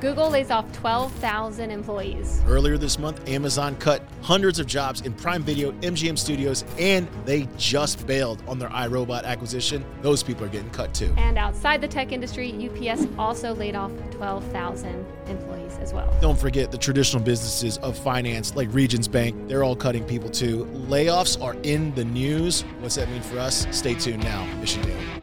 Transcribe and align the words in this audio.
Google 0.00 0.30
lays 0.30 0.50
off 0.50 0.70
12,000 0.72 1.70
employees. 1.70 2.40
Earlier 2.46 2.78
this 2.78 2.98
month, 2.98 3.28
Amazon 3.28 3.76
cut 3.76 4.02
hundreds 4.22 4.58
of 4.58 4.66
jobs 4.66 5.02
in 5.02 5.12
Prime 5.12 5.42
Video, 5.42 5.72
MGM 5.82 6.18
Studios, 6.18 6.64
and 6.78 7.06
they 7.26 7.46
just 7.58 8.06
bailed 8.06 8.42
on 8.48 8.58
their 8.58 8.70
iRobot 8.70 9.24
acquisition. 9.24 9.84
Those 10.00 10.22
people 10.22 10.44
are 10.44 10.48
getting 10.48 10.70
cut 10.70 10.94
too. 10.94 11.12
And 11.18 11.36
outside 11.36 11.82
the 11.82 11.88
tech 11.88 12.12
industry, 12.12 12.50
UPS 12.50 13.06
also 13.18 13.54
laid 13.54 13.74
off 13.74 13.92
12,000 14.12 15.04
employees 15.26 15.76
as 15.82 15.92
well. 15.92 16.10
Don't 16.22 16.38
forget 16.38 16.70
the 16.70 16.78
traditional 16.78 17.22
businesses 17.22 17.76
of 17.78 17.98
finance 17.98 18.56
like 18.56 18.72
Regions 18.72 19.06
Bank, 19.06 19.36
they're 19.48 19.64
all 19.64 19.76
cutting 19.76 20.04
people 20.04 20.30
too. 20.30 20.64
Layoffs 20.88 21.40
are 21.42 21.54
in 21.62 21.94
the 21.94 22.04
news. 22.04 22.62
What's 22.80 22.94
that 22.94 23.10
mean 23.10 23.22
for 23.22 23.38
us? 23.38 23.66
Stay 23.70 23.94
tuned 23.94 24.24
now. 24.24 24.46
Mission 24.60 24.82
Daily. 24.82 25.19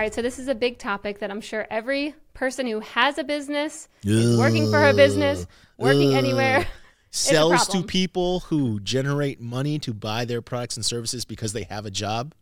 Right, 0.00 0.14
so 0.14 0.22
this 0.22 0.38
is 0.38 0.48
a 0.48 0.54
big 0.54 0.78
topic 0.78 1.18
that 1.18 1.30
I'm 1.30 1.40
sure 1.40 1.66
every 1.70 2.14
person 2.34 2.66
who 2.66 2.80
has 2.80 3.18
a 3.18 3.24
business, 3.24 3.88
is 4.02 4.38
working 4.38 4.70
for 4.70 4.88
a 4.88 4.94
business, 4.94 5.46
working 5.76 6.14
anywhere, 6.14 6.66
sells 7.10 7.68
to 7.68 7.82
people 7.82 8.40
who 8.40 8.80
generate 8.80 9.40
money 9.40 9.78
to 9.80 9.92
buy 9.92 10.24
their 10.24 10.40
products 10.40 10.76
and 10.76 10.84
services 10.84 11.24
because 11.24 11.52
they 11.52 11.64
have 11.64 11.86
a 11.86 11.90
job. 11.90 12.34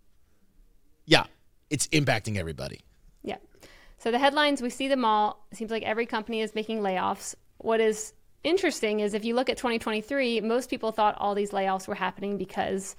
Yeah, 1.04 1.24
it's 1.70 1.86
impacting 1.88 2.36
everybody. 2.36 2.80
Yeah. 3.22 3.36
So 3.98 4.10
the 4.10 4.18
headlines, 4.18 4.62
we 4.62 4.70
see 4.70 4.88
them 4.88 5.04
all. 5.04 5.44
It 5.50 5.58
seems 5.58 5.70
like 5.70 5.82
every 5.82 6.06
company 6.06 6.42
is 6.42 6.54
making 6.54 6.80
layoffs. 6.80 7.34
What 7.58 7.80
is 7.80 8.12
interesting 8.44 9.00
is 9.00 9.14
if 9.14 9.24
you 9.24 9.34
look 9.34 9.50
at 9.50 9.56
2023, 9.56 10.42
most 10.42 10.70
people 10.70 10.92
thought 10.92 11.16
all 11.18 11.34
these 11.34 11.50
layoffs 11.50 11.88
were 11.88 11.96
happening 11.96 12.38
because 12.38 12.94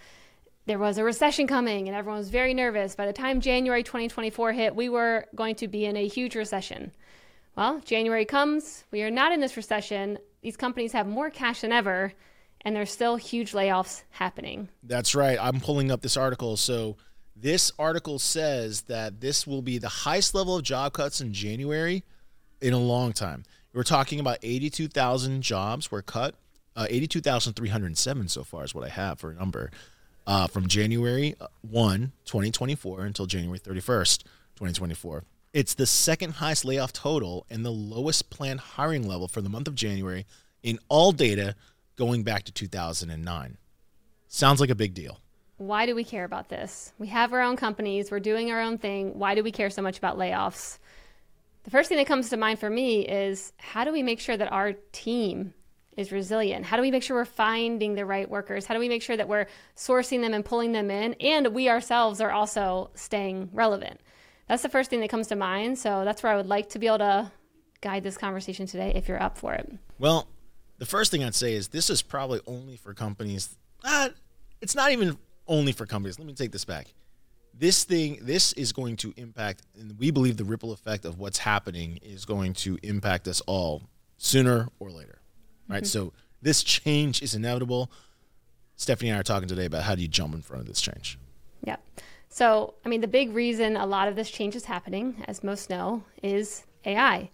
there 0.69 0.77
was 0.77 0.99
a 0.99 1.03
recession 1.03 1.47
coming 1.47 1.87
and 1.87 1.97
everyone 1.97 2.19
was 2.19 2.29
very 2.29 2.53
nervous. 2.53 2.93
By 2.93 3.07
the 3.07 3.13
time 3.13 3.41
January 3.41 3.81
2024 3.81 4.51
hit, 4.51 4.75
we 4.75 4.87
were 4.87 5.25
going 5.33 5.55
to 5.55 5.67
be 5.67 5.85
in 5.85 5.97
a 5.97 6.07
huge 6.07 6.35
recession. 6.35 6.91
Well, 7.57 7.79
January 7.79 8.23
comes, 8.23 8.83
we 8.91 9.01
are 9.01 9.09
not 9.09 9.31
in 9.31 9.39
this 9.39 9.57
recession. 9.57 10.19
These 10.43 10.57
companies 10.57 10.91
have 10.91 11.07
more 11.07 11.31
cash 11.31 11.61
than 11.61 11.71
ever, 11.71 12.13
and 12.61 12.75
there's 12.75 12.91
still 12.91 13.15
huge 13.15 13.53
layoffs 13.53 14.03
happening. 14.11 14.69
That's 14.83 15.15
right. 15.15 15.39
I'm 15.41 15.59
pulling 15.59 15.89
up 15.89 16.01
this 16.01 16.15
article. 16.15 16.55
So, 16.55 16.97
this 17.35 17.71
article 17.79 18.19
says 18.19 18.81
that 18.81 19.21
this 19.21 19.47
will 19.47 19.63
be 19.63 19.79
the 19.79 19.89
highest 19.89 20.35
level 20.35 20.55
of 20.57 20.61
job 20.61 20.93
cuts 20.93 21.19
in 21.19 21.33
January 21.33 22.03
in 22.61 22.73
a 22.73 22.79
long 22.79 23.11
time. 23.11 23.43
We're 23.73 23.81
talking 23.81 24.19
about 24.19 24.37
82,000 24.43 25.41
jobs 25.41 25.89
were 25.89 26.03
cut. 26.03 26.35
Uh, 26.75 26.85
82,307 26.87 28.27
so 28.27 28.43
far 28.43 28.65
is 28.65 28.75
what 28.75 28.85
I 28.85 28.89
have 28.89 29.19
for 29.19 29.31
a 29.31 29.33
number 29.33 29.71
uh, 30.29 30.45
from 30.45 30.67
January 30.67 31.33
1, 31.61 32.11
2024 32.25 33.03
until 33.03 33.25
January 33.25 33.57
31st, 33.57 34.19
2024. 34.55 35.23
It's 35.53 35.73
the 35.73 35.87
second 35.87 36.33
highest 36.33 36.63
layoff 36.63 36.93
total 36.93 37.47
and 37.49 37.65
the 37.65 37.71
lowest 37.71 38.29
planned 38.29 38.59
hiring 38.59 39.07
level 39.07 39.27
for 39.27 39.41
the 39.41 39.49
month 39.49 39.67
of 39.67 39.73
January 39.73 40.27
in 40.61 40.77
all 40.87 41.11
data 41.11 41.55
going 41.95 42.21
back 42.21 42.43
to 42.43 42.51
2009. 42.51 43.57
Sounds 44.27 44.61
like 44.61 44.69
a 44.69 44.75
big 44.75 44.93
deal. 44.93 45.19
Why 45.57 45.87
do 45.87 45.95
we 45.95 46.03
care 46.03 46.25
about 46.25 46.47
this? 46.47 46.93
We 46.99 47.07
have 47.07 47.33
our 47.33 47.41
own 47.41 47.55
companies, 47.55 48.11
we're 48.11 48.19
doing 48.19 48.51
our 48.51 48.61
own 48.61 48.77
thing. 48.77 49.17
Why 49.17 49.33
do 49.33 49.43
we 49.43 49.51
care 49.51 49.71
so 49.71 49.81
much 49.81 49.97
about 49.97 50.19
layoffs? 50.19 50.77
The 51.63 51.71
first 51.71 51.89
thing 51.89 51.97
that 51.97 52.05
comes 52.07 52.29
to 52.29 52.37
mind 52.37 52.59
for 52.59 52.69
me 52.69 53.01
is 53.01 53.51
how 53.57 53.83
do 53.83 53.91
we 53.91 54.03
make 54.03 54.19
sure 54.19 54.37
that 54.37 54.51
our 54.51 54.73
team 54.91 55.55
is 55.97 56.11
resilient? 56.11 56.65
How 56.65 56.77
do 56.77 56.81
we 56.81 56.91
make 56.91 57.03
sure 57.03 57.17
we're 57.17 57.25
finding 57.25 57.95
the 57.95 58.05
right 58.05 58.29
workers? 58.29 58.65
How 58.65 58.73
do 58.73 58.79
we 58.79 58.89
make 58.89 59.01
sure 59.01 59.17
that 59.17 59.27
we're 59.27 59.47
sourcing 59.75 60.21
them 60.21 60.33
and 60.33 60.45
pulling 60.45 60.71
them 60.71 60.89
in? 60.89 61.13
And 61.15 61.47
we 61.47 61.69
ourselves 61.69 62.21
are 62.21 62.31
also 62.31 62.89
staying 62.95 63.49
relevant. 63.53 63.99
That's 64.47 64.63
the 64.63 64.69
first 64.69 64.89
thing 64.89 65.01
that 65.01 65.09
comes 65.09 65.27
to 65.27 65.35
mind. 65.35 65.77
So 65.77 66.03
that's 66.05 66.23
where 66.23 66.31
I 66.31 66.35
would 66.35 66.47
like 66.47 66.69
to 66.69 66.79
be 66.79 66.87
able 66.87 66.99
to 66.99 67.31
guide 67.81 68.03
this 68.03 68.17
conversation 68.17 68.65
today 68.65 68.93
if 68.95 69.07
you're 69.07 69.21
up 69.21 69.37
for 69.37 69.53
it. 69.53 69.71
Well, 69.99 70.27
the 70.77 70.85
first 70.85 71.11
thing 71.11 71.23
I'd 71.23 71.35
say 71.35 71.53
is 71.53 71.67
this 71.67 71.89
is 71.89 72.01
probably 72.01 72.39
only 72.47 72.77
for 72.77 72.93
companies. 72.93 73.57
Uh, 73.83 74.09
it's 74.61 74.75
not 74.75 74.91
even 74.91 75.17
only 75.47 75.71
for 75.71 75.85
companies. 75.85 76.17
Let 76.17 76.27
me 76.27 76.33
take 76.33 76.51
this 76.51 76.65
back. 76.65 76.93
This 77.53 77.83
thing, 77.83 78.19
this 78.21 78.53
is 78.53 78.71
going 78.71 78.95
to 78.97 79.13
impact, 79.17 79.63
and 79.77 79.99
we 79.99 80.11
believe 80.11 80.37
the 80.37 80.45
ripple 80.45 80.71
effect 80.71 81.03
of 81.03 81.19
what's 81.19 81.39
happening 81.39 81.99
is 82.01 82.23
going 82.23 82.53
to 82.53 82.77
impact 82.83 83.27
us 83.27 83.41
all 83.41 83.83
sooner 84.17 84.69
or 84.79 84.91
later 84.91 85.18
right? 85.69 85.83
Mm-hmm. 85.83 85.85
So 85.85 86.13
this 86.41 86.63
change 86.63 87.21
is 87.21 87.35
inevitable. 87.35 87.91
Stephanie 88.75 89.09
and 89.09 89.17
I 89.17 89.19
are 89.19 89.23
talking 89.23 89.47
today 89.47 89.65
about 89.65 89.83
how 89.83 89.95
do 89.95 90.01
you 90.01 90.07
jump 90.07 90.33
in 90.33 90.41
front 90.41 90.61
of 90.61 90.67
this 90.67 90.81
change. 90.81 91.19
Yeah. 91.63 91.77
So, 92.29 92.75
I 92.85 92.89
mean, 92.89 93.01
the 93.01 93.07
big 93.07 93.33
reason 93.33 93.75
a 93.75 93.85
lot 93.85 94.07
of 94.07 94.15
this 94.15 94.29
change 94.29 94.55
is 94.55 94.65
happening, 94.65 95.23
as 95.27 95.43
most 95.43 95.69
know, 95.69 96.03
is 96.23 96.65
AI. 96.85 97.29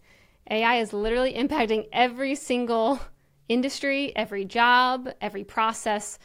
AI 0.49 0.77
is 0.77 0.93
literally 0.93 1.33
impacting 1.33 1.87
every 1.91 2.35
single 2.35 2.99
industry, 3.47 4.15
every 4.15 4.45
job, 4.45 5.09
every 5.21 5.43
process. 5.43 6.17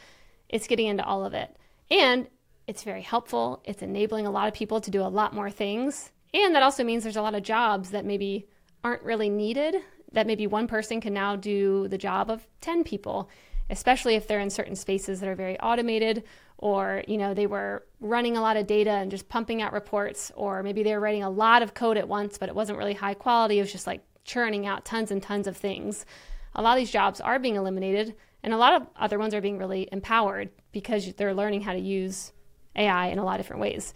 It's 0.49 0.67
getting 0.67 0.87
into 0.87 1.03
all 1.03 1.25
of 1.25 1.33
it. 1.33 1.55
And 1.89 2.27
it's 2.67 2.83
very 2.83 3.01
helpful. 3.01 3.61
It's 3.65 3.81
enabling 3.81 4.25
a 4.25 4.31
lot 4.31 4.47
of 4.47 4.53
people 4.53 4.81
to 4.81 4.91
do 4.91 5.01
a 5.01 5.03
lot 5.03 5.33
more 5.33 5.49
things. 5.49 6.11
And 6.33 6.55
that 6.55 6.63
also 6.63 6.83
means 6.83 7.03
there's 7.03 7.17
a 7.17 7.21
lot 7.21 7.35
of 7.35 7.43
jobs 7.43 7.91
that 7.91 8.05
maybe 8.05 8.47
aren't 8.83 9.03
really 9.03 9.29
needed 9.29 9.75
that 10.11 10.27
maybe 10.27 10.47
one 10.47 10.67
person 10.67 11.01
can 11.01 11.13
now 11.13 11.35
do 11.35 11.87
the 11.87 11.97
job 11.97 12.29
of 12.29 12.47
10 12.61 12.83
people 12.83 13.29
especially 13.71 14.15
if 14.15 14.27
they're 14.27 14.41
in 14.41 14.49
certain 14.49 14.75
spaces 14.75 15.21
that 15.21 15.29
are 15.29 15.35
very 15.35 15.59
automated 15.59 16.23
or 16.57 17.03
you 17.07 17.17
know 17.17 17.33
they 17.33 17.47
were 17.47 17.83
running 17.99 18.37
a 18.37 18.41
lot 18.41 18.57
of 18.57 18.67
data 18.67 18.91
and 18.91 19.09
just 19.09 19.29
pumping 19.29 19.61
out 19.61 19.73
reports 19.73 20.31
or 20.35 20.61
maybe 20.61 20.83
they 20.83 20.93
were 20.93 20.99
writing 20.99 21.23
a 21.23 21.29
lot 21.29 21.63
of 21.63 21.73
code 21.73 21.97
at 21.97 22.07
once 22.07 22.37
but 22.37 22.49
it 22.49 22.55
wasn't 22.55 22.77
really 22.77 22.93
high 22.93 23.15
quality. 23.15 23.57
It 23.57 23.61
was 23.61 23.71
just 23.71 23.87
like 23.87 24.01
churning 24.23 24.67
out 24.67 24.85
tons 24.85 25.09
and 25.09 25.23
tons 25.23 25.47
of 25.47 25.57
things. 25.57 26.05
A 26.53 26.61
lot 26.61 26.77
of 26.77 26.81
these 26.81 26.91
jobs 26.91 27.21
are 27.21 27.39
being 27.39 27.55
eliminated 27.55 28.15
and 28.43 28.53
a 28.53 28.57
lot 28.57 28.73
of 28.73 28.87
other 28.97 29.17
ones 29.17 29.33
are 29.33 29.41
being 29.41 29.57
really 29.57 29.87
empowered 29.91 30.49
because 30.71 31.13
they're 31.13 31.33
learning 31.33 31.61
how 31.61 31.73
to 31.73 31.79
use 31.79 32.33
ai 32.75 33.07
in 33.07 33.19
a 33.19 33.23
lot 33.23 33.39
of 33.39 33.45
different 33.45 33.61
ways. 33.61 33.93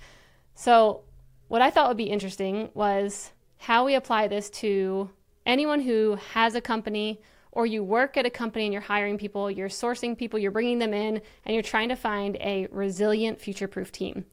So 0.55 1.03
what 1.49 1.61
i 1.61 1.69
thought 1.69 1.89
would 1.89 1.97
be 1.97 2.05
interesting 2.05 2.69
was 2.73 3.31
how 3.57 3.85
we 3.85 3.93
apply 3.95 4.27
this 4.27 4.49
to 4.49 5.09
anyone 5.45 5.81
who 5.81 6.17
has 6.33 6.55
a 6.55 6.61
company 6.61 7.21
or 7.51 7.65
you 7.65 7.83
work 7.83 8.17
at 8.17 8.25
a 8.25 8.29
company 8.29 8.65
and 8.65 8.73
you're 8.73 8.81
hiring 8.81 9.17
people, 9.17 9.49
you're 9.49 9.69
sourcing 9.69 10.17
people, 10.17 10.37
you're 10.37 10.51
bringing 10.51 10.79
them 10.79 10.93
in, 10.93 11.21
and 11.45 11.53
you're 11.53 11.63
trying 11.63 11.89
to 11.89 11.95
find 11.95 12.35
a 12.37 12.67
resilient, 12.69 13.39
future 13.39 13.67
proof 13.67 13.91
team. 13.91 14.25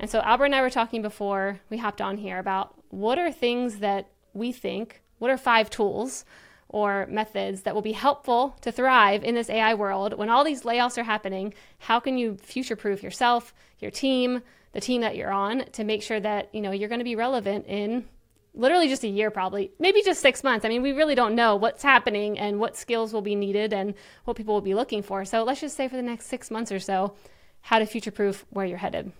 And 0.00 0.10
so, 0.10 0.20
Albert 0.20 0.46
and 0.46 0.54
I 0.54 0.62
were 0.62 0.70
talking 0.70 1.02
before 1.02 1.60
we 1.70 1.76
hopped 1.76 2.00
on 2.00 2.16
here 2.16 2.38
about 2.38 2.74
what 2.88 3.18
are 3.18 3.30
things 3.30 3.78
that 3.78 4.08
we 4.32 4.52
think, 4.52 5.02
what 5.18 5.30
are 5.30 5.36
five 5.36 5.68
tools 5.68 6.24
or 6.68 7.06
methods 7.10 7.62
that 7.62 7.74
will 7.74 7.82
be 7.82 7.92
helpful 7.92 8.56
to 8.62 8.72
thrive 8.72 9.22
in 9.22 9.34
this 9.34 9.50
AI 9.50 9.74
world 9.74 10.14
when 10.14 10.30
all 10.30 10.42
these 10.42 10.62
layoffs 10.62 10.96
are 10.96 11.04
happening? 11.04 11.52
How 11.78 12.00
can 12.00 12.16
you 12.16 12.36
future 12.36 12.74
proof 12.74 13.02
yourself, 13.02 13.54
your 13.78 13.90
team, 13.90 14.42
the 14.72 14.80
team 14.80 15.02
that 15.02 15.14
you're 15.14 15.30
on 15.30 15.66
to 15.72 15.84
make 15.84 16.02
sure 16.02 16.20
that, 16.20 16.48
you 16.54 16.62
know, 16.62 16.70
you're 16.70 16.88
going 16.88 16.98
to 16.98 17.04
be 17.04 17.16
relevant 17.16 17.66
in 17.66 18.06
literally 18.54 18.88
just 18.88 19.04
a 19.04 19.08
year 19.08 19.30
probably. 19.30 19.70
Maybe 19.78 20.02
just 20.02 20.20
six 20.20 20.44
months. 20.44 20.64
I 20.64 20.68
mean 20.68 20.82
we 20.82 20.92
really 20.92 21.14
don't 21.14 21.34
know 21.34 21.56
what's 21.56 21.82
happening 21.82 22.38
and 22.38 22.58
what 22.58 22.76
skills 22.76 23.12
will 23.12 23.22
be 23.22 23.34
needed 23.34 23.72
and 23.72 23.94
what 24.24 24.36
people 24.36 24.54
will 24.54 24.60
be 24.60 24.74
looking 24.74 25.02
for. 25.02 25.24
So 25.24 25.44
let's 25.44 25.60
just 25.60 25.76
say 25.76 25.88
for 25.88 25.96
the 25.96 26.02
next 26.02 26.26
six 26.26 26.50
months 26.50 26.72
or 26.72 26.80
so 26.80 27.14
how 27.62 27.78
to 27.78 27.86
future 27.86 28.10
proof 28.10 28.44
where 28.50 28.66
you're 28.66 28.78
headed. 28.78 29.12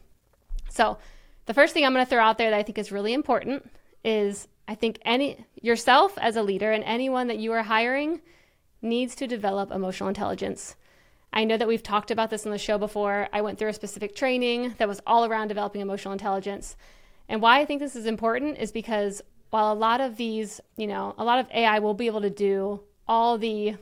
So 0.68 0.98
the 1.46 1.54
first 1.54 1.74
thing 1.74 1.84
i'm 1.84 1.92
going 1.92 2.04
to 2.04 2.08
throw 2.08 2.22
out 2.22 2.38
there 2.38 2.50
that 2.50 2.58
i 2.58 2.62
think 2.62 2.78
is 2.78 2.92
really 2.92 3.12
important 3.12 3.68
is 4.04 4.46
i 4.68 4.74
think 4.74 4.98
any 5.04 5.44
yourself 5.60 6.16
as 6.18 6.36
a 6.36 6.42
leader 6.42 6.70
and 6.70 6.84
anyone 6.84 7.26
that 7.26 7.38
you 7.38 7.52
are 7.52 7.62
hiring 7.62 8.20
needs 8.82 9.14
to 9.14 9.26
develop 9.28 9.70
emotional 9.70 10.08
intelligence. 10.08 10.74
I 11.32 11.44
know 11.44 11.56
that 11.56 11.68
we've 11.68 11.82
talked 11.82 12.10
about 12.10 12.30
this 12.30 12.44
on 12.44 12.52
the 12.52 12.58
show 12.58 12.76
before. 12.76 13.28
I 13.32 13.40
went 13.40 13.58
through 13.58 13.68
a 13.68 13.74
specific 13.74 14.14
training 14.14 14.74
that 14.78 14.88
was 14.88 15.00
all 15.06 15.24
around 15.24 15.48
developing 15.48 15.80
emotional 15.80 16.12
intelligence. 16.12 16.76
And 17.32 17.40
why 17.40 17.60
I 17.60 17.64
think 17.64 17.80
this 17.80 17.96
is 17.96 18.04
important 18.04 18.58
is 18.58 18.72
because 18.72 19.22
while 19.48 19.72
a 19.72 19.74
lot 19.74 20.02
of 20.02 20.18
these, 20.18 20.60
you 20.76 20.86
know, 20.86 21.14
a 21.16 21.24
lot 21.24 21.38
of 21.38 21.50
AI 21.50 21.78
will 21.78 21.94
be 21.94 22.04
able 22.04 22.20
to 22.20 22.28
do 22.28 22.82
all 23.08 23.38
the 23.38 23.76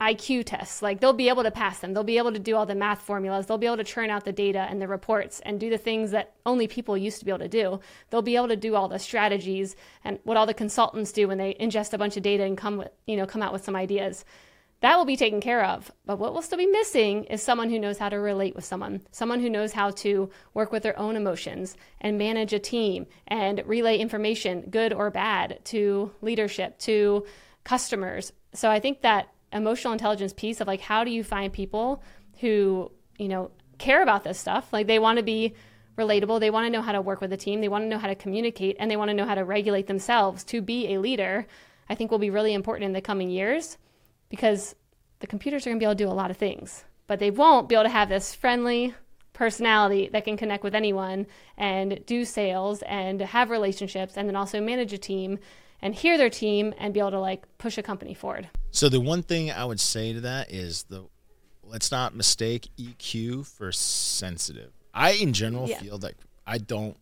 IQ 0.00 0.46
tests, 0.46 0.82
like 0.82 0.98
they'll 0.98 1.12
be 1.12 1.28
able 1.28 1.44
to 1.44 1.52
pass 1.52 1.78
them, 1.78 1.94
they'll 1.94 2.02
be 2.02 2.18
able 2.18 2.32
to 2.32 2.40
do 2.40 2.56
all 2.56 2.66
the 2.66 2.74
math 2.74 3.00
formulas, 3.00 3.46
they'll 3.46 3.58
be 3.58 3.66
able 3.66 3.76
to 3.76 3.84
churn 3.84 4.10
out 4.10 4.24
the 4.24 4.32
data 4.32 4.66
and 4.68 4.82
the 4.82 4.88
reports 4.88 5.38
and 5.44 5.60
do 5.60 5.70
the 5.70 5.78
things 5.78 6.10
that 6.10 6.34
only 6.44 6.66
people 6.66 6.98
used 6.98 7.20
to 7.20 7.24
be 7.24 7.30
able 7.30 7.38
to 7.38 7.48
do. 7.48 7.78
They'll 8.10 8.22
be 8.22 8.34
able 8.34 8.48
to 8.48 8.56
do 8.56 8.74
all 8.74 8.88
the 8.88 8.98
strategies 8.98 9.76
and 10.02 10.18
what 10.24 10.36
all 10.36 10.46
the 10.46 10.52
consultants 10.52 11.12
do 11.12 11.28
when 11.28 11.38
they 11.38 11.54
ingest 11.60 11.92
a 11.92 11.98
bunch 11.98 12.16
of 12.16 12.24
data 12.24 12.42
and 12.42 12.58
come 12.58 12.78
with, 12.78 12.90
you 13.06 13.16
know, 13.16 13.24
come 13.24 13.42
out 13.42 13.52
with 13.52 13.64
some 13.64 13.76
ideas 13.76 14.24
that 14.82 14.98
will 14.98 15.04
be 15.04 15.16
taken 15.16 15.40
care 15.40 15.64
of. 15.64 15.90
But 16.04 16.18
what 16.18 16.34
will 16.34 16.42
still 16.42 16.58
be 16.58 16.66
missing 16.66 17.24
is 17.24 17.40
someone 17.40 17.70
who 17.70 17.78
knows 17.78 17.98
how 17.98 18.08
to 18.08 18.16
relate 18.16 18.56
with 18.56 18.64
someone, 18.64 19.00
someone 19.12 19.38
who 19.38 19.48
knows 19.48 19.72
how 19.72 19.90
to 19.90 20.28
work 20.54 20.72
with 20.72 20.82
their 20.82 20.98
own 20.98 21.14
emotions 21.14 21.76
and 22.00 22.18
manage 22.18 22.52
a 22.52 22.58
team 22.58 23.06
and 23.28 23.62
relay 23.64 23.98
information, 23.98 24.68
good 24.70 24.92
or 24.92 25.08
bad, 25.10 25.60
to 25.66 26.10
leadership, 26.20 26.78
to 26.80 27.24
customers. 27.62 28.32
So 28.54 28.70
I 28.70 28.80
think 28.80 29.02
that 29.02 29.28
emotional 29.52 29.92
intelligence 29.92 30.32
piece 30.32 30.60
of 30.60 30.66
like 30.66 30.80
how 30.80 31.04
do 31.04 31.12
you 31.12 31.22
find 31.22 31.52
people 31.52 32.02
who, 32.40 32.90
you 33.18 33.28
know, 33.28 33.52
care 33.78 34.02
about 34.02 34.24
this 34.24 34.38
stuff. 34.38 34.72
Like 34.72 34.88
they 34.88 34.98
want 34.98 35.18
to 35.18 35.22
be 35.22 35.54
relatable. 35.96 36.40
They 36.40 36.50
want 36.50 36.66
to 36.66 36.70
know 36.70 36.82
how 36.82 36.92
to 36.92 37.00
work 37.00 37.20
with 37.20 37.32
a 37.32 37.36
team. 37.36 37.60
They 37.60 37.68
want 37.68 37.84
to 37.84 37.88
know 37.88 37.98
how 37.98 38.08
to 38.08 38.16
communicate 38.16 38.76
and 38.80 38.90
they 38.90 38.96
want 38.96 39.10
to 39.10 39.14
know 39.14 39.26
how 39.26 39.36
to 39.36 39.44
regulate 39.44 39.86
themselves 39.86 40.42
to 40.44 40.60
be 40.60 40.92
a 40.92 40.98
leader. 40.98 41.46
I 41.88 41.94
think 41.94 42.10
will 42.10 42.18
be 42.18 42.30
really 42.30 42.54
important 42.54 42.86
in 42.86 42.92
the 42.94 43.00
coming 43.00 43.30
years 43.30 43.78
because 44.32 44.74
the 45.20 45.26
computers 45.26 45.66
are 45.66 45.70
going 45.70 45.76
to 45.76 45.80
be 45.80 45.84
able 45.84 45.94
to 45.94 46.04
do 46.04 46.08
a 46.08 46.10
lot 46.10 46.30
of 46.30 46.38
things, 46.38 46.84
but 47.06 47.18
they 47.18 47.30
won't 47.30 47.68
be 47.68 47.74
able 47.74 47.84
to 47.84 47.90
have 47.90 48.08
this 48.08 48.34
friendly 48.34 48.94
personality 49.34 50.08
that 50.10 50.24
can 50.24 50.38
connect 50.38 50.64
with 50.64 50.74
anyone 50.74 51.26
and 51.58 52.00
do 52.06 52.24
sales 52.24 52.80
and 52.86 53.20
have 53.20 53.50
relationships 53.50 54.16
and 54.16 54.26
then 54.26 54.34
also 54.34 54.58
manage 54.58 54.94
a 54.94 54.98
team 54.98 55.38
and 55.82 55.94
hear 55.94 56.16
their 56.16 56.30
team 56.30 56.72
and 56.78 56.94
be 56.94 57.00
able 57.00 57.10
to 57.10 57.20
like 57.20 57.44
push 57.58 57.76
a 57.76 57.82
company 57.82 58.14
forward. 58.14 58.48
So 58.70 58.88
the 58.88 59.00
one 59.00 59.22
thing 59.22 59.50
I 59.50 59.66
would 59.66 59.80
say 59.80 60.14
to 60.14 60.22
that 60.22 60.50
is 60.50 60.84
the 60.84 61.04
let's 61.62 61.92
not 61.92 62.16
mistake 62.16 62.70
EQ 62.78 63.46
for 63.46 63.70
sensitive. 63.70 64.72
I 64.94 65.12
in 65.12 65.34
general 65.34 65.68
yeah. 65.68 65.78
feel 65.78 65.98
like 65.98 66.16
I 66.46 66.56
don't 66.56 66.96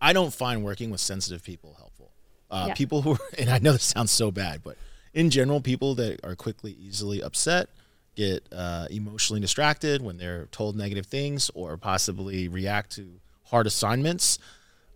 I 0.00 0.12
don't 0.12 0.32
find 0.32 0.62
working 0.62 0.90
with 0.90 1.00
sensitive 1.00 1.42
people 1.42 1.74
helpful. 1.76 2.12
Uh, 2.48 2.66
yeah. 2.68 2.74
People 2.74 3.02
who 3.02 3.12
are, 3.14 3.18
and 3.38 3.50
I 3.50 3.58
know 3.58 3.72
this 3.72 3.82
sounds 3.82 4.12
so 4.12 4.30
bad, 4.30 4.62
but 4.62 4.76
in 5.16 5.30
general, 5.30 5.62
people 5.62 5.94
that 5.94 6.20
are 6.22 6.36
quickly 6.36 6.76
easily 6.78 7.22
upset, 7.22 7.70
get 8.16 8.46
uh, 8.52 8.86
emotionally 8.90 9.40
distracted 9.40 10.02
when 10.02 10.18
they're 10.18 10.44
told 10.52 10.76
negative 10.76 11.06
things, 11.06 11.50
or 11.54 11.78
possibly 11.78 12.48
react 12.48 12.92
to 12.92 13.18
hard 13.44 13.66
assignments. 13.66 14.38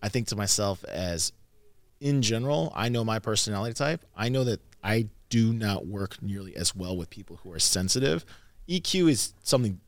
I 0.03 0.11
think 0.11 0.29
to 0.29 0.37
myself 0.37 0.85
as 0.85 1.33
in 2.03 2.21
general, 2.21 2.71
I 2.77 2.91
know 2.91 3.03
my 3.03 3.19
personality 3.19 3.73
type. 3.73 4.05
I 4.15 4.29
know 4.29 4.45
that 4.45 4.61
I 4.85 5.09
do 5.31 5.55
not 5.55 5.87
work 5.87 6.23
nearly 6.23 6.55
as 6.55 6.77
well 6.77 6.99
with 6.99 7.09
people 7.09 7.41
who 7.43 7.53
are 7.53 7.59
sensitive. 7.59 8.27
EQ 8.69 9.11
is 9.11 9.33
something 9.43 9.81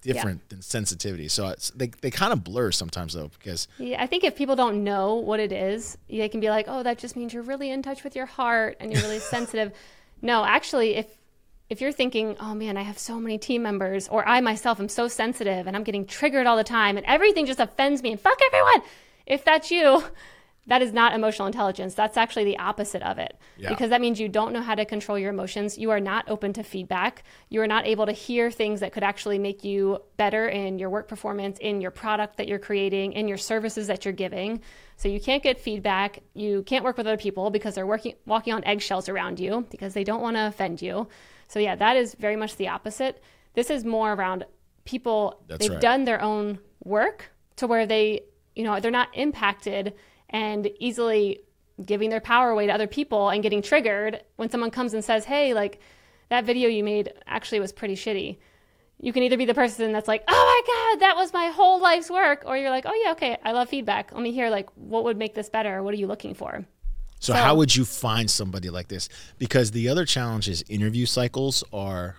different 0.00 0.40
yeah. 0.44 0.48
than 0.50 0.62
sensitivity. 0.62 1.28
So 1.28 1.54
they, 1.74 1.88
they 1.88 2.10
kind 2.10 2.32
of 2.32 2.44
blur 2.44 2.70
sometimes 2.70 3.14
though, 3.14 3.28
because 3.38 3.68
yeah, 3.78 4.02
I 4.02 4.06
think 4.06 4.24
if 4.24 4.36
people 4.36 4.56
don't 4.56 4.84
know 4.84 5.16
what 5.16 5.40
it 5.40 5.52
is, 5.52 5.98
they 6.08 6.28
can 6.28 6.40
be 6.40 6.50
like, 6.50 6.66
oh, 6.68 6.82
that 6.82 6.98
just 6.98 7.16
means 7.16 7.32
you're 7.32 7.42
really 7.42 7.70
in 7.70 7.82
touch 7.82 8.04
with 8.04 8.16
your 8.16 8.26
heart 8.26 8.76
and 8.80 8.92
you're 8.92 9.02
really 9.02 9.18
sensitive. 9.18 9.72
No, 10.22 10.44
actually, 10.44 10.96
if 10.96 11.06
if 11.68 11.82
you're 11.82 11.92
thinking, 11.92 12.36
oh 12.40 12.54
man, 12.54 12.76
I 12.76 12.82
have 12.82 12.98
so 12.98 13.20
many 13.20 13.36
team 13.36 13.62
members, 13.62 14.08
or 14.08 14.26
I 14.26 14.40
myself 14.40 14.80
am 14.80 14.88
so 14.88 15.06
sensitive 15.06 15.66
and 15.66 15.76
I'm 15.76 15.84
getting 15.84 16.06
triggered 16.06 16.46
all 16.46 16.56
the 16.56 16.64
time 16.64 16.96
and 16.96 17.04
everything 17.06 17.46
just 17.46 17.60
offends 17.60 18.02
me 18.02 18.12
and 18.12 18.20
fuck 18.20 18.38
everyone. 18.46 18.82
If 19.26 19.44
that's 19.44 19.70
you, 19.70 20.02
that 20.68 20.82
is 20.82 20.92
not 20.92 21.14
emotional 21.14 21.46
intelligence. 21.46 21.94
That's 21.94 22.18
actually 22.18 22.44
the 22.44 22.58
opposite 22.58 23.02
of 23.02 23.18
it. 23.18 23.38
Yeah. 23.56 23.70
Because 23.70 23.88
that 23.88 24.02
means 24.02 24.20
you 24.20 24.28
don't 24.28 24.52
know 24.52 24.60
how 24.60 24.74
to 24.74 24.84
control 24.84 25.18
your 25.18 25.30
emotions. 25.30 25.78
You 25.78 25.90
are 25.90 25.98
not 25.98 26.28
open 26.28 26.52
to 26.52 26.62
feedback. 26.62 27.24
You 27.48 27.62
are 27.62 27.66
not 27.66 27.86
able 27.86 28.04
to 28.04 28.12
hear 28.12 28.50
things 28.50 28.80
that 28.80 28.92
could 28.92 29.02
actually 29.02 29.38
make 29.38 29.64
you 29.64 29.98
better 30.18 30.46
in 30.46 30.78
your 30.78 30.90
work 30.90 31.08
performance, 31.08 31.58
in 31.58 31.80
your 31.80 31.90
product 31.90 32.36
that 32.36 32.48
you're 32.48 32.58
creating, 32.58 33.14
in 33.14 33.28
your 33.28 33.38
services 33.38 33.86
that 33.86 34.04
you're 34.04 34.12
giving. 34.12 34.60
So 34.96 35.08
you 35.08 35.20
can't 35.20 35.42
get 35.42 35.58
feedback. 35.58 36.20
You 36.34 36.62
can't 36.64 36.84
work 36.84 36.98
with 36.98 37.06
other 37.06 37.16
people 37.16 37.48
because 37.48 37.74
they're 37.74 37.86
working 37.86 38.14
walking 38.26 38.52
on 38.52 38.62
eggshells 38.64 39.08
around 39.08 39.40
you 39.40 39.66
because 39.70 39.94
they 39.94 40.04
don't 40.04 40.20
want 40.20 40.36
to 40.36 40.46
offend 40.46 40.82
you. 40.82 41.08
So 41.48 41.60
yeah, 41.60 41.76
that 41.76 41.96
is 41.96 42.14
very 42.14 42.36
much 42.36 42.56
the 42.56 42.68
opposite. 42.68 43.22
This 43.54 43.70
is 43.70 43.86
more 43.86 44.12
around 44.12 44.44
people 44.84 45.42
That's 45.48 45.60
they've 45.60 45.72
right. 45.72 45.80
done 45.80 46.04
their 46.04 46.20
own 46.20 46.58
work 46.84 47.32
to 47.56 47.66
where 47.66 47.86
they, 47.86 48.24
you 48.54 48.64
know, 48.64 48.80
they're 48.80 48.90
not 48.90 49.08
impacted 49.14 49.94
and 50.30 50.70
easily 50.78 51.40
giving 51.84 52.10
their 52.10 52.20
power 52.20 52.50
away 52.50 52.66
to 52.66 52.72
other 52.72 52.86
people 52.86 53.28
and 53.28 53.42
getting 53.42 53.62
triggered 53.62 54.22
when 54.36 54.50
someone 54.50 54.70
comes 54.70 54.94
and 54.94 55.04
says, 55.04 55.24
"Hey, 55.24 55.54
like 55.54 55.80
that 56.28 56.44
video 56.44 56.68
you 56.68 56.84
made 56.84 57.12
actually 57.26 57.60
was 57.60 57.72
pretty 57.72 57.94
shitty." 57.94 58.38
You 59.00 59.12
can 59.12 59.22
either 59.22 59.36
be 59.36 59.44
the 59.44 59.54
person 59.54 59.92
that's 59.92 60.08
like, 60.08 60.24
"Oh 60.26 60.32
my 60.66 60.96
god, 60.96 61.00
that 61.00 61.16
was 61.16 61.32
my 61.32 61.46
whole 61.46 61.80
life's 61.80 62.10
work," 62.10 62.42
or 62.46 62.56
you're 62.56 62.70
like, 62.70 62.84
"Oh 62.86 63.02
yeah, 63.04 63.12
okay, 63.12 63.38
I 63.44 63.52
love 63.52 63.68
feedback. 63.68 64.12
Let 64.12 64.22
me 64.22 64.32
hear 64.32 64.50
like 64.50 64.68
what 64.74 65.04
would 65.04 65.16
make 65.16 65.34
this 65.34 65.48
better. 65.48 65.82
What 65.82 65.94
are 65.94 65.98
you 65.98 66.06
looking 66.06 66.34
for?" 66.34 66.64
So, 67.20 67.32
so 67.32 67.38
how 67.38 67.54
would 67.56 67.74
you 67.74 67.84
find 67.84 68.30
somebody 68.30 68.70
like 68.70 68.88
this? 68.88 69.08
Because 69.38 69.72
the 69.72 69.88
other 69.88 70.04
challenge 70.04 70.48
is 70.48 70.64
interview 70.68 71.06
cycles 71.06 71.64
are 71.72 72.16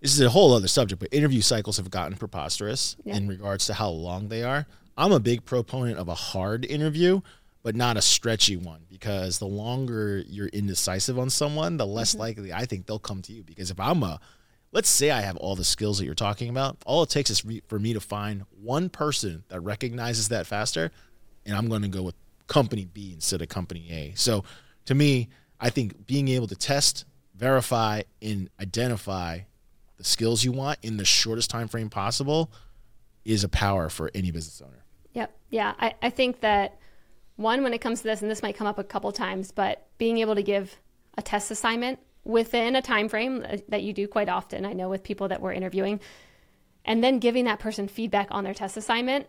this 0.00 0.14
is 0.14 0.20
a 0.20 0.30
whole 0.30 0.54
other 0.54 0.68
subject, 0.68 1.00
but 1.00 1.12
interview 1.12 1.42
cycles 1.42 1.76
have 1.76 1.90
gotten 1.90 2.16
preposterous 2.16 2.96
yeah. 3.04 3.16
in 3.16 3.28
regards 3.28 3.66
to 3.66 3.74
how 3.74 3.90
long 3.90 4.28
they 4.28 4.42
are. 4.42 4.66
I'm 5.00 5.12
a 5.12 5.18
big 5.18 5.46
proponent 5.46 5.96
of 5.96 6.08
a 6.08 6.14
hard 6.14 6.66
interview, 6.66 7.22
but 7.62 7.74
not 7.74 7.96
a 7.96 8.02
stretchy 8.02 8.58
one 8.58 8.82
because 8.86 9.38
the 9.38 9.46
longer 9.46 10.22
you're 10.26 10.48
indecisive 10.48 11.18
on 11.18 11.30
someone, 11.30 11.78
the 11.78 11.86
less 11.86 12.10
mm-hmm. 12.10 12.20
likely 12.20 12.52
I 12.52 12.66
think 12.66 12.84
they'll 12.84 12.98
come 12.98 13.22
to 13.22 13.32
you. 13.32 13.42
Because 13.42 13.70
if 13.70 13.80
I'm 13.80 14.02
a, 14.02 14.20
let's 14.72 14.90
say 14.90 15.10
I 15.10 15.22
have 15.22 15.38
all 15.38 15.56
the 15.56 15.64
skills 15.64 15.98
that 15.98 16.04
you're 16.04 16.14
talking 16.14 16.50
about, 16.50 16.76
all 16.84 17.02
it 17.02 17.08
takes 17.08 17.30
is 17.30 17.42
for 17.66 17.78
me 17.78 17.94
to 17.94 18.00
find 18.00 18.44
one 18.60 18.90
person 18.90 19.42
that 19.48 19.60
recognizes 19.60 20.28
that 20.28 20.46
faster, 20.46 20.90
and 21.46 21.56
I'm 21.56 21.70
going 21.70 21.80
to 21.80 21.88
go 21.88 22.02
with 22.02 22.14
company 22.46 22.84
B 22.84 23.12
instead 23.14 23.40
of 23.40 23.48
company 23.48 23.88
A. 23.90 24.12
So 24.16 24.44
to 24.84 24.94
me, 24.94 25.30
I 25.58 25.70
think 25.70 26.06
being 26.06 26.28
able 26.28 26.46
to 26.48 26.56
test, 26.56 27.06
verify, 27.34 28.02
and 28.20 28.50
identify 28.60 29.40
the 29.96 30.04
skills 30.04 30.44
you 30.44 30.52
want 30.52 30.78
in 30.82 30.98
the 30.98 31.06
shortest 31.06 31.48
time 31.48 31.68
frame 31.68 31.88
possible 31.88 32.52
is 33.24 33.44
a 33.44 33.48
power 33.48 33.88
for 33.88 34.10
any 34.14 34.30
business 34.30 34.60
owner. 34.60 34.84
Yep. 35.12 35.36
Yeah. 35.50 35.74
I, 35.78 35.94
I 36.02 36.10
think 36.10 36.40
that 36.40 36.78
one, 37.36 37.62
when 37.62 37.72
it 37.72 37.80
comes 37.80 38.00
to 38.00 38.04
this, 38.04 38.22
and 38.22 38.30
this 38.30 38.42
might 38.42 38.56
come 38.56 38.66
up 38.66 38.78
a 38.78 38.84
couple 38.84 39.10
times, 39.12 39.50
but 39.50 39.86
being 39.98 40.18
able 40.18 40.34
to 40.34 40.42
give 40.42 40.76
a 41.16 41.22
test 41.22 41.50
assignment 41.50 41.98
within 42.24 42.76
a 42.76 42.82
time 42.82 43.08
frame 43.08 43.44
that 43.68 43.82
you 43.82 43.92
do 43.92 44.06
quite 44.06 44.28
often, 44.28 44.66
I 44.66 44.72
know 44.72 44.88
with 44.88 45.02
people 45.02 45.28
that 45.28 45.40
we're 45.40 45.52
interviewing, 45.52 46.00
and 46.84 47.02
then 47.02 47.18
giving 47.18 47.46
that 47.46 47.58
person 47.58 47.88
feedback 47.88 48.28
on 48.30 48.44
their 48.44 48.54
test 48.54 48.76
assignment 48.76 49.26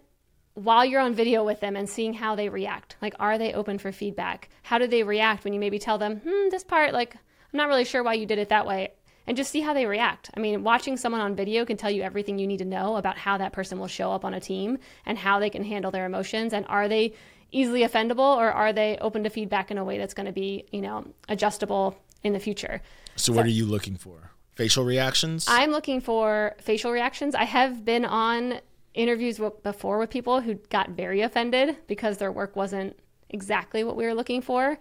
while 0.54 0.84
you're 0.84 1.02
on 1.02 1.14
video 1.14 1.44
with 1.46 1.62
them 1.62 1.78
and 1.78 1.90
seeing 1.90 2.14
how 2.14 2.36
they 2.36 2.50
react. 2.50 2.98
Like, 3.02 3.16
are 3.20 3.38
they 3.38 3.54
open 3.54 3.78
for 3.78 3.92
feedback? 3.92 4.50
How 4.64 4.78
do 4.78 4.88
they 4.88 5.04
react 5.04 5.46
when 5.46 5.54
you 5.54 5.60
maybe 5.60 5.80
tell 5.80 5.98
them, 5.98 6.18
hmm, 6.18 6.50
this 6.50 6.66
part, 6.66 6.94
like, 6.94 7.16
I'm 7.16 7.58
not 7.58 7.70
really 7.70 7.86
sure 7.86 8.04
why 8.04 8.16
you 8.16 8.26
did 8.26 8.40
it 8.40 8.50
that 8.50 8.68
way 8.68 8.92
and 9.28 9.38
just 9.38 9.52
see 9.52 9.62
how 9.62 9.74
they 9.74 9.86
react. 9.86 10.30
I 10.36 10.40
mean, 10.40 10.64
watching 10.64 10.98
someone 10.98 11.22
on 11.22 11.36
video 11.36 11.66
can 11.66 11.78
tell 11.78 11.92
you 11.92 12.02
everything 12.02 12.40
you 12.40 12.48
need 12.48 12.58
to 12.58 12.66
know 12.66 12.96
about 12.98 13.18
how 13.18 13.38
that 13.38 13.54
person 13.54 13.80
will 13.80 13.88
show 13.88 14.12
up 14.12 14.26
on 14.26 14.34
a 14.34 14.40
team 14.40 14.78
and 15.06 15.18
how 15.18 15.40
they 15.40 15.50
can 15.50 15.64
handle 15.64 15.92
their 15.92 16.06
emotions 16.06 16.54
and 16.54 16.66
are 16.68 16.88
they 16.88 17.14
easily 17.52 17.82
offendable 17.82 18.38
or 18.38 18.52
are 18.52 18.74
they 18.74 18.98
open 19.00 19.24
to 19.24 19.30
feedback 19.30 19.72
in 19.72 19.78
a 19.78 19.84
way 19.84 19.98
that's 19.98 20.14
going 20.14 20.26
to 20.26 20.32
be, 20.32 20.66
you 20.72 20.82
know, 20.82 21.06
adjustable 21.30 21.98
in 22.24 22.34
the 22.34 22.40
future. 22.40 22.82
So, 23.16 23.32
so 23.32 23.38
what 23.38 23.46
are 23.46 23.50
you 23.50 23.66
looking 23.66 23.98
for? 23.98 24.32
Facial 24.56 24.84
reactions? 24.84 25.46
I'm 25.48 25.72
looking 25.72 26.02
for 26.02 26.56
facial 26.62 26.92
reactions. 26.92 27.36
I 27.36 27.46
have 27.46 27.84
been 27.84 28.06
on 28.06 28.60
interviews 28.94 29.40
before 29.64 29.98
with 29.98 30.10
people 30.10 30.42
who 30.42 30.56
got 30.70 30.90
very 30.90 31.22
offended 31.22 31.78
because 31.88 32.18
their 32.18 32.32
work 32.32 32.56
wasn't 32.56 32.98
exactly 33.30 33.84
what 33.84 33.96
we 33.96 34.06
were 34.06 34.14
looking 34.14 34.42
for. 34.42 34.78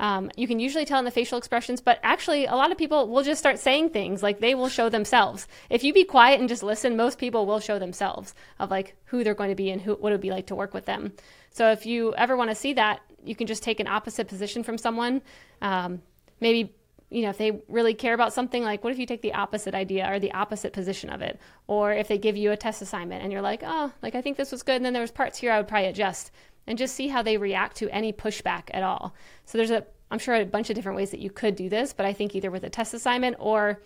Um, 0.00 0.30
you 0.34 0.48
can 0.48 0.58
usually 0.58 0.86
tell 0.86 0.98
in 0.98 1.04
the 1.04 1.10
facial 1.10 1.36
expressions, 1.36 1.82
but 1.82 2.00
actually, 2.02 2.46
a 2.46 2.54
lot 2.54 2.72
of 2.72 2.78
people 2.78 3.06
will 3.06 3.22
just 3.22 3.38
start 3.38 3.58
saying 3.58 3.90
things 3.90 4.22
like 4.22 4.40
they 4.40 4.54
will 4.54 4.70
show 4.70 4.88
themselves. 4.88 5.46
If 5.68 5.84
you 5.84 5.92
be 5.92 6.04
quiet 6.04 6.40
and 6.40 6.48
just 6.48 6.62
listen, 6.62 6.96
most 6.96 7.18
people 7.18 7.44
will 7.44 7.60
show 7.60 7.78
themselves 7.78 8.34
of 8.58 8.70
like 8.70 8.96
who 9.04 9.22
they're 9.22 9.34
going 9.34 9.50
to 9.50 9.54
be 9.54 9.70
and 9.70 9.80
who 9.80 9.94
what 9.94 10.10
it 10.10 10.14
would 10.14 10.22
be 10.22 10.30
like 10.30 10.46
to 10.46 10.54
work 10.54 10.72
with 10.72 10.86
them. 10.86 11.12
So 11.50 11.70
if 11.70 11.84
you 11.84 12.14
ever 12.14 12.34
want 12.34 12.50
to 12.50 12.56
see 12.56 12.72
that, 12.72 13.00
you 13.24 13.36
can 13.36 13.46
just 13.46 13.62
take 13.62 13.78
an 13.78 13.86
opposite 13.86 14.26
position 14.26 14.62
from 14.62 14.78
someone. 14.78 15.20
Um, 15.60 16.00
maybe 16.40 16.74
you 17.10 17.22
know 17.22 17.28
if 17.28 17.36
they 17.36 17.60
really 17.68 17.92
care 17.92 18.14
about 18.14 18.32
something, 18.32 18.62
like 18.62 18.82
what 18.82 18.94
if 18.94 18.98
you 18.98 19.04
take 19.04 19.20
the 19.20 19.34
opposite 19.34 19.74
idea 19.74 20.10
or 20.10 20.18
the 20.18 20.32
opposite 20.32 20.72
position 20.72 21.10
of 21.10 21.20
it, 21.20 21.38
or 21.66 21.92
if 21.92 22.08
they 22.08 22.16
give 22.16 22.38
you 22.38 22.52
a 22.52 22.56
test 22.56 22.80
assignment 22.80 23.22
and 23.22 23.30
you're 23.30 23.42
like, 23.42 23.62
oh, 23.62 23.92
like 24.02 24.14
I 24.14 24.22
think 24.22 24.38
this 24.38 24.50
was 24.50 24.62
good, 24.62 24.76
and 24.76 24.84
then 24.84 24.94
there 24.94 25.02
was 25.02 25.10
parts 25.10 25.36
here 25.36 25.52
I 25.52 25.58
would 25.58 25.68
probably 25.68 25.88
adjust 25.88 26.30
and 26.66 26.78
just 26.78 26.94
see 26.94 27.08
how 27.08 27.22
they 27.22 27.36
react 27.36 27.76
to 27.78 27.88
any 27.90 28.12
pushback 28.12 28.64
at 28.72 28.82
all. 28.82 29.14
So 29.44 29.58
there's 29.58 29.70
a 29.70 29.84
I'm 30.10 30.18
sure 30.18 30.34
a 30.34 30.44
bunch 30.44 30.70
of 30.70 30.76
different 30.76 30.96
ways 30.96 31.10
that 31.12 31.20
you 31.20 31.30
could 31.30 31.54
do 31.54 31.68
this, 31.68 31.92
but 31.92 32.04
I 32.04 32.12
think 32.12 32.34
either 32.34 32.50
with 32.50 32.64
a 32.64 32.70
test 32.70 32.94
assignment 32.94 33.36
or 33.38 33.80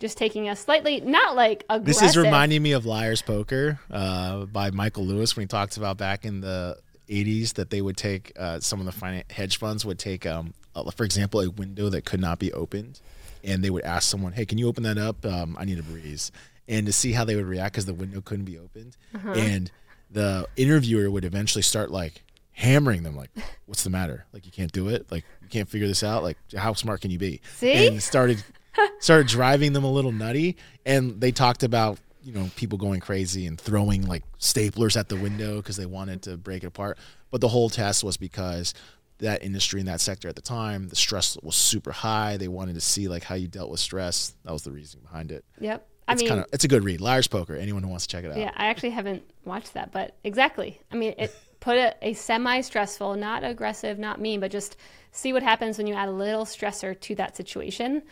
just 0.00 0.16
taking 0.16 0.48
a 0.48 0.56
slightly 0.56 1.00
not 1.00 1.36
like 1.36 1.64
aggressive. 1.68 1.84
This 1.84 2.02
is 2.02 2.16
reminding 2.16 2.62
me 2.62 2.72
of 2.72 2.86
Liar's 2.86 3.20
Poker 3.20 3.78
uh, 3.90 4.46
by 4.46 4.70
Michael 4.70 5.04
Lewis 5.04 5.36
when 5.36 5.42
he 5.42 5.46
talks 5.46 5.76
about 5.76 5.98
back 5.98 6.24
in 6.24 6.40
the 6.40 6.78
80s 7.08 7.54
that 7.54 7.70
they 7.70 7.82
would 7.82 7.96
take 7.96 8.32
uh, 8.38 8.60
some 8.60 8.80
of 8.80 8.86
the 8.86 8.92
finance, 8.92 9.26
hedge 9.30 9.58
funds 9.58 9.84
would 9.84 9.98
take, 9.98 10.26
um, 10.26 10.54
uh, 10.74 10.90
for 10.90 11.04
example, 11.04 11.40
a 11.40 11.50
window 11.50 11.88
that 11.88 12.04
could 12.04 12.20
not 12.20 12.38
be 12.38 12.52
opened, 12.52 13.00
and 13.42 13.62
they 13.62 13.70
would 13.70 13.84
ask 13.84 14.08
someone, 14.08 14.32
"Hey, 14.32 14.44
can 14.44 14.58
you 14.58 14.68
open 14.68 14.82
that 14.84 14.98
up? 14.98 15.24
Um, 15.24 15.56
I 15.58 15.64
need 15.64 15.78
a 15.78 15.82
breeze," 15.82 16.30
and 16.68 16.86
to 16.86 16.92
see 16.92 17.12
how 17.12 17.24
they 17.24 17.34
would 17.34 17.46
react 17.46 17.74
because 17.74 17.86
the 17.86 17.94
window 17.94 18.20
couldn't 18.20 18.44
be 18.44 18.58
opened, 18.58 18.96
uh-huh. 19.14 19.32
and 19.32 19.70
the 20.10 20.46
interviewer 20.56 21.10
would 21.10 21.24
eventually 21.24 21.62
start 21.62 21.90
like 21.90 22.22
hammering 22.52 23.04
them 23.04 23.16
like 23.16 23.30
what's 23.66 23.84
the 23.84 23.90
matter? 23.90 24.26
Like 24.32 24.46
you 24.46 24.52
can't 24.52 24.72
do 24.72 24.88
it? 24.88 25.10
Like 25.10 25.24
you 25.42 25.48
can't 25.48 25.68
figure 25.68 25.86
this 25.86 26.02
out? 26.02 26.22
Like 26.22 26.36
how 26.56 26.72
smart 26.74 27.00
can 27.00 27.10
you 27.10 27.18
be? 27.18 27.40
See? 27.56 27.86
and 27.86 28.02
started 28.02 28.42
started 29.00 29.26
driving 29.26 29.72
them 29.72 29.84
a 29.84 29.90
little 29.90 30.12
nutty 30.12 30.56
and 30.84 31.20
they 31.20 31.32
talked 31.32 31.62
about 31.62 31.98
you 32.22 32.32
know 32.32 32.50
people 32.56 32.78
going 32.78 33.00
crazy 33.00 33.46
and 33.46 33.60
throwing 33.60 34.06
like 34.06 34.24
staplers 34.38 34.96
at 34.98 35.08
the 35.08 35.16
window 35.16 35.56
because 35.56 35.76
they 35.76 35.86
wanted 35.86 36.22
to 36.22 36.36
break 36.36 36.64
it 36.64 36.66
apart. 36.66 36.98
But 37.30 37.40
the 37.40 37.48
whole 37.48 37.70
test 37.70 38.02
was 38.02 38.16
because 38.16 38.74
that 39.18 39.42
industry 39.42 39.80
in 39.80 39.86
that 39.86 40.00
sector 40.00 40.28
at 40.28 40.36
the 40.36 40.42
time 40.42 40.88
the 40.88 40.96
stress 40.96 41.36
was 41.42 41.56
super 41.56 41.92
high. 41.92 42.36
They 42.36 42.48
wanted 42.48 42.74
to 42.74 42.80
see 42.80 43.08
like 43.08 43.24
how 43.24 43.34
you 43.34 43.48
dealt 43.48 43.70
with 43.70 43.80
stress. 43.80 44.34
That 44.44 44.52
was 44.52 44.62
the 44.62 44.72
reason 44.72 45.00
behind 45.00 45.32
it. 45.32 45.44
Yep 45.60 45.86
I 46.08 46.12
it's 46.12 46.22
mean- 46.22 46.28
kind 46.28 46.40
of 46.40 46.46
it's 46.52 46.64
a 46.64 46.68
good 46.68 46.84
read. 46.84 47.00
Liar's 47.00 47.28
Poker. 47.28 47.54
Anyone 47.54 47.82
who 47.82 47.88
wants 47.88 48.06
to 48.06 48.12
check 48.12 48.24
it 48.24 48.30
out. 48.32 48.38
Yeah, 48.38 48.50
I 48.56 48.66
actually 48.66 48.90
haven't 48.90 49.22
watched 49.44 49.74
that, 49.74 49.92
but 49.92 50.16
exactly. 50.24 50.80
I 50.90 50.96
mean, 50.96 51.14
it 51.18 51.34
put 51.60 51.76
a, 51.76 51.94
a 52.02 52.14
semi 52.14 52.60
stressful, 52.62 53.16
not 53.16 53.44
aggressive, 53.44 53.98
not 53.98 54.20
mean, 54.20 54.40
but 54.40 54.50
just 54.50 54.76
see 55.12 55.32
what 55.32 55.42
happens 55.42 55.78
when 55.78 55.86
you 55.86 55.94
add 55.94 56.08
a 56.08 56.12
little 56.12 56.44
stressor 56.44 56.98
to 56.98 57.14
that 57.16 57.36
situation. 57.36 58.02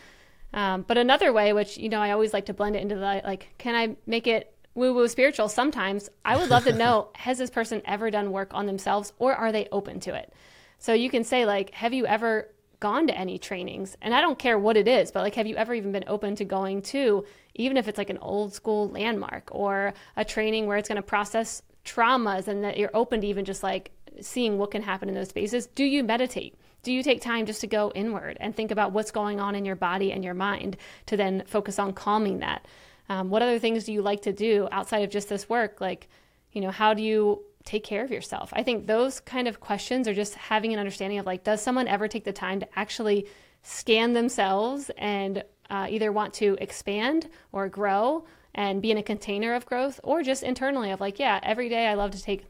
Um, 0.53 0.83
but 0.87 0.97
another 0.97 1.33
way, 1.33 1.53
which, 1.53 1.77
you 1.77 1.89
know, 1.89 1.99
I 1.99 2.11
always 2.11 2.33
like 2.33 2.45
to 2.45 2.53
blend 2.53 2.75
it 2.75 2.81
into 2.81 2.95
the 2.95 3.21
like, 3.25 3.49
can 3.57 3.75
I 3.75 3.95
make 4.05 4.27
it 4.27 4.53
woo 4.75 4.93
woo 4.93 5.07
spiritual 5.07 5.49
sometimes? 5.49 6.09
I 6.23 6.37
would 6.37 6.49
love 6.49 6.63
to 6.65 6.73
know 6.77 7.09
has 7.15 7.37
this 7.37 7.49
person 7.49 7.81
ever 7.85 8.11
done 8.11 8.31
work 8.31 8.53
on 8.53 8.65
themselves 8.65 9.11
or 9.19 9.33
are 9.33 9.51
they 9.51 9.67
open 9.71 9.99
to 10.01 10.15
it? 10.15 10.31
So 10.79 10.93
you 10.93 11.09
can 11.09 11.23
say, 11.23 11.45
like, 11.45 11.71
have 11.71 11.93
you 11.93 12.05
ever 12.05 12.49
gone 12.79 13.07
to 13.07 13.17
any 13.17 13.37
trainings? 13.37 13.97
And 14.01 14.13
I 14.13 14.21
don't 14.21 14.39
care 14.39 14.59
what 14.59 14.77
it 14.77 14.87
is, 14.87 15.11
but 15.11 15.23
like, 15.23 15.35
have 15.35 15.47
you 15.47 15.55
ever 15.55 15.73
even 15.73 15.91
been 15.91 16.05
open 16.07 16.35
to 16.35 16.45
going 16.45 16.81
to, 16.83 17.25
even 17.55 17.77
if 17.77 17.87
it's 17.87 17.97
like 17.97 18.09
an 18.09 18.19
old 18.19 18.53
school 18.53 18.89
landmark 18.89 19.49
or 19.51 19.93
a 20.15 20.25
training 20.25 20.65
where 20.65 20.77
it's 20.77 20.87
going 20.87 20.97
to 20.97 21.01
process 21.01 21.61
traumas 21.85 22.47
and 22.47 22.63
that 22.63 22.77
you're 22.77 22.91
open 22.93 23.21
to 23.21 23.27
even 23.27 23.45
just 23.45 23.63
like 23.63 23.91
seeing 24.21 24.57
what 24.57 24.71
can 24.71 24.81
happen 24.81 25.09
in 25.09 25.15
those 25.15 25.29
spaces? 25.29 25.67
Do 25.67 25.83
you 25.83 26.03
meditate? 26.03 26.55
Do 26.83 26.91
you 26.93 27.03
take 27.03 27.21
time 27.21 27.45
just 27.45 27.61
to 27.61 27.67
go 27.67 27.91
inward 27.95 28.37
and 28.39 28.55
think 28.55 28.71
about 28.71 28.91
what's 28.91 29.11
going 29.11 29.39
on 29.39 29.55
in 29.55 29.65
your 29.65 29.75
body 29.75 30.11
and 30.11 30.23
your 30.23 30.33
mind 30.33 30.77
to 31.07 31.17
then 31.17 31.43
focus 31.45 31.79
on 31.79 31.93
calming 31.93 32.39
that? 32.39 32.65
Um, 33.09 33.29
what 33.29 33.41
other 33.41 33.59
things 33.59 33.85
do 33.85 33.93
you 33.93 34.01
like 34.01 34.21
to 34.23 34.33
do 34.33 34.67
outside 34.71 34.99
of 34.99 35.09
just 35.09 35.29
this 35.29 35.49
work? 35.49 35.81
Like, 35.81 36.07
you 36.51 36.61
know, 36.61 36.71
how 36.71 36.93
do 36.93 37.01
you 37.01 37.43
take 37.67 37.83
care 37.83 38.03
of 38.03 38.11
yourself? 38.11 38.49
I 38.53 38.63
think 38.63 38.87
those 38.87 39.19
kind 39.19 39.47
of 39.47 39.59
questions 39.59 40.07
are 40.07 40.13
just 40.13 40.33
having 40.35 40.73
an 40.73 40.79
understanding 40.79 41.19
of 41.19 41.25
like, 41.25 41.43
does 41.43 41.61
someone 41.61 41.87
ever 41.87 42.07
take 42.07 42.23
the 42.23 42.33
time 42.33 42.59
to 42.61 42.67
actually 42.79 43.27
scan 43.61 44.13
themselves 44.13 44.89
and 44.97 45.43
uh, 45.69 45.87
either 45.89 46.11
want 46.11 46.33
to 46.35 46.57
expand 46.61 47.29
or 47.51 47.67
grow 47.67 48.25
and 48.55 48.81
be 48.81 48.89
in 48.89 48.97
a 48.97 49.03
container 49.03 49.53
of 49.53 49.65
growth, 49.65 49.99
or 50.03 50.23
just 50.23 50.41
internally 50.41 50.89
of 50.89 50.99
like, 50.99 51.19
yeah, 51.19 51.39
every 51.43 51.69
day 51.69 51.87
I 51.87 51.93
love 51.93 52.11
to 52.11 52.21
take 52.21 52.45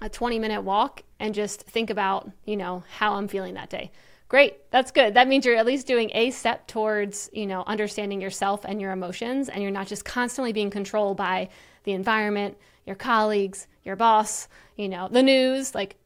a 0.00 0.08
20 0.08 0.38
minute 0.38 0.62
walk 0.62 1.02
and 1.20 1.34
just 1.34 1.62
think 1.62 1.90
about, 1.90 2.30
you 2.44 2.56
know, 2.56 2.82
how 2.90 3.14
I'm 3.14 3.28
feeling 3.28 3.54
that 3.54 3.70
day. 3.70 3.92
Great. 4.28 4.70
That's 4.72 4.90
good. 4.90 5.14
That 5.14 5.28
means 5.28 5.46
you're 5.46 5.56
at 5.56 5.66
least 5.66 5.86
doing 5.86 6.10
a 6.12 6.32
step 6.32 6.66
towards, 6.66 7.30
you 7.32 7.46
know, 7.46 7.62
understanding 7.66 8.20
yourself 8.20 8.64
and 8.64 8.80
your 8.80 8.90
emotions 8.90 9.48
and 9.48 9.62
you're 9.62 9.70
not 9.70 9.86
just 9.86 10.04
constantly 10.04 10.52
being 10.52 10.70
controlled 10.70 11.16
by 11.16 11.48
the 11.84 11.92
environment, 11.92 12.56
your 12.86 12.96
colleagues, 12.96 13.66
your 13.84 13.96
boss, 13.96 14.48
you 14.76 14.88
know, 14.88 15.08
the 15.08 15.22
news. 15.22 15.74
Like 15.74 15.96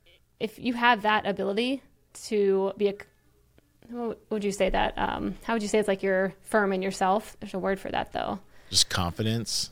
if 0.41 0.59
you 0.59 0.73
have 0.75 1.03
that 1.03 1.27
ability 1.27 1.83
to 2.25 2.73
be 2.77 2.89
a 2.89 2.95
what 3.91 4.19
would 4.31 4.45
you 4.45 4.53
say 4.53 4.71
that 4.71 4.97
um, 4.97 5.35
how 5.43 5.53
would 5.55 5.63
you 5.63 5.69
say 5.69 5.79
it's 5.79 5.89
like 5.89 6.03
you're 6.03 6.33
firm 6.43 6.73
in 6.73 6.81
yourself 6.81 7.37
there's 7.41 7.55
a 7.55 7.59
word 7.59 7.81
for 7.81 7.91
that 7.91 8.13
though 8.13 8.39
Just 8.71 8.89
confidence, 8.89 9.71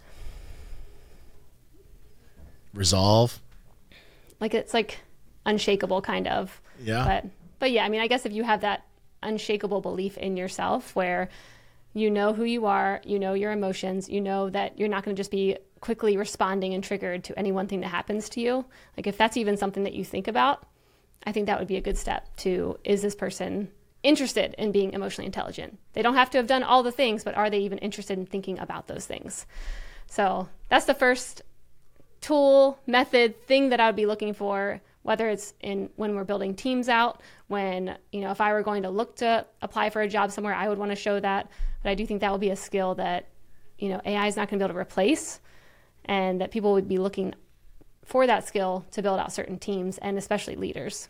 resolve. 2.75 3.41
like 4.41 4.55
it's 4.55 4.75
like 4.75 4.99
unshakable 5.47 6.03
kind 6.03 6.27
of 6.27 6.61
Yeah. 6.83 7.05
but 7.05 7.31
but 7.61 7.71
yeah 7.71 7.85
i 7.85 7.89
mean 7.89 8.01
i 8.01 8.07
guess 8.09 8.27
if 8.27 8.33
you 8.33 8.43
have 8.45 8.61
that 8.63 8.85
unshakable 9.23 9.81
belief 9.81 10.19
in 10.19 10.37
yourself 10.37 10.95
where 10.95 11.29
you 11.95 12.11
know 12.11 12.33
who 12.33 12.45
you 12.45 12.67
are 12.67 13.01
you 13.05 13.19
know 13.19 13.35
your 13.35 13.51
emotions 13.51 14.09
you 14.09 14.21
know 14.21 14.51
that 14.51 14.79
you're 14.79 14.89
not 14.89 15.05
going 15.05 15.15
to 15.15 15.21
just 15.21 15.31
be 15.31 15.57
quickly 15.81 16.17
responding 16.17 16.75
and 16.75 16.83
triggered 16.83 17.25
to 17.25 17.39
any 17.39 17.53
one 17.53 17.67
thing 17.67 17.81
that 17.81 17.89
happens 17.89 18.29
to 18.31 18.41
you. 18.41 18.65
Like 18.97 19.07
if 19.07 19.17
that's 19.17 19.37
even 19.37 19.57
something 19.57 19.85
that 19.85 19.95
you 19.95 20.05
think 20.05 20.29
about 20.29 20.67
i 21.27 21.33
think 21.33 21.47
that 21.47 21.59
would 21.59 21.69
be 21.69 21.77
a 21.77 21.81
good 21.81 21.99
step 21.99 22.25
to 22.37 22.79
is 22.85 23.03
this 23.03 23.17
person 23.17 23.69
interested 24.05 24.55
in 24.57 24.71
being 24.71 24.93
emotionally 24.93 25.27
intelligent? 25.27 25.79
They 25.93 26.03
don't 26.03 26.15
have 26.15 26.31
to 26.31 26.39
have 26.39 26.47
done 26.47 26.63
all 26.63 26.83
the 26.83 26.93
things 26.93 27.25
but 27.25 27.35
are 27.35 27.51
they 27.51 27.59
even 27.59 27.79
interested 27.79 28.19
in 28.19 28.27
thinking 28.27 28.59
about 28.59 28.87
those 28.87 29.07
things? 29.07 29.47
So 30.07 30.49
that's 30.69 30.87
the 30.87 30.95
first 30.95 31.43
tool, 32.21 32.79
method, 32.87 33.41
thing 33.47 33.71
that 33.71 33.81
I 33.81 33.87
would 33.87 33.97
be 33.97 34.07
looking 34.07 34.35
for, 34.35 34.81
whether 35.03 35.29
it's 35.29 35.55
in 35.61 35.91
when 35.97 36.15
we're 36.15 36.25
building 36.25 36.55
teams 36.55 36.89
out, 36.89 37.21
when, 37.49 37.97
you 38.13 38.21
know, 38.21 38.31
if 38.31 38.41
I 38.41 38.53
were 38.53 38.63
going 38.63 38.85
to 38.85 38.91
look 38.91 39.17
to 39.17 39.45
apply 39.61 39.91
for 39.91 40.01
a 40.01 40.09
job 40.09 40.31
somewhere, 40.31 40.55
I 40.55 40.69
would 40.69 40.79
want 40.79 40.93
to 40.93 40.97
show 40.97 41.19
that. 41.19 41.51
But 41.83 41.91
I 41.91 41.95
do 41.95 42.07
think 42.07 42.21
that 42.21 42.31
will 42.31 42.39
be 42.39 42.51
a 42.51 42.57
skill 42.57 42.95
that, 42.97 43.29
you 43.79 43.89
know, 43.89 44.01
AI 44.05 44.27
is 44.27 44.37
not 44.37 44.49
going 44.49 44.59
to 44.59 44.65
be 44.65 44.69
able 44.69 44.75
to 44.75 44.81
replace 44.81 45.41
and 46.05 46.41
that 46.41 46.51
people 46.51 46.73
would 46.73 46.89
be 46.89 46.99
looking 46.99 47.35
for 48.05 48.27
that 48.27 48.47
skill 48.47 48.87
to 48.93 49.03
build 49.03 49.19
out 49.19 49.33
certain 49.33 49.59
teams 49.59 49.99
and 49.99 50.17
especially 50.17 50.57
leaders. 50.57 51.09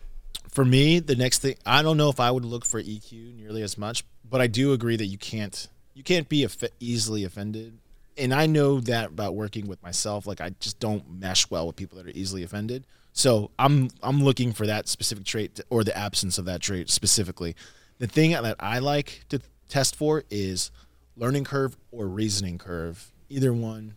For 0.49 0.65
me, 0.65 0.99
the 0.99 1.15
next 1.15 1.41
thing 1.41 1.57
I 1.65 1.83
don't 1.83 1.97
know 1.97 2.09
if 2.09 2.21
I 2.21 2.31
would 2.31 2.45
look 2.45 2.65
for 2.65 2.83
EQ 2.83 3.37
nearly 3.37 3.63
as 3.63 3.79
much, 3.79 4.05
but 4.29 4.41
I 4.41 4.47
do 4.47 4.73
agree 4.73 4.97
that 4.97 5.07
you 5.07 5.19
can't 5.19 5.69
you 5.95 6.03
can't 6.03 6.29
be 6.29 6.45
off- 6.45 6.63
easily 6.81 7.25
offended. 7.25 7.79
And 8.17 8.35
I 8.35 8.47
know 8.47 8.81
that 8.81 9.11
about 9.11 9.35
working 9.37 9.69
with 9.69 9.83
myself. 9.83 10.27
Like 10.27 10.41
I 10.41 10.51
just 10.61 10.81
don't 10.81 11.09
mesh 11.21 11.49
well 11.51 11.67
with 11.67 11.77
people 11.77 11.99
that 11.99 12.07
are 12.07 12.17
easily 12.19 12.43
offended. 12.43 12.85
So 13.19 13.51
I'm 13.59 13.91
I'm 14.01 14.23
looking 14.23 14.53
for 14.53 14.65
that 14.69 14.87
specific 14.87 15.25
trait 15.25 15.59
or 15.71 15.83
the 15.83 15.97
absence 15.99 16.39
of 16.39 16.45
that 16.45 16.61
trait 16.61 16.89
specifically. 16.89 17.57
The 17.99 18.07
thing 18.07 18.31
that 18.31 18.55
I 18.61 18.79
like 18.79 19.25
to 19.31 19.41
test 19.69 19.97
for 19.97 20.23
is 20.31 20.71
learning 21.17 21.43
curve 21.43 21.77
or 21.91 22.07
reasoning 22.07 22.59
curve. 22.59 23.11
Either 23.29 23.53
one 23.53 23.97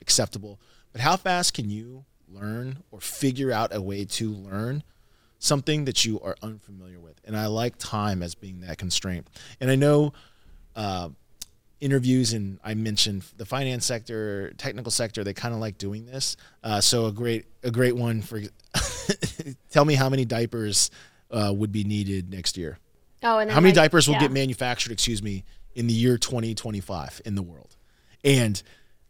acceptable. 0.00 0.58
But 0.90 1.00
how 1.00 1.16
fast 1.16 1.54
can 1.54 1.70
you 1.70 2.06
learn 2.28 2.82
or 2.90 3.00
figure 3.00 3.52
out 3.52 3.72
a 3.72 3.80
way 3.80 4.04
to 4.04 4.32
learn 4.32 4.82
something 5.38 5.84
that 5.84 6.04
you 6.04 6.18
are 6.18 6.34
unfamiliar 6.42 6.98
with? 6.98 7.20
And 7.24 7.36
I 7.36 7.46
like 7.46 7.76
time 7.78 8.20
as 8.20 8.34
being 8.34 8.62
that 8.62 8.78
constraint. 8.78 9.28
And 9.60 9.70
I 9.70 9.76
know 9.76 10.12
uh, 10.74 11.10
interviews 11.80 12.32
and 12.32 12.58
I 12.64 12.74
mentioned 12.74 13.24
the 13.36 13.44
finance 13.44 13.84
sector, 13.84 14.52
technical 14.58 14.90
sector, 14.90 15.24
they 15.24 15.34
kind 15.34 15.54
of 15.54 15.60
like 15.60 15.78
doing 15.78 16.06
this. 16.06 16.36
Uh, 16.62 16.80
so 16.80 17.06
a 17.06 17.12
great 17.12 17.46
a 17.62 17.70
great 17.70 17.96
one 17.96 18.22
for 18.22 18.40
tell 19.70 19.84
me 19.84 19.94
how 19.94 20.08
many 20.08 20.24
diapers 20.24 20.90
uh, 21.30 21.52
would 21.54 21.72
be 21.72 21.84
needed 21.84 22.30
next 22.30 22.56
year. 22.56 22.78
Oh, 23.22 23.38
and 23.38 23.50
How 23.50 23.60
many 23.60 23.70
like- 23.70 23.86
diapers 23.86 24.06
will 24.06 24.14
yeah. 24.14 24.20
get 24.20 24.32
manufactured, 24.32 24.92
excuse 24.92 25.22
me, 25.22 25.44
in 25.74 25.86
the 25.86 25.94
year 25.94 26.18
2025 26.18 27.22
in 27.24 27.34
the 27.34 27.42
world? 27.42 27.74
And 28.22 28.62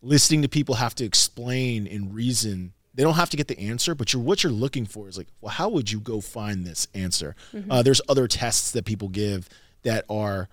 listening 0.02 0.42
to 0.42 0.48
people 0.48 0.76
have 0.76 0.94
to 0.96 1.04
explain 1.04 1.86
and 1.86 2.14
reason. 2.14 2.72
They 2.94 3.02
don't 3.02 3.14
have 3.14 3.30
to 3.30 3.36
get 3.36 3.48
the 3.48 3.58
answer, 3.58 3.94
but 3.96 4.12
you're, 4.12 4.22
what 4.22 4.44
you're 4.44 4.52
looking 4.52 4.86
for 4.86 5.08
is 5.08 5.18
like, 5.18 5.26
well, 5.40 5.50
how 5.50 5.68
would 5.70 5.90
you 5.90 5.98
go 5.98 6.20
find 6.20 6.64
this 6.64 6.86
answer? 6.94 7.34
Mm-hmm. 7.52 7.70
Uh, 7.70 7.82
there's 7.82 8.00
other 8.08 8.28
tests 8.28 8.70
that 8.72 8.84
people 8.84 9.08
give 9.08 9.48
that 9.82 10.04
are, 10.08 10.48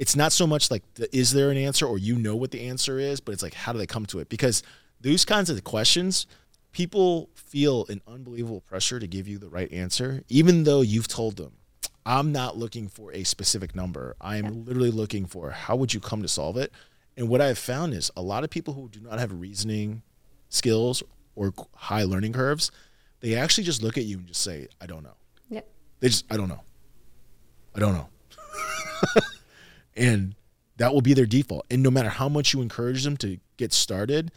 it's 0.00 0.16
not 0.16 0.32
so 0.32 0.46
much 0.46 0.70
like, 0.70 0.82
the, 0.94 1.14
is 1.14 1.30
there 1.32 1.50
an 1.50 1.58
answer 1.58 1.86
or 1.86 1.98
you 1.98 2.16
know 2.16 2.34
what 2.34 2.50
the 2.52 2.66
answer 2.66 2.98
is, 2.98 3.20
but 3.20 3.32
it's 3.32 3.42
like, 3.42 3.52
how 3.52 3.70
do 3.70 3.78
they 3.78 3.86
come 3.86 4.06
to 4.06 4.18
it? 4.18 4.30
Because 4.30 4.62
those 4.98 5.26
kinds 5.26 5.50
of 5.50 5.62
questions, 5.62 6.26
people 6.72 7.28
feel 7.34 7.84
an 7.90 8.00
unbelievable 8.08 8.62
pressure 8.62 8.98
to 8.98 9.06
give 9.06 9.28
you 9.28 9.36
the 9.36 9.50
right 9.50 9.70
answer, 9.70 10.24
even 10.30 10.64
though 10.64 10.80
you've 10.80 11.06
told 11.06 11.36
them, 11.36 11.52
I'm 12.06 12.32
not 12.32 12.56
looking 12.56 12.88
for 12.88 13.12
a 13.12 13.24
specific 13.24 13.76
number. 13.76 14.16
I 14.22 14.38
am 14.38 14.64
literally 14.64 14.90
looking 14.90 15.26
for 15.26 15.50
how 15.50 15.76
would 15.76 15.92
you 15.92 16.00
come 16.00 16.22
to 16.22 16.28
solve 16.28 16.56
it? 16.56 16.72
And 17.18 17.28
what 17.28 17.42
I've 17.42 17.58
found 17.58 17.92
is 17.92 18.10
a 18.16 18.22
lot 18.22 18.42
of 18.42 18.48
people 18.48 18.72
who 18.72 18.88
do 18.88 19.00
not 19.00 19.18
have 19.18 19.38
reasoning 19.38 20.00
skills 20.48 21.02
or 21.36 21.52
high 21.74 22.04
learning 22.04 22.32
curves, 22.32 22.70
they 23.20 23.34
actually 23.34 23.64
just 23.64 23.82
look 23.82 23.98
at 23.98 24.04
you 24.04 24.16
and 24.16 24.26
just 24.26 24.40
say, 24.40 24.66
I 24.80 24.86
don't 24.86 25.02
know. 25.02 25.16
Yep. 25.50 25.68
They 26.00 26.08
just, 26.08 26.24
I 26.32 26.38
don't 26.38 26.48
know. 26.48 26.62
I 27.74 27.80
don't 27.80 27.92
know. 27.92 28.08
and 30.00 30.34
that 30.78 30.92
will 30.94 31.02
be 31.02 31.14
their 31.14 31.26
default. 31.26 31.66
And 31.70 31.82
no 31.82 31.90
matter 31.90 32.08
how 32.08 32.28
much 32.28 32.52
you 32.54 32.62
encourage 32.62 33.04
them 33.04 33.16
to 33.18 33.38
get 33.58 33.72
started, 33.72 34.32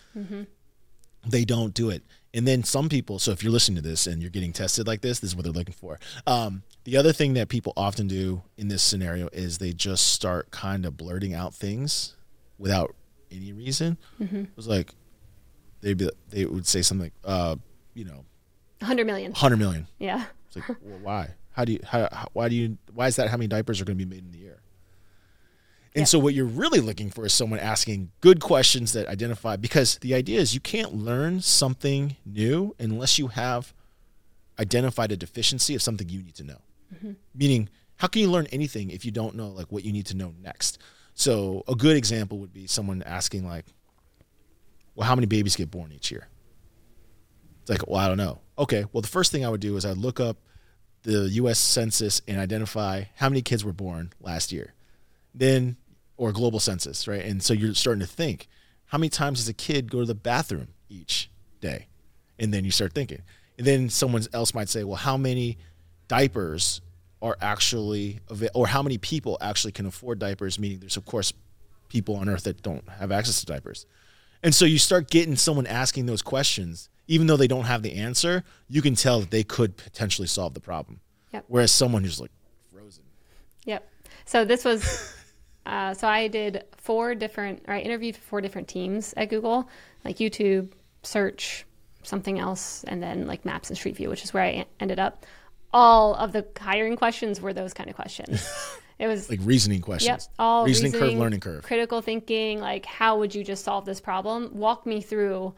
they 1.25 1.46
don't 1.46 1.74
do 1.74 1.89
it. 1.89 2.03
And 2.36 2.48
then 2.48 2.63
some 2.63 2.89
people, 2.89 3.20
so 3.20 3.32
if 3.32 3.43
you're 3.43 3.51
listening 3.51 3.75
to 3.77 3.88
this 3.88 4.08
and 4.08 4.22
you're 4.22 4.32
getting 4.32 4.51
tested 4.53 4.88
like 4.88 5.01
this, 5.01 5.20
this 5.20 5.29
is 5.32 5.36
what 5.36 5.43
they're 5.43 5.53
looking 5.53 5.75
for. 5.75 6.00
Um, 6.27 6.63
the 6.84 6.98
other 6.98 7.13
thing 7.13 7.34
that 7.36 7.48
people 7.48 7.74
often 7.77 8.08
do 8.08 8.41
in 8.58 8.67
this 8.67 8.84
scenario 8.84 9.29
is 9.32 9.60
they 9.60 9.72
just 9.72 10.08
start 10.13 10.51
kind 10.51 10.86
of 10.86 10.98
blurting 10.98 11.34
out 11.34 11.53
things 11.53 12.15
without 12.58 12.96
any 13.32 13.53
reason. 13.53 13.98
It 14.20 14.48
was 14.55 14.67
like 14.67 14.93
they'd 15.82 15.98
be, 15.98 16.10
they 16.29 16.46
would 16.46 16.67
say 16.67 16.82
something 16.82 17.05
like, 17.05 17.13
uh, 17.24 17.55
you 17.93 18.03
know, 18.03 18.25
100 18.79 19.05
million. 19.05 19.32
100 19.32 19.58
million. 19.58 19.88
Yeah. 20.00 20.25
It's 20.48 20.55
like, 20.55 20.77
well, 20.82 21.00
why? 21.01 21.29
How 21.51 21.65
do 21.65 21.74
you? 21.74 21.79
How, 21.86 22.10
how? 22.12 22.27
Why 22.34 22.50
do 22.50 22.55
you? 22.55 22.77
Why 22.93 23.08
is 23.08 23.15
that? 23.17 23.29
How 23.29 23.38
many 23.38 23.48
diapers 23.48 23.79
are 23.79 23.86
going 23.86 23.98
to 23.98 24.05
be 24.05 24.10
made 24.10 24.25
in 24.25 24.32
the 24.32 24.39
year? 24.39 24.60
And 25.95 26.01
Yeah. 26.01 26.05
so, 26.05 26.19
what 26.19 26.33
you're 26.33 26.45
really 26.45 26.79
looking 26.79 27.12
for 27.12 27.25
is 27.25 27.33
someone 27.33 27.59
asking 27.59 28.12
good 28.21 28.39
questions 28.39 28.93
that 28.93 29.07
identify. 29.07 29.55
Because 29.57 29.97
the 30.00 30.15
idea 30.15 30.39
is, 30.39 30.53
you 30.53 30.59
can't 30.59 30.95
learn 30.95 31.41
something 31.41 32.15
new 32.25 32.75
unless 32.79 33.19
you 33.19 33.27
have 33.27 33.73
identified 34.59 35.12
a 35.12 35.17
deficiency 35.17 35.75
of 35.75 35.81
something 35.81 36.09
you 36.09 36.23
need 36.23 36.35
to 36.35 36.43
know. 36.43 36.62
Mm-hmm. 36.95 37.12
Meaning, 37.35 37.69
how 37.97 38.07
can 38.07 38.21
you 38.23 38.29
learn 38.31 38.47
anything 38.47 38.89
if 38.89 39.05
you 39.05 39.12
don't 39.12 39.35
know 39.35 39.50
like 39.50 39.71
what 39.71 39.83
you 39.85 39.91
need 39.91 40.07
to 40.07 40.15
know 40.17 40.33
next? 40.41 40.79
So, 41.13 41.63
a 41.67 41.75
good 41.75 41.95
example 41.95 42.39
would 42.39 42.53
be 42.53 42.65
someone 42.65 43.03
asking 43.03 43.45
like, 43.47 43.65
"Well, 44.95 45.07
how 45.07 45.13
many 45.15 45.27
babies 45.27 45.55
get 45.55 45.69
born 45.69 45.91
each 45.91 46.09
year?" 46.12 46.27
It's 47.62 47.69
like, 47.69 47.88
well, 47.88 48.00
I 48.00 48.07
don't 48.09 48.17
know. 48.17 48.39
Okay, 48.57 48.85
well, 48.91 49.01
the 49.01 49.07
first 49.07 49.31
thing 49.31 49.45
I 49.45 49.50
would 49.50 49.62
do 49.62 49.77
is 49.77 49.85
I'd 49.85 49.95
look 49.97 50.19
up 50.19 50.38
the 51.03 51.29
U.S. 51.29 51.59
Census 51.59 52.21
and 52.27 52.38
identify 52.39 53.03
how 53.15 53.29
many 53.29 53.41
kids 53.41 53.63
were 53.63 53.71
born 53.73 54.12
last 54.19 54.51
year. 54.51 54.73
Then 55.33 55.77
or 56.17 56.32
global 56.32 56.60
census, 56.60 57.08
right? 57.08 57.24
And 57.24 57.41
so 57.41 57.53
you're 57.53 57.74
starting 57.74 58.01
to 58.01 58.08
think, 58.08 58.48
how 58.86 58.98
many 58.98 59.10
times 59.10 59.39
does 59.39 59.48
a 59.50 59.53
kid 59.53 59.89
go 59.91 60.00
to 60.00 60.05
the 60.05 60.15
bathroom 60.15 60.67
each 60.89 61.29
day? 61.62 61.88
And 62.38 62.53
then 62.53 62.65
you 62.65 62.72
start 62.72 62.93
thinking. 62.93 63.22
And 63.58 63.65
then 63.65 63.89
someone 63.89 64.24
else 64.34 64.53
might 64.53 64.70
say, 64.70 64.84
well, 64.84 64.98
how 64.98 65.17
many 65.17 65.58
diapers 66.08 66.82
are 67.22 67.38
actually, 67.41 68.20
or 68.53 68.67
how 68.67 68.84
many 68.84 68.98
people 68.98 69.38
actually 69.41 69.72
can 69.72 69.86
afford 69.86 70.20
diapers? 70.20 70.60
Meaning 70.60 70.79
there's, 70.79 70.98
of 70.98 71.05
course, 71.05 71.34
people 71.88 72.15
on 72.15 72.29
earth 72.29 72.43
that 72.43 72.62
don't 72.62 72.88
have 72.89 73.12
access 73.12 73.39
to 73.39 73.46
diapers. 73.46 73.86
And 74.43 74.53
so 74.53 74.65
you 74.65 74.77
start 74.77 75.10
getting 75.10 75.36
someone 75.36 75.65
asking 75.67 76.05
those 76.05 76.22
questions, 76.22 76.89
even 77.08 77.27
though 77.27 77.38
they 77.38 77.48
don't 77.48 77.65
have 77.65 77.82
the 77.82 77.93
answer, 77.93 78.43
you 78.67 78.82
can 78.82 78.96
tell 78.96 79.20
that 79.22 79.32
they 79.32 79.43
could 79.43 79.77
potentially 79.77 80.27
solve 80.27 80.53
the 80.53 80.60
problem. 80.60 81.00
Yep. 81.34 81.46
Whereas 81.48 81.72
someone 81.72 82.03
who's 82.03 82.20
like 82.20 82.32
frozen. 82.74 83.03
Yep. 83.65 83.89
So 84.25 84.43
this 84.43 84.65
was, 84.65 85.12
uh, 85.65 85.93
so 85.93 86.08
I 86.08 86.27
did 86.27 86.65
four 86.77 87.15
different, 87.15 87.63
or 87.67 87.74
I 87.74 87.79
interviewed 87.79 88.15
four 88.15 88.41
different 88.41 88.67
teams 88.67 89.13
at 89.15 89.29
Google, 89.29 89.70
like 90.03 90.17
YouTube, 90.17 90.72
search, 91.03 91.65
something 92.03 92.39
else, 92.39 92.84
and 92.86 93.01
then 93.01 93.27
like 93.27 93.46
Maps 93.46 93.70
and 93.70 93.77
Street 93.77 93.96
View, 93.96 94.10
which 94.10 94.24
is 94.24 94.34
where 94.34 94.43
I 94.43 94.65
ended 94.79 95.00
up. 95.00 95.25
All 95.74 96.15
of 96.15 96.34
the 96.34 96.46
hiring 96.60 96.96
questions 96.96 97.41
were 97.41 97.53
those 97.53 97.74
kind 97.74 97.89
of 97.89 97.96
questions. 97.96 98.48
It 99.00 99.08
was 99.08 99.29
like 99.29 99.39
reasoning 99.43 99.82
questions. 99.82 100.29
Yep, 100.29 100.36
all 100.39 100.65
reasoning, 100.65 100.91
reasoning, 100.91 101.12
curve, 101.12 101.20
learning 101.20 101.39
curve. 101.39 101.63
critical 101.63 102.01
thinking. 102.01 102.62
Like, 102.62 102.86
how 102.86 103.17
would 103.17 103.34
you 103.34 103.43
just 103.43 103.65
solve 103.65 103.86
this 103.86 104.00
problem? 104.00 104.51
Walk 104.53 104.86
me 104.86 105.01
through. 105.01 105.53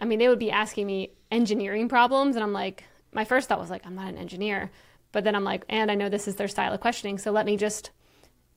I 0.00 0.06
mean, 0.06 0.18
they 0.18 0.28
would 0.28 0.38
be 0.38 0.50
asking 0.50 0.86
me 0.86 1.12
engineering 1.30 1.88
problems, 1.88 2.36
and 2.36 2.42
I'm 2.42 2.52
like, 2.52 2.84
my 3.12 3.24
first 3.24 3.48
thought 3.48 3.60
was 3.60 3.70
like, 3.70 3.86
I'm 3.86 3.94
not 3.94 4.08
an 4.08 4.16
engineer, 4.16 4.70
but 5.12 5.24
then 5.24 5.34
I'm 5.34 5.44
like, 5.44 5.64
and 5.68 5.90
I 5.90 5.94
know 5.94 6.08
this 6.08 6.26
is 6.26 6.36
their 6.36 6.48
style 6.48 6.72
of 6.72 6.80
questioning, 6.80 7.18
so 7.18 7.30
let 7.32 7.44
me 7.44 7.56
just, 7.56 7.90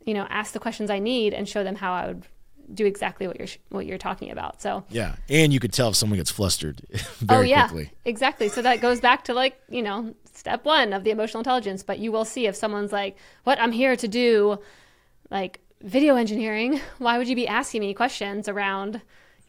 you 0.05 0.13
know, 0.13 0.25
ask 0.29 0.53
the 0.53 0.59
questions 0.59 0.89
I 0.89 0.99
need 0.99 1.33
and 1.33 1.47
show 1.47 1.63
them 1.63 1.75
how 1.75 1.93
I 1.93 2.07
would 2.07 2.23
do 2.73 2.85
exactly 2.85 3.27
what 3.27 3.37
you're 3.37 3.47
what 3.69 3.85
you're 3.85 3.97
talking 3.97 4.31
about. 4.31 4.61
So 4.61 4.83
Yeah, 4.89 5.15
and 5.29 5.51
you 5.51 5.59
could 5.59 5.73
tell 5.73 5.89
if 5.89 5.95
someone 5.95 6.17
gets 6.17 6.31
flustered 6.31 6.81
oh, 6.93 6.97
very 7.19 7.39
oh 7.39 7.43
yeah, 7.43 7.67
quickly. 7.67 7.91
exactly. 8.05 8.49
So 8.49 8.61
that 8.61 8.81
goes 8.81 8.99
back 9.01 9.25
to 9.25 9.33
like 9.33 9.59
you 9.69 9.81
know 9.81 10.13
step 10.33 10.65
one 10.65 10.93
of 10.93 11.03
the 11.03 11.11
emotional 11.11 11.39
intelligence. 11.41 11.83
But 11.83 11.99
you 11.99 12.11
will 12.11 12.25
see 12.25 12.47
if 12.47 12.55
someone's 12.55 12.91
like, 12.91 13.17
"What 13.43 13.59
I'm 13.59 13.71
here 13.71 13.95
to 13.95 14.07
do," 14.07 14.59
like 15.29 15.59
video 15.81 16.15
engineering. 16.15 16.79
Why 16.99 17.17
would 17.17 17.27
you 17.27 17.35
be 17.35 17.47
asking 17.47 17.81
me 17.81 17.93
questions 17.93 18.47
around, 18.47 19.01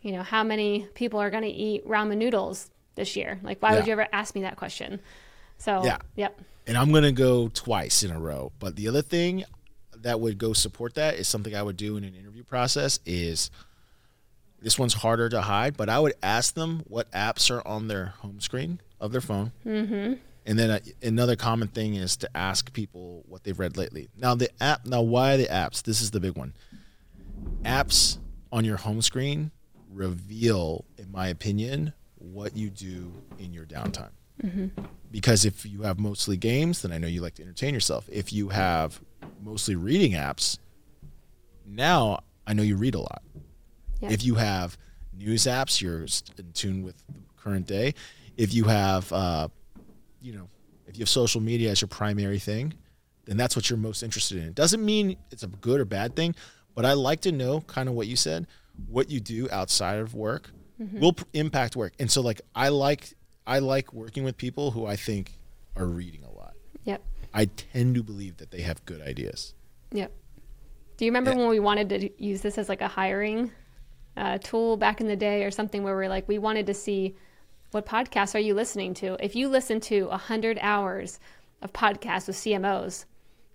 you 0.03 0.13
know, 0.13 0.23
how 0.23 0.43
many 0.43 0.89
people 0.95 1.21
are 1.21 1.31
going 1.31 1.45
to 1.45 1.49
eat 1.49 1.87
ramen 1.87 2.17
noodles 2.19 2.71
this 2.97 3.15
year? 3.17 3.39
Like, 3.43 3.63
why 3.63 3.75
would 3.77 3.87
you 3.87 3.93
ever 3.93 4.09
ask 4.13 4.35
me 4.35 4.43
that 4.43 4.57
question? 4.57 5.01
So 5.59 5.83
Yeah. 5.85 5.99
yep, 6.17 6.39
And 6.67 6.77
I'm 6.77 6.93
gonna 6.93 7.13
go 7.13 7.49
twice 7.49 8.03
in 8.03 8.11
a 8.11 8.19
row. 8.19 8.51
But 8.59 8.75
the 8.77 8.89
other 8.89 9.03
thing 9.03 9.45
that 10.05 10.21
would 10.21 10.39
go 10.39 10.53
support 10.53 10.95
that 10.95 11.15
is 11.15 11.27
something 11.27 11.55
I 11.55 11.63
would 11.63 11.77
do 11.77 11.97
in 11.97 12.05
an 12.05 12.15
interview 12.15 12.45
process 12.45 13.01
is 13.05 13.51
this 14.61 14.79
one's 14.79 14.95
harder 14.95 15.29
to 15.29 15.43
hide, 15.43 15.77
but 15.77 15.89
I 15.89 15.99
would 15.99 16.15
ask 16.23 16.55
them 16.55 16.85
what 16.89 17.11
apps 17.11 17.51
are 17.51 17.67
on 17.67 17.89
their 17.89 18.07
home 18.21 18.41
screen 18.41 18.81
of 19.01 19.13
their 19.13 19.21
phone. 19.21 19.53
Mm-hmm. 19.67 20.15
And 20.47 20.59
then 20.59 20.71
uh, 20.71 20.79
another 21.03 21.37
common 21.37 21.69
thing 21.69 21.95
is 21.95 22.17
to 22.19 22.37
ask 22.37 22.73
people 22.73 23.25
what 23.29 23.45
they've 23.45 23.59
read 23.59 23.77
lately. 23.77 24.09
Now 24.17 24.35
the 24.35 24.51
app. 24.63 24.87
Now 24.87 25.03
why 25.03 25.37
the 25.37 25.47
apps? 25.47 25.83
This 25.83 26.01
is 26.01 26.11
the 26.11 26.21
big 26.21 26.37
one. 26.37 26.55
Apps 27.63 28.19
on 28.53 28.65
your 28.65 28.77
home 28.77 29.03
screen 29.03 29.51
reveal, 29.91 30.85
in 30.99 31.11
my 31.11 31.29
opinion, 31.29 31.95
what 32.19 32.57
you 32.57 32.69
do 32.69 33.13
in 33.39 33.55
your 33.55 33.65
downtime. 33.65 34.11
Because 35.11 35.45
if 35.45 35.65
you 35.65 35.83
have 35.83 35.99
mostly 35.99 36.37
games, 36.37 36.83
then 36.83 36.93
I 36.93 36.99
know 36.99 37.07
you 37.07 37.21
like 37.21 37.35
to 37.37 37.43
entertain 37.43 37.73
yourself. 37.73 38.09
If 38.11 38.33
you 38.33 38.49
have 38.49 39.01
mostly 39.43 39.77
reading 39.77 40.13
apps, 40.13 40.59
now 41.67 42.21
I 42.47 42.53
know 42.53 42.63
you 42.63 42.77
read 42.77 42.95
a 42.95 43.01
lot. 43.01 43.23
Yeah. 44.01 44.11
If 44.11 44.25
you 44.25 44.35
have 44.35 44.77
news 45.17 45.45
apps, 45.45 45.81
you're 45.81 46.03
in 46.39 46.53
tune 46.53 46.83
with 46.83 46.97
the 47.07 47.15
current 47.37 47.67
day. 47.67 47.95
If 48.37 48.53
you 48.53 48.65
have, 48.65 49.13
uh, 49.13 49.49
you 50.21 50.33
know, 50.33 50.49
if 50.87 50.97
you 50.97 51.03
have 51.03 51.09
social 51.09 51.41
media 51.41 51.71
as 51.71 51.81
your 51.81 51.89
primary 51.89 52.39
thing, 52.39 52.75
then 53.25 53.37
that's 53.37 53.57
what 53.57 53.71
you're 53.71 53.79
most 53.79 54.03
interested 54.03 54.39
in. 54.39 54.45
It 54.45 54.55
doesn't 54.55 54.85
mean 54.85 55.17
it's 55.31 55.43
a 55.43 55.47
good 55.47 55.81
or 55.81 55.85
bad 55.85 56.15
thing, 56.15 56.35
but 56.75 56.85
I 56.85 56.93
like 56.93 57.21
to 57.23 57.33
know 57.33 57.61
kind 57.63 57.89
of 57.89 57.95
what 57.95 58.07
you 58.07 58.17
said, 58.17 58.47
what 58.89 59.11
you 59.11 59.21
do 59.21 59.49
outside 59.51 59.99
of 59.99 60.15
work 60.15 60.51
will 60.93 61.13
p- 61.13 61.25
impact 61.33 61.77
work. 61.77 61.93
And 61.99 62.11
so, 62.11 62.21
like, 62.21 62.41
I 62.55 62.69
like 62.69 63.15
I 63.47 63.61
like 63.61 63.93
working 63.93 64.25
with 64.25 64.37
people 64.37 64.73
who 64.73 64.87
I 64.87 64.97
think 64.97 65.39
are 65.77 65.87
reading 65.87 66.25
a 66.25 66.31
lot. 66.31 66.55
yep, 66.85 67.03
I 67.35 67.47
tend 67.47 67.97
to 67.97 68.03
believe 68.03 68.37
that 68.39 68.51
they 68.53 68.61
have 68.63 68.85
good 68.87 69.01
ideas. 69.03 69.55
yep. 69.93 70.13
Do 70.97 71.05
you 71.05 71.11
remember 71.11 71.33
Yeah. 71.33 71.39
when 71.39 71.49
we 71.49 71.59
wanted 71.61 71.89
to 71.89 72.25
use 72.25 72.41
this 72.41 72.57
as 72.57 72.69
like 72.69 72.81
a 72.81 72.87
hiring 72.89 73.51
uh, 74.17 74.39
tool 74.39 74.77
back 74.77 75.01
in 75.01 75.09
the 75.09 75.17
day 75.17 75.43
or 75.45 75.51
something 75.51 75.83
where 75.83 75.97
we're 75.97 76.09
like 76.09 76.29
we 76.29 76.39
wanted 76.39 76.67
to 76.67 76.75
see 76.75 77.17
what 77.73 77.85
podcasts 77.85 78.33
are 78.37 78.39
you 78.39 78.55
listening 78.55 78.95
to 78.95 79.17
if 79.19 79.35
you 79.35 79.49
listen 79.49 79.81
to 79.81 80.07
100 80.07 80.57
hours 80.63 81.19
of 81.63 81.73
podcasts 81.73 82.29
with 82.29 82.37
cmos 82.37 83.07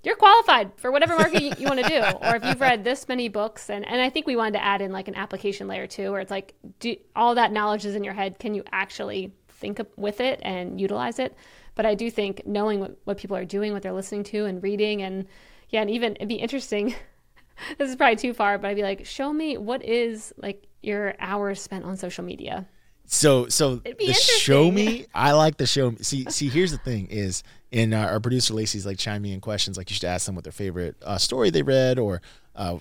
you're 0.03 0.17
qualified 0.17 0.71
for 0.75 0.91
whatever 0.91 1.15
market 1.15 1.41
you, 1.41 1.53
you 1.57 1.65
want 1.65 1.79
to 1.81 1.87
do 1.87 2.01
or 2.27 2.35
if 2.35 2.43
you've 2.43 2.59
read 2.59 2.83
this 2.83 3.07
many 3.07 3.29
books 3.29 3.69
and, 3.69 3.87
and 3.87 4.01
i 4.01 4.09
think 4.09 4.27
we 4.27 4.35
wanted 4.35 4.51
to 4.59 4.63
add 4.63 4.81
in 4.81 4.91
like 4.91 5.07
an 5.07 5.15
application 5.15 5.65
layer 5.69 5.87
too 5.87 6.11
where 6.11 6.19
it's 6.19 6.31
like 6.31 6.53
do, 6.81 6.93
all 7.15 7.35
that 7.35 7.53
knowledge 7.53 7.85
is 7.85 7.95
in 7.95 8.03
your 8.03 8.13
head 8.13 8.37
can 8.37 8.53
you 8.53 8.63
actually 8.73 9.31
think 9.47 9.79
of, 9.79 9.87
with 9.95 10.19
it 10.19 10.39
and 10.43 10.81
utilize 10.81 11.19
it 11.19 11.33
but 11.79 11.85
i 11.85 11.95
do 11.95 12.11
think 12.11 12.45
knowing 12.45 12.81
what, 12.81 12.97
what 13.05 13.17
people 13.17 13.37
are 13.37 13.45
doing 13.45 13.71
what 13.71 13.81
they're 13.81 13.93
listening 14.01 14.23
to 14.23 14.43
and 14.45 14.61
reading 14.61 15.01
and 15.01 15.25
yeah 15.69 15.79
and 15.79 15.89
even 15.89 16.15
it'd 16.17 16.27
be 16.27 16.35
interesting 16.35 16.93
this 17.77 17.89
is 17.89 17.95
probably 17.95 18.15
too 18.15 18.33
far, 18.33 18.57
but 18.57 18.69
I'd 18.69 18.75
be 18.75 18.83
like, 18.83 19.05
show 19.05 19.31
me 19.33 19.57
what 19.57 19.83
is 19.83 20.33
like 20.37 20.65
your 20.81 21.15
hours 21.19 21.61
spent 21.61 21.83
on 21.85 21.97
social 21.97 22.23
media. 22.23 22.65
So 23.05 23.47
so 23.47 23.77
the 23.77 24.13
show 24.13 24.71
me. 24.71 25.07
I 25.13 25.33
like 25.33 25.57
the 25.57 25.65
show 25.65 25.91
me. 25.91 25.97
See 26.01 26.25
see 26.29 26.47
here's 26.47 26.71
the 26.71 26.77
thing 26.77 27.07
is 27.09 27.43
and 27.71 27.93
uh, 27.93 27.97
our 27.97 28.19
producer 28.19 28.53
Lacey's 28.53 28.85
like 28.85 28.97
chiming 28.97 29.33
in 29.33 29.41
questions 29.41 29.77
like 29.77 29.89
you 29.89 29.95
should 29.95 30.05
ask 30.05 30.25
them 30.25 30.35
what 30.35 30.43
their 30.43 30.53
favorite 30.53 30.95
uh, 31.03 31.17
story 31.17 31.49
they 31.49 31.63
read 31.63 31.99
or 31.99 32.21
uh, 32.55 32.77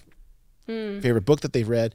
Hmm. 0.67 1.01
favorite 1.01 1.25
book 1.25 1.41
that 1.41 1.55
they've 1.55 1.69
read. 1.69 1.95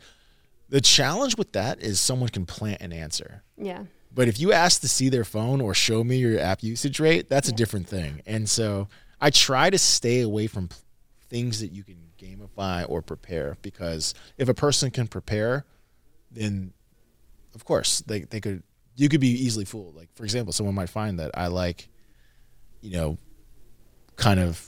The 0.70 0.82
challenge 0.82 1.38
with 1.38 1.52
that 1.52 1.80
is 1.80 2.00
someone 2.00 2.30
can 2.30 2.48
plant 2.48 2.82
an 2.82 2.92
answer. 2.92 3.44
Yeah. 3.56 3.84
But 4.14 4.28
if 4.28 4.40
you 4.40 4.54
ask 4.54 4.82
to 4.82 4.88
see 4.88 5.10
their 5.10 5.24
phone 5.24 5.60
or 5.60 5.74
show 5.74 6.04
me 6.04 6.18
your 6.18 6.40
app 6.40 6.62
usage 6.62 7.00
rate, 7.00 7.30
that's 7.30 7.50
a 7.50 7.54
different 7.54 7.88
thing. 7.88 8.22
And 8.26 8.48
so 8.48 8.88
I 9.20 9.32
try 9.32 9.70
to 9.70 9.78
stay 9.78 10.22
away 10.22 10.48
from 10.48 10.70
things 11.30 11.62
that 11.62 11.72
you 11.72 11.84
can 11.84 11.98
gamify 12.20 12.86
or 12.88 13.02
prepare 13.02 13.58
because 13.62 14.14
if 14.38 14.50
a 14.50 14.54
person 14.54 14.92
can 14.92 15.08
prepare, 15.08 15.66
then 16.32 16.74
of 17.56 17.66
course 17.66 18.02
they, 18.02 18.22
they 18.22 18.40
could 18.40 18.64
you 18.96 19.10
could 19.10 19.22
be 19.22 19.30
easily 19.30 19.66
fooled. 19.66 19.96
Like 19.96 20.10
for 20.14 20.24
example, 20.24 20.54
someone 20.54 20.76
might 20.76 20.90
find 20.90 21.20
that 21.20 21.32
I 21.34 21.48
like, 21.48 21.90
you 22.82 22.92
know, 22.92 23.18
kind 24.16 24.40
of 24.40 24.64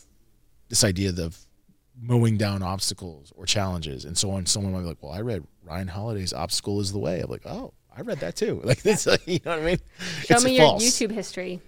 this 0.70 0.84
idea 0.84 1.10
of 1.10 1.38
mowing 2.02 2.38
down 2.38 2.62
obstacles 2.64 3.32
or 3.36 3.46
challenges 3.46 4.06
and 4.06 4.18
so 4.18 4.32
on. 4.32 4.46
Someone 4.46 4.74
might 4.74 4.80
be 4.80 4.86
like, 4.86 5.04
Well, 5.04 5.12
I 5.12 5.22
read 5.22 5.44
Ryan 5.64 5.88
Holiday's 5.88 6.34
Obstacle 6.34 6.80
is 6.80 6.92
the 6.92 7.00
Way. 7.00 7.22
I'm 7.22 7.30
like, 7.30 7.46
Oh, 7.46 7.74
I 7.98 8.02
read 8.02 8.20
that 8.20 8.36
too. 8.36 8.62
Like 8.66 8.82
this 8.82 9.06
you 9.26 9.40
know 9.46 9.52
what 9.52 9.60
I 9.60 9.66
mean? 9.66 9.80
Show 10.26 10.36
It's 10.36 10.44
me 10.46 10.58
false. 10.58 11.00
your 11.00 11.10
YouTube 11.10 11.14
history. 11.14 11.62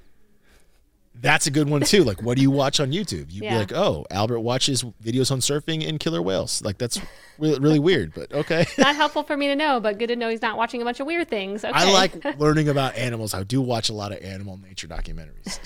That's 1.20 1.48
a 1.48 1.52
good 1.52 1.68
one 1.68 1.82
too. 1.82 2.04
Like, 2.04 2.22
what 2.22 2.36
do 2.36 2.44
you 2.44 2.52
watch 2.52 2.80
on 2.80 2.92
YouTube? 2.92 3.32
You'd 3.32 3.46
Yeah. 3.46 3.54
be 3.54 3.58
like, 3.58 3.74
"Oh, 3.74 4.06
Albert 4.12 4.42
watches 4.42 4.84
videos 5.04 5.32
on 5.32 5.40
surfing 5.40 5.88
and 5.88 6.00
killer 6.00 6.22
whales." 6.22 6.62
Like, 6.64 6.78
that's 6.78 7.00
really, 7.40 7.58
really 7.60 7.80
weird, 7.80 8.14
but 8.14 8.32
okay. 8.32 8.68
Not 8.78 8.96
helpful 8.96 9.24
for 9.24 9.36
me 9.36 9.48
to 9.48 9.56
know, 9.56 9.80
but 9.80 9.98
good 9.98 10.08
to 10.08 10.16
know 10.16 10.30
he's 10.30 10.44
not 10.44 10.58
watching 10.58 10.80
a 10.80 10.86
bunch 10.86 11.00
of 11.00 11.08
weird 11.08 11.28
things. 11.28 11.66
Okay. 11.66 11.74
I 11.74 11.92
like 11.92 12.24
learning 12.40 12.70
about 12.70 12.96
animals. 12.96 13.34
I 13.34 13.42
do 13.42 13.62
watch 13.62 13.90
a 13.90 13.94
lot 13.94 14.12
of 14.12 14.20
animal 14.24 14.58
nature 14.58 14.88
documentaries. 14.88 15.58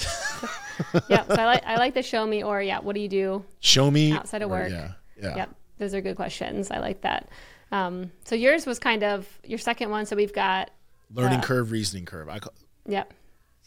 yeah. 1.10 1.26
So 1.28 1.34
I 1.36 1.46
like 1.46 1.64
I 1.66 1.76
like 1.76 1.96
the 1.96 2.04
show 2.04 2.26
me 2.26 2.44
or 2.44 2.62
yeah, 2.62 2.80
what 2.80 2.96
do 2.96 3.02
you 3.02 3.10
do? 3.10 3.44
Show 3.60 3.92
me 3.92 4.14
Outside 4.14 4.44
of 4.44 4.50
or- 4.50 4.54
work. 4.54 4.70
Yeah, 4.72 4.92
yeah. 5.22 5.36
Yep. 5.36 5.56
Those 5.80 5.94
are 5.96 6.00
good 6.02 6.16
questions. 6.16 6.72
I 6.72 6.80
like 6.80 7.02
that. 7.02 7.28
Um, 7.72 8.12
so 8.26 8.36
yours 8.36 8.66
was 8.66 8.80
kind 8.80 9.04
of 9.04 9.28
your 9.44 9.60
second 9.60 9.90
one. 9.90 10.06
So 10.06 10.16
we've 10.16 10.34
got 10.34 10.72
Learning 11.14 11.40
Uh, 11.40 11.44
curve, 11.44 11.72
reasoning 11.72 12.06
curve. 12.06 12.30
I 12.30 12.40
call 12.40 12.54
yep. 12.88 13.14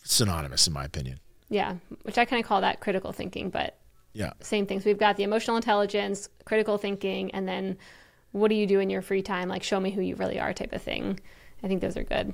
synonymous 0.02 0.66
in 0.66 0.72
my 0.72 0.84
opinion. 0.84 1.20
Yeah. 1.50 1.76
Which 2.02 2.18
I 2.18 2.24
kind 2.24 2.42
of 2.42 2.48
call 2.48 2.60
that 2.62 2.80
critical 2.80 3.12
thinking, 3.12 3.50
but 3.50 3.78
Yeah, 4.12 4.32
same 4.40 4.66
things. 4.66 4.84
We've 4.84 4.98
got 4.98 5.16
the 5.16 5.24
emotional 5.24 5.56
intelligence, 5.56 6.28
critical 6.44 6.78
thinking, 6.78 7.32
and 7.32 7.48
then 7.48 7.76
what 8.32 8.48
do 8.48 8.54
you 8.54 8.66
do 8.66 8.78
in 8.80 8.88
your 8.88 9.02
free 9.02 9.22
time? 9.22 9.48
Like 9.48 9.62
show 9.62 9.80
me 9.80 9.90
who 9.90 10.00
you 10.00 10.14
really 10.16 10.38
are 10.38 10.52
type 10.52 10.72
of 10.72 10.82
thing. 10.82 11.18
I 11.62 11.68
think 11.68 11.80
those 11.80 11.96
are 11.96 12.04
good. 12.04 12.32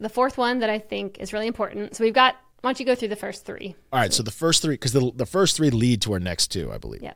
The 0.00 0.08
fourth 0.08 0.38
one 0.38 0.60
that 0.60 0.70
I 0.70 0.78
think 0.78 1.18
is 1.18 1.32
really 1.32 1.46
important. 1.46 1.96
So 1.96 2.04
we've 2.04 2.14
got 2.14 2.36
why 2.60 2.70
don't 2.70 2.80
you 2.80 2.86
go 2.86 2.94
through 2.96 3.08
the 3.08 3.16
first 3.16 3.46
three? 3.46 3.76
All 3.92 4.00
right. 4.00 4.12
So 4.12 4.22
the 4.24 4.32
first 4.32 4.62
three, 4.62 4.74
because 4.74 4.92
the 4.92 5.12
the 5.14 5.26
first 5.26 5.56
three 5.56 5.70
lead 5.70 6.02
to 6.02 6.12
our 6.14 6.18
next 6.18 6.48
two, 6.48 6.72
I 6.72 6.78
believe. 6.78 7.02
Yeah. 7.02 7.12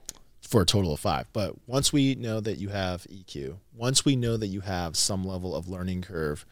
For 0.52 0.60
a 0.60 0.66
total 0.66 0.92
of 0.92 1.00
five. 1.00 1.26
But 1.32 1.54
once 1.66 1.92
we 1.92 2.14
know 2.14 2.38
that 2.40 2.58
you 2.58 2.68
have 2.68 3.04
EQ, 3.04 3.56
once 3.74 4.04
we 4.04 4.16
know 4.16 4.36
that 4.36 4.48
you 4.48 4.60
have 4.60 4.96
some 4.98 5.24
level 5.24 5.56
of 5.56 5.66
learning 5.66 6.02
curve, 6.02 6.44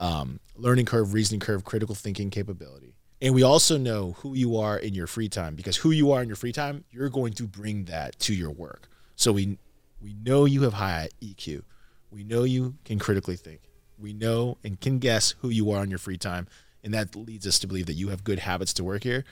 um, 0.00 0.40
learning 0.56 0.86
curve, 0.86 1.14
reasoning 1.14 1.38
curve, 1.40 1.64
critical 1.64 1.94
thinking 1.94 2.30
capability, 2.30 2.94
and 3.22 3.32
we 3.32 3.44
also 3.44 3.78
know 3.78 4.16
who 4.18 4.34
you 4.34 4.56
are 4.56 4.76
in 4.76 4.92
your 4.92 5.06
free 5.06 5.28
time, 5.28 5.54
because 5.54 5.76
who 5.76 5.92
you 5.92 6.10
are 6.10 6.20
in 6.20 6.28
your 6.28 6.36
free 6.36 6.52
time, 6.52 6.84
you're 6.90 7.08
going 7.08 7.32
to 7.34 7.46
bring 7.46 7.84
that 7.84 8.18
to 8.18 8.34
your 8.34 8.50
work. 8.50 8.88
So 9.14 9.32
we 9.32 9.56
We 10.00 10.14
know 10.14 10.44
you 10.44 10.62
have 10.62 10.74
high 10.74 11.08
EQ. 11.22 11.62
We 12.10 12.24
know 12.24 12.42
you 12.42 12.74
can 12.84 12.98
critically 12.98 13.36
think. 13.36 13.60
We 13.98 14.12
know 14.12 14.58
and 14.62 14.78
can 14.78 14.98
guess 14.98 15.34
who 15.40 15.48
you 15.48 15.70
are 15.70 15.82
in 15.82 15.90
your 15.90 15.98
free 15.98 16.18
time. 16.18 16.46
And 16.82 16.92
that 16.92 17.16
leads 17.16 17.46
us 17.46 17.58
to 17.60 17.66
believe 17.66 17.86
that 17.86 17.94
you 17.94 18.08
have 18.08 18.22
good 18.24 18.40
habits 18.40 18.74
to 18.74 18.84
work 18.84 19.04
here. 19.04 19.24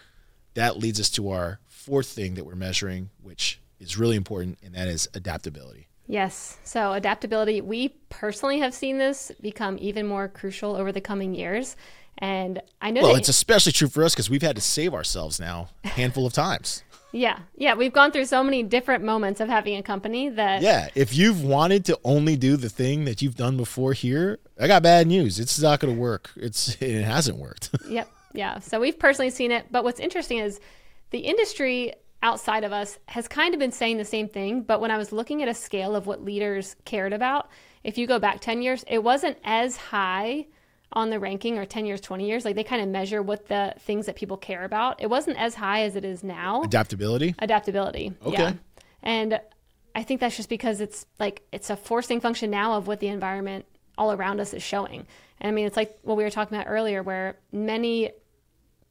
That 0.55 0.79
leads 0.79 0.99
us 0.99 1.11
to 1.11 1.31
our 1.31 1.59
fourth 1.67 2.07
thing 2.07 2.35
that 2.37 2.47
we're 2.47 2.55
measuring, 2.55 3.11
which 3.21 3.61
is 3.83 3.99
really 3.99 4.17
important, 4.17 4.59
and 4.63 4.75
that 4.75 4.89
is 4.89 5.09
adaptability. 5.15 5.89
Yes. 6.07 6.59
So, 6.65 6.93
adaptability, 6.93 7.61
we 7.61 7.91
personally 8.11 8.59
have 8.61 8.75
seen 8.75 8.99
this 8.99 9.33
become 9.41 9.79
even 9.81 10.07
more 10.07 10.29
crucial 10.29 10.75
over 10.77 10.93
the 10.93 11.01
coming 11.01 11.35
years. 11.35 11.77
And 12.19 12.61
I 12.81 12.91
know 12.91 13.03
Well, 13.03 13.13
that- 13.15 13.21
it's 13.21 13.29
especially 13.29 13.73
true 13.73 13.89
for 13.89 14.05
us 14.05 14.15
because 14.15 14.29
we've 14.29 14.43
had 14.43 14.57
to 14.57 14.63
save 14.63 14.95
ourselves 14.95 15.41
now 15.41 15.69
a 15.85 15.89
handful 15.89 16.27
of 16.27 16.33
times. 16.33 16.83
yeah, 17.13 17.39
yeah, 17.57 17.75
we've 17.75 17.93
gone 17.93 18.11
through 18.13 18.25
so 18.27 18.43
many 18.43 18.63
different 18.63 19.03
moments 19.05 19.41
of 19.41 19.49
having 19.49 19.77
a 19.77 19.83
company 19.83 20.29
that 20.29 20.61
Yeah, 20.63 20.89
if 20.95 21.15
you've 21.15 21.43
wanted 21.43 21.85
to 21.87 21.99
only 22.05 22.37
do 22.37 22.57
the 22.57 22.69
thing 22.69 23.05
that 23.07 23.23
you've 23.23 23.37
done 23.37 23.57
before 23.57 23.93
here, 23.93 24.39
I 24.61 24.67
got 24.67 24.83
bad 24.83 25.07
news. 25.07 25.39
It's 25.41 25.59
not 25.61 25.81
going 25.81 25.95
to 25.95 26.01
work. 26.01 26.31
It's 26.37 26.77
it 26.81 27.03
hasn't 27.05 27.39
worked. 27.39 27.71
Yep. 27.89 28.09
Yeah. 28.35 28.59
So 28.61 28.81
we've 28.81 28.99
personally 28.99 29.31
seen 29.31 29.51
it. 29.53 29.67
But 29.71 29.85
what's 29.85 30.01
interesting 30.01 30.39
is 30.39 30.59
the 31.11 31.19
industry 31.21 31.93
outside 32.23 32.65
of 32.65 32.73
us 32.73 32.99
has 33.07 33.29
kind 33.29 33.55
of 33.55 33.61
been 33.61 33.73
saying 33.73 33.99
the 33.99 34.05
same 34.05 34.29
thing. 34.29 34.63
But 34.63 34.81
when 34.81 34.91
I 34.91 34.97
was 34.97 35.13
looking 35.13 35.43
at 35.43 35.49
a 35.49 35.55
scale 35.55 35.97
of 35.97 36.07
what 36.07 36.25
leaders 36.25 36.77
cared 36.85 37.13
about, 37.13 37.51
if 37.85 37.99
you 37.99 38.07
go 38.07 38.19
back 38.19 38.41
10 38.41 38.63
years, 38.63 38.85
it 38.87 39.03
wasn't 39.03 39.39
as 39.45 39.77
high 39.77 40.47
on 40.93 41.11
the 41.11 41.19
ranking 41.19 41.59
or 41.59 41.65
10 41.65 41.87
years, 41.87 42.01
20 42.01 42.27
years. 42.27 42.45
Like 42.45 42.55
they 42.55 42.65
kind 42.65 42.83
of 42.83 42.89
measure 42.89 43.23
what 43.23 43.49
the 43.49 43.75
things 43.81 44.07
that 44.07 44.17
people 44.17 44.37
care 44.37 44.65
about. 44.65 45.01
It 45.01 45.09
wasn't 45.09 45.39
as 45.39 45.55
high 45.55 45.83
as 45.83 45.97
it 45.97 46.05
is 46.05 46.23
now. 46.23 46.63
Adaptability. 46.63 47.35
Adaptability. 47.39 48.13
Okay. 48.25 48.43
Yeah. 48.43 48.53
And 49.03 49.41
I 49.95 50.03
think 50.03 50.21
that's 50.21 50.37
just 50.37 50.49
because 50.49 50.81
it's 50.81 51.07
like 51.19 51.43
it's 51.53 51.71
a 51.71 51.77
forcing 51.77 52.21
function 52.21 52.51
now 52.51 52.75
of 52.75 52.87
what 52.87 53.01
the 53.01 53.09
environment 53.09 53.65
all 53.99 54.13
around 54.13 54.41
us 54.41 54.55
is 54.55 54.63
showing. 54.63 55.07
And 55.41 55.49
I 55.49 55.51
mean, 55.51 55.67
it's 55.67 55.77
like 55.77 55.99
what 56.03 56.17
we 56.17 56.25
were 56.25 56.31
talking 56.31 56.57
about 56.57 56.71
earlier, 56.71 57.03
where 57.03 57.39
many 57.51 58.13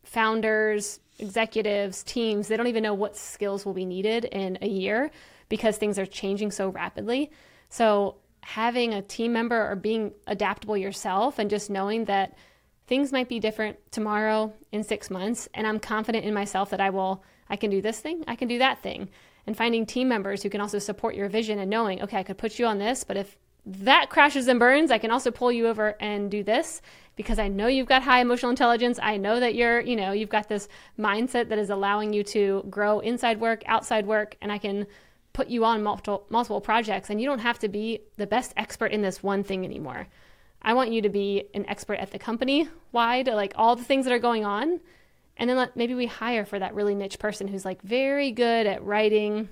founders, 0.03 0.99
executives, 1.21 2.03
teams, 2.03 2.47
they 2.47 2.57
don't 2.57 2.67
even 2.67 2.84
know 2.84 2.93
what 2.93 3.15
skills 3.15 3.65
will 3.65 3.73
be 3.73 3.86
needed 3.86 4.25
in 4.25 4.57
a 4.62 4.67
year 4.67 5.12
because 5.49 5.77
things 5.77 5.99
are 5.99 6.05
changing 6.05 6.51
so 6.51 6.69
rapidly. 6.69 7.31
So 7.69 8.15
having 8.43 8.93
a 8.93 9.01
team 9.01 9.34
member 9.34 9.69
or 9.69 9.75
being 9.75 10.13
adaptable 10.27 10.75
yourself 10.75 11.39
and 11.39 11.49
just 11.49 11.69
knowing 11.69 12.05
that 12.05 12.36
things 12.88 13.12
might 13.12 13.29
be 13.29 13.39
different 13.39 13.77
tomorrow 13.91 14.51
in 14.71 14.84
six 14.84 15.10
months 15.10 15.47
and 15.53 15.67
i'm 15.67 15.79
confident 15.79 16.25
in 16.25 16.34
myself 16.34 16.69
that 16.71 16.81
i 16.81 16.89
will 16.89 17.23
i 17.49 17.55
can 17.55 17.69
do 17.69 17.81
this 17.81 17.99
thing 17.99 18.23
i 18.27 18.36
can 18.36 18.47
do 18.47 18.57
that 18.57 18.81
thing 18.81 19.07
and 19.45 19.55
finding 19.55 19.86
team 19.86 20.10
members 20.10 20.41
who 20.43 20.49
can 20.49 20.60
also 20.60 20.79
support 20.79 21.15
your 21.15 21.29
vision 21.29 21.60
and 21.60 21.69
knowing 21.69 22.01
okay 22.01 22.17
i 22.17 22.23
could 22.23 22.38
put 22.38 22.57
you 22.57 22.65
on 22.65 22.79
this 22.79 23.03
but 23.03 23.15
if 23.15 23.38
that 23.65 24.10
crashes 24.10 24.47
and 24.47 24.60
burns 24.60 24.91
i 24.91 24.97
can 24.97 25.12
also 25.12 25.32
pull 25.32 25.52
you 25.52 25.67
over 25.67 25.95
and 26.00 26.32
do 26.32 26.43
this 26.43 26.82
because 27.15 27.38
i 27.38 27.47
know 27.47 27.67
you've 27.67 27.88
got 27.88 28.02
high 28.02 28.19
emotional 28.21 28.50
intelligence 28.50 29.00
i 29.02 29.17
know 29.17 29.39
that 29.39 29.56
you're 29.56 29.80
you 29.82 29.95
know 29.95 30.12
you've 30.12 30.30
got 30.30 30.50
this 30.50 30.67
mindset 30.97 31.50
that 31.50 31.60
is 31.60 31.69
allowing 31.69 32.12
you 32.13 32.24
to 32.24 32.65
grow 32.69 33.00
inside 33.00 33.39
work 33.39 33.62
outside 33.67 34.06
work 34.08 34.36
and 34.41 34.52
i 34.52 34.58
can 34.58 34.88
put 35.34 35.47
you 35.47 35.63
on 35.63 35.84
multiple 35.84 36.26
multiple 36.30 36.60
projects 36.60 37.10
and 37.10 37.21
you 37.21 37.28
don't 37.28 37.39
have 37.39 37.60
to 37.60 37.67
be 37.67 38.00
the 38.17 38.28
best 38.28 38.54
expert 38.58 38.91
in 38.91 39.02
this 39.02 39.21
one 39.21 39.43
thing 39.43 39.63
anymore 39.63 40.08
I 40.62 40.74
want 40.74 40.91
you 40.91 41.02
to 41.02 41.10
be 41.10 41.45
an 41.54 41.65
expert 41.67 41.95
at 41.95 42.12
the 42.12 42.19
company 42.19 42.69
wide, 42.91 43.28
like 43.28 43.54
all 43.56 43.76
the 43.76 43.84
things 43.84 44.06
that 44.06 44.13
are 44.13 44.19
going 44.19 44.45
on. 44.45 44.80
And 45.38 45.50
then 45.50 45.58
let, 45.58 45.76
maybe 45.76 45.95
we 45.95 46.06
hire 46.06 46.45
for 46.45 46.60
that 46.60 46.76
really 46.76 46.93
niche 46.93 47.17
person 47.17 47.47
who's 47.47 47.65
like 47.65 47.82
very 47.82 48.32
good 48.32 48.67
at 48.67 48.84
writing 48.84 49.50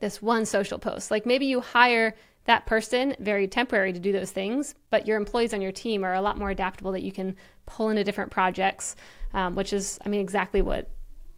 this 0.00 0.20
one 0.20 0.44
social 0.44 0.78
post. 0.78 1.10
Like 1.10 1.26
maybe 1.26 1.46
you 1.46 1.60
hire 1.60 2.14
that 2.46 2.66
person 2.66 3.14
very 3.18 3.46
temporary 3.46 3.92
to 3.92 3.98
do 3.98 4.12
those 4.12 4.30
things, 4.30 4.74
but 4.90 5.06
your 5.06 5.16
employees 5.16 5.52
on 5.52 5.60
your 5.60 5.72
team 5.72 6.04
are 6.04 6.14
a 6.14 6.20
lot 6.20 6.38
more 6.38 6.50
adaptable 6.50 6.92
that 6.92 7.02
you 7.02 7.12
can 7.12 7.36
pull 7.66 7.90
into 7.90 8.04
different 8.04 8.30
projects, 8.30 8.96
um, 9.34 9.54
which 9.54 9.72
is, 9.72 9.98
I 10.04 10.08
mean, 10.08 10.20
exactly 10.20 10.62
what 10.62 10.88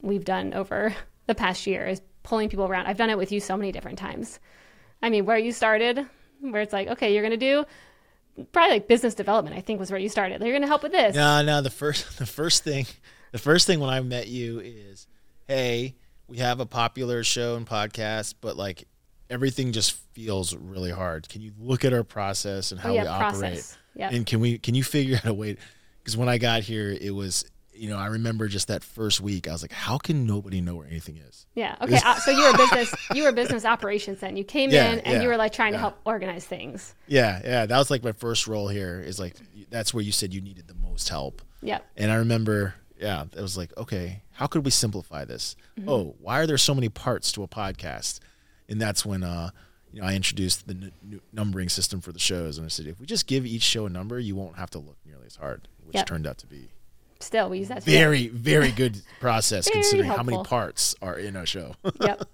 we've 0.00 0.24
done 0.24 0.54
over 0.54 0.94
the 1.26 1.34
past 1.34 1.66
year 1.66 1.86
is 1.86 2.00
pulling 2.22 2.48
people 2.48 2.66
around. 2.66 2.86
I've 2.86 2.96
done 2.96 3.10
it 3.10 3.18
with 3.18 3.32
you 3.32 3.40
so 3.40 3.56
many 3.56 3.72
different 3.72 3.98
times. 3.98 4.38
I 5.02 5.10
mean, 5.10 5.24
where 5.24 5.38
you 5.38 5.52
started, 5.52 6.06
where 6.40 6.62
it's 6.62 6.72
like, 6.72 6.88
okay, 6.88 7.12
you're 7.12 7.22
going 7.22 7.30
to 7.30 7.36
do 7.36 7.64
probably 8.52 8.74
like 8.74 8.88
business 8.88 9.14
development, 9.14 9.56
I 9.56 9.60
think 9.60 9.80
was 9.80 9.90
where 9.90 10.00
you 10.00 10.08
started. 10.08 10.40
You're 10.40 10.52
going 10.52 10.62
to 10.62 10.68
help 10.68 10.82
with 10.82 10.92
this. 10.92 11.14
No, 11.14 11.42
no. 11.42 11.60
The 11.60 11.70
first, 11.70 12.18
the 12.18 12.26
first 12.26 12.64
thing, 12.64 12.86
the 13.32 13.38
first 13.38 13.66
thing 13.66 13.80
when 13.80 13.90
I 13.90 14.00
met 14.00 14.28
you 14.28 14.60
is, 14.60 15.06
hey, 15.46 15.96
we 16.26 16.38
have 16.38 16.60
a 16.60 16.66
popular 16.66 17.24
show 17.24 17.56
and 17.56 17.66
podcast, 17.66 18.34
but 18.40 18.56
like 18.56 18.86
everything 19.30 19.72
just 19.72 19.92
feels 20.12 20.54
really 20.56 20.90
hard. 20.90 21.28
Can 21.28 21.42
you 21.42 21.52
look 21.58 21.84
at 21.84 21.92
our 21.92 22.04
process 22.04 22.72
and 22.72 22.80
how 22.80 22.90
Oh, 22.90 22.94
yeah, 22.94 23.02
we 23.02 23.08
operate? 23.08 23.40
process. 23.54 23.78
Yep. 23.94 24.12
And 24.12 24.26
can 24.26 24.40
we, 24.40 24.58
can 24.58 24.74
you 24.74 24.84
figure 24.84 25.16
out 25.16 25.26
a 25.26 25.34
way? 25.34 25.56
Because 25.98 26.16
when 26.16 26.28
I 26.28 26.38
got 26.38 26.62
here, 26.62 26.90
it 27.00 27.10
was, 27.14 27.44
you 27.74 27.88
know, 27.90 27.96
I 27.98 28.06
remember 28.06 28.48
just 28.48 28.68
that 28.68 28.82
first 28.82 29.20
week, 29.20 29.46
I 29.46 29.52
was 29.52 29.62
like, 29.62 29.72
how 29.72 29.98
can 29.98 30.26
nobody 30.26 30.60
know 30.60 30.74
where 30.76 30.86
anything 30.86 31.16
is? 31.18 31.46
Yeah. 31.54 31.76
Okay. 31.80 32.00
Uh, 32.04 32.16
so 32.16 32.30
you 32.32 32.44
were 32.50 32.56
business. 32.56 32.94
You 33.14 33.22
were 33.24 33.32
business 33.32 33.64
operations 33.64 34.18
then. 34.20 34.36
You 34.36 34.42
came 34.44 34.70
Yeah, 34.70 34.92
in 34.92 34.98
and 35.00 35.14
yeah, 35.14 35.22
you 35.22 35.28
were 35.28 35.36
like 35.36 35.52
trying 35.52 35.72
to 35.72 35.78
help 35.78 35.98
organize 36.04 36.44
things. 36.44 36.94
Yeah, 37.06 37.40
yeah. 37.44 37.66
That 37.66 37.78
was 37.78 37.90
like 37.90 38.02
my 38.02 38.12
first 38.12 38.48
role 38.48 38.66
here. 38.68 39.00
Is 39.00 39.20
like 39.20 39.36
that's 39.70 39.94
where 39.94 40.02
you 40.02 40.10
said 40.10 40.34
you 40.34 40.40
needed 40.40 40.66
the 40.66 40.74
most 40.74 41.08
help. 41.08 41.40
Yep. 41.62 41.86
And 41.96 42.10
I 42.10 42.16
remember, 42.16 42.74
yeah, 43.00 43.24
it 43.36 43.40
was 43.40 43.56
like, 43.56 43.76
okay, 43.76 44.22
how 44.32 44.46
could 44.48 44.64
we 44.64 44.70
simplify 44.72 45.24
this? 45.24 45.54
Oh, 45.86 46.16
why 46.20 46.40
are 46.40 46.46
there 46.48 46.58
so 46.58 46.74
many 46.74 46.88
parts 46.88 47.30
to 47.32 47.44
a 47.44 47.48
podcast? 47.48 48.18
And 48.68 48.80
that's 48.80 49.04
when, 49.06 49.22
uh, 49.22 49.50
you 49.92 50.00
know, 50.00 50.06
I 50.06 50.14
introduced 50.14 50.66
the 50.66 50.74
n- 50.74 50.92
n- 51.10 51.20
numbering 51.32 51.68
system 51.68 52.00
for 52.00 52.12
the 52.12 52.18
shows, 52.18 52.58
and 52.58 52.64
I 52.64 52.68
said, 52.68 52.86
if 52.86 53.00
we 53.00 53.06
just 53.06 53.26
give 53.26 53.46
each 53.46 53.62
show 53.62 53.86
a 53.86 53.88
number, 53.88 54.18
you 54.18 54.36
won't 54.36 54.56
have 54.56 54.70
to 54.70 54.78
look 54.78 54.96
nearly 55.06 55.26
as 55.26 55.36
hard, 55.36 55.68
which 55.84 55.96
Yep. 55.96 56.06
turned 56.06 56.26
out 56.26 56.38
to 56.38 56.46
be 56.46 56.68
Still, 57.20 57.48
we 57.48 57.58
use 57.60 57.68
that. 57.68 57.82
very, 57.82 58.28
very 58.28 58.70
good 58.70 59.00
process 59.20 59.66
Very 59.68 59.80
considering 59.82 60.08
how 60.10 60.22
many 60.22 60.42
parts 60.44 60.94
are 61.00 61.18
in 61.18 61.34
a 61.36 61.46
show. 61.46 61.74
yep. 62.00 62.28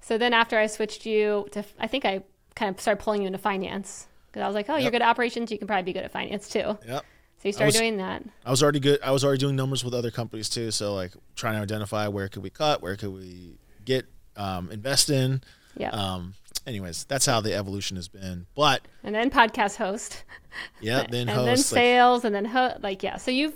So 0.00 0.16
then 0.16 0.32
after 0.32 0.58
I 0.58 0.66
switched 0.66 1.04
you 1.04 1.48
to, 1.52 1.64
I 1.78 1.86
think 1.88 2.04
I 2.04 2.22
kind 2.54 2.74
of 2.74 2.80
started 2.80 3.02
pulling 3.02 3.22
you 3.22 3.26
into 3.26 3.38
finance 3.38 4.06
because 4.28 4.42
I 4.42 4.46
was 4.46 4.54
like, 4.54 4.70
oh, 4.70 4.76
you're 4.76 4.90
good 4.92 5.02
at 5.02 5.08
operations. 5.08 5.50
You 5.50 5.58
can 5.58 5.66
probably 5.66 5.82
be 5.82 5.92
good 5.92 6.04
at 6.04 6.12
finance 6.12 6.48
too. 6.48 6.78
yep. 6.86 7.04
So 7.42 7.48
you 7.48 7.52
started 7.52 7.66
was- 7.68 7.76
doing 7.76 7.96
that. 7.98 8.22
I 8.46 8.50
was 8.50 8.62
already 8.62 8.80
good. 8.80 9.00
I 9.02 9.10
was 9.10 9.24
already 9.24 9.38
doing 9.40 9.56
numbers 9.56 9.84
with 9.84 9.94
other 9.94 10.10
companies 10.10 10.48
too. 10.48 10.70
So 10.70 10.94
like 10.94 11.12
trying 11.34 11.56
to 11.56 11.60
identify 11.62 12.06
where 12.08 12.28
could 12.28 12.42
we 12.42 12.50
cut, 12.50 12.80
where 12.82 12.96
could 12.96 13.12
we 13.12 13.58
get, 13.84 14.06
um, 14.36 14.70
invest 14.70 15.10
in. 15.10 15.42
Yeah. 15.76 15.90
Um, 15.90 16.34
anyways, 16.66 17.04
that's 17.04 17.26
how 17.26 17.40
the 17.40 17.54
evolution 17.54 17.96
has 17.96 18.08
been. 18.08 18.46
But 18.54 18.82
and 19.02 19.14
then 19.14 19.30
podcast 19.30 19.76
host. 19.76 20.24
yeah, 20.80 21.06
then 21.08 21.28
and 21.28 21.28
then 21.28 21.36
host, 21.48 21.72
like 21.72 21.78
sales, 21.80 22.24
and 22.24 22.34
then 22.34 22.44
ho- 22.44 22.76
like 22.82 23.02
yeah. 23.02 23.16
So 23.16 23.30
you've 23.30 23.54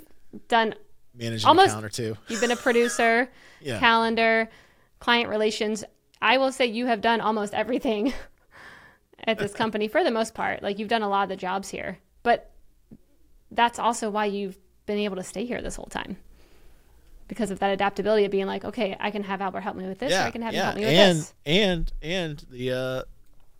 done. 0.49 0.75
managing 1.15 1.47
almost- 1.49 1.73
counter 1.73 1.89
too. 1.89 2.17
You've 2.29 2.41
been 2.41 2.51
a 2.51 2.57
producer, 2.57 3.31
Yeah. 3.61 3.79
calendar, 3.79 4.49
client 5.01 5.29
relations. 5.29 5.85
I 6.23 6.39
will 6.39 6.53
say 6.53 6.67
you 6.67 6.87
have 6.87 7.01
done 7.01 7.21
almost 7.21 7.53
everything 7.55 8.13
at 9.27 9.39
this 9.39 9.53
company 9.53 9.89
for 9.89 10.03
the 10.05 10.11
most 10.11 10.35
part. 10.35 10.63
Like 10.63 10.79
you've 10.79 10.89
done 10.89 11.03
a 11.03 11.09
lot 11.09 11.25
of 11.25 11.29
the 11.29 11.37
jobs 11.37 11.69
here, 11.69 11.99
but 12.23 12.51
that's 13.51 13.79
also 13.79 14.11
why 14.11 14.27
you've 14.27 14.59
been 14.87 14.99
able 14.99 15.17
to 15.17 15.23
stay 15.23 15.45
here 15.45 15.63
this 15.63 15.77
whole 15.77 15.87
time 15.87 16.17
because 17.29 17.51
of 17.51 17.59
that 17.61 17.71
adaptability 17.71 18.25
of 18.25 18.31
being 18.31 18.47
like, 18.47 18.65
okay, 18.65 18.97
I 19.01 19.11
can 19.11 19.23
have 19.23 19.41
Albert 19.41 19.61
help 19.61 19.77
me 19.77 19.87
with 19.87 19.99
this, 19.99 20.13
or 20.13 20.19
I 20.19 20.31
can 20.31 20.43
have 20.43 20.53
him 20.53 20.59
yeah, 20.59 20.65
help 20.65 20.77
me 20.77 20.81
with 20.83 20.91
and 20.91 21.19
this. 21.19 21.35
and 21.47 21.93
and 22.03 22.47
the 22.51 22.73
uh, 22.73 23.03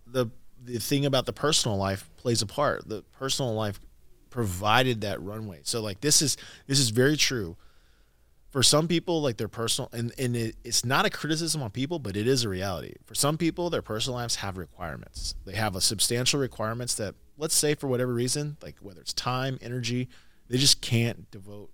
the 0.07 0.27
the 0.63 0.79
thing 0.79 1.07
about 1.07 1.27
the 1.27 1.33
personal 1.33 1.77
life 1.77 2.09
plays 2.17 2.43
a 2.43 2.47
part. 2.47 2.89
The 2.89 3.03
personal 3.19 3.55
life 3.55 3.81
provided 4.31 5.01
that 5.03 5.23
runway. 5.23 5.61
So 5.63 5.81
like 5.81 6.01
this 6.01 6.21
is 6.23 6.37
this 6.67 6.79
is 6.79 6.91
very 6.91 7.17
true. 7.17 7.57
For 8.51 8.63
some 8.63 8.87
people, 8.87 9.21
like 9.21 9.37
their 9.37 9.49
personal 9.49 9.89
and 9.93 10.13
and 10.19 10.37
it, 10.37 10.57
it's 10.65 10.85
not 10.85 11.07
a 11.07 11.11
criticism 11.11 11.63
on 11.63 11.71
people, 11.71 11.99
but 11.99 12.17
it 12.17 12.27
is 12.27 12.45
a 12.45 12.49
reality. 12.49 12.95
For 13.05 13.15
some 13.15 13.37
people, 13.37 13.71
their 13.71 13.83
personal 13.83 14.19
lives 14.19 14.37
have 14.37 14.57
requirements. 14.57 15.35
They 15.45 15.55
have 15.55 15.75
a 15.75 15.81
substantial 15.81 16.39
requirements 16.39 16.95
that, 16.97 17.15
let's 17.37 17.57
say, 17.57 17.75
for 17.75 17.89
whatever 17.89 18.13
reason, 18.13 18.57
like 18.63 18.77
whether 18.81 19.01
it's 19.01 19.13
time, 19.13 19.59
energy, 19.61 20.09
they 20.49 20.59
just 20.59 20.81
can't 20.81 21.31
devote 21.31 21.71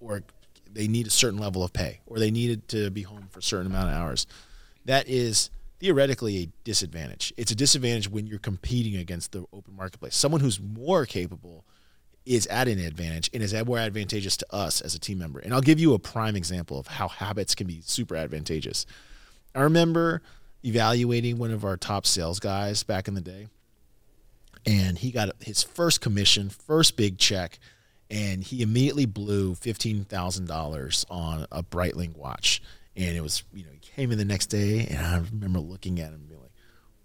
or 0.00 0.22
they 0.70 0.88
need 0.88 1.06
a 1.06 1.10
certain 1.10 1.38
level 1.38 1.62
of 1.62 1.72
pay 1.72 2.00
or 2.06 2.18
they 2.18 2.30
needed 2.30 2.68
to 2.68 2.90
be 2.90 3.02
home 3.02 3.28
for 3.30 3.40
a 3.40 3.42
certain 3.42 3.66
amount 3.66 3.90
of 3.90 3.94
hours. 3.94 4.26
That 4.84 5.08
is 5.08 5.50
theoretically 5.80 6.38
a 6.38 6.48
disadvantage. 6.64 7.32
It's 7.36 7.50
a 7.50 7.54
disadvantage 7.54 8.08
when 8.08 8.26
you're 8.26 8.38
competing 8.38 8.96
against 8.96 9.32
the 9.32 9.44
open 9.52 9.76
marketplace. 9.76 10.16
Someone 10.16 10.40
who's 10.40 10.60
more 10.60 11.06
capable 11.06 11.64
is 12.24 12.46
at 12.48 12.66
an 12.66 12.78
advantage 12.78 13.30
and 13.32 13.42
is 13.42 13.54
more 13.64 13.78
advantageous 13.78 14.36
to 14.38 14.46
us 14.54 14.80
as 14.80 14.94
a 14.94 14.98
team 14.98 15.18
member. 15.18 15.38
And 15.38 15.54
I'll 15.54 15.60
give 15.60 15.78
you 15.78 15.94
a 15.94 15.98
prime 15.98 16.34
example 16.34 16.78
of 16.78 16.86
how 16.86 17.08
habits 17.08 17.54
can 17.54 17.66
be 17.66 17.80
super 17.84 18.16
advantageous. 18.16 18.84
I 19.54 19.60
remember 19.60 20.22
evaluating 20.64 21.38
one 21.38 21.52
of 21.52 21.64
our 21.64 21.76
top 21.76 22.06
sales 22.06 22.40
guys 22.40 22.82
back 22.82 23.06
in 23.06 23.14
the 23.14 23.20
day 23.20 23.46
and 24.66 24.98
he 24.98 25.12
got 25.12 25.30
his 25.40 25.62
first 25.62 26.00
commission, 26.00 26.50
first 26.50 26.96
big 26.96 27.18
check, 27.18 27.58
and 28.10 28.42
he 28.42 28.62
immediately 28.62 29.06
blew 29.06 29.54
fifteen 29.54 30.04
thousand 30.04 30.46
dollars 30.46 31.04
on 31.10 31.46
a 31.50 31.62
Breitling 31.62 32.16
watch. 32.16 32.62
And 32.96 33.14
it 33.14 33.20
was, 33.20 33.44
you 33.52 33.62
know, 33.62 33.70
he 33.72 33.78
came 33.78 34.10
in 34.10 34.16
the 34.16 34.24
next 34.24 34.46
day, 34.46 34.86
and 34.88 34.98
I 34.98 35.18
remember 35.18 35.60
looking 35.60 36.00
at 36.00 36.08
him 36.08 36.14
and 36.14 36.28
being 36.28 36.40
like, 36.40 36.52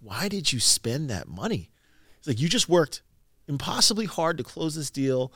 why 0.00 0.28
did 0.28 0.52
you 0.52 0.58
spend 0.58 1.10
that 1.10 1.28
money? 1.28 1.70
It's 2.18 2.26
like 2.26 2.40
you 2.40 2.48
just 2.48 2.68
worked 2.68 3.02
impossibly 3.46 4.06
hard 4.06 4.38
to 4.38 4.44
close 4.44 4.74
this 4.74 4.90
deal. 4.90 5.32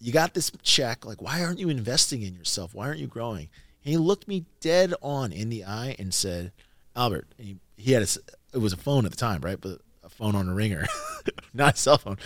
You 0.00 0.12
got 0.12 0.34
this 0.34 0.50
check. 0.62 1.06
Like, 1.06 1.22
why 1.22 1.42
aren't 1.42 1.60
you 1.60 1.68
investing 1.68 2.22
in 2.22 2.34
yourself? 2.34 2.74
Why 2.74 2.88
aren't 2.88 2.98
you 2.98 3.06
growing? 3.06 3.48
And 3.84 3.92
he 3.92 3.96
looked 3.96 4.26
me 4.26 4.46
dead 4.60 4.94
on 5.00 5.32
in 5.32 5.48
the 5.48 5.64
eye 5.64 5.94
and 5.98 6.12
said, 6.12 6.52
Albert, 6.96 7.28
he, 7.38 7.56
he 7.76 7.92
had 7.92 8.02
a, 8.02 8.06
it 8.52 8.58
was 8.58 8.72
a 8.72 8.78
phone 8.78 9.04
at 9.04 9.10
the 9.10 9.16
time, 9.16 9.40
right? 9.42 9.60
But 9.60 9.80
a 10.02 10.08
phone 10.08 10.34
on 10.34 10.48
a 10.48 10.54
ringer, 10.54 10.86
not 11.54 11.74
a 11.74 11.76
cell 11.76 11.98
phone. 11.98 12.16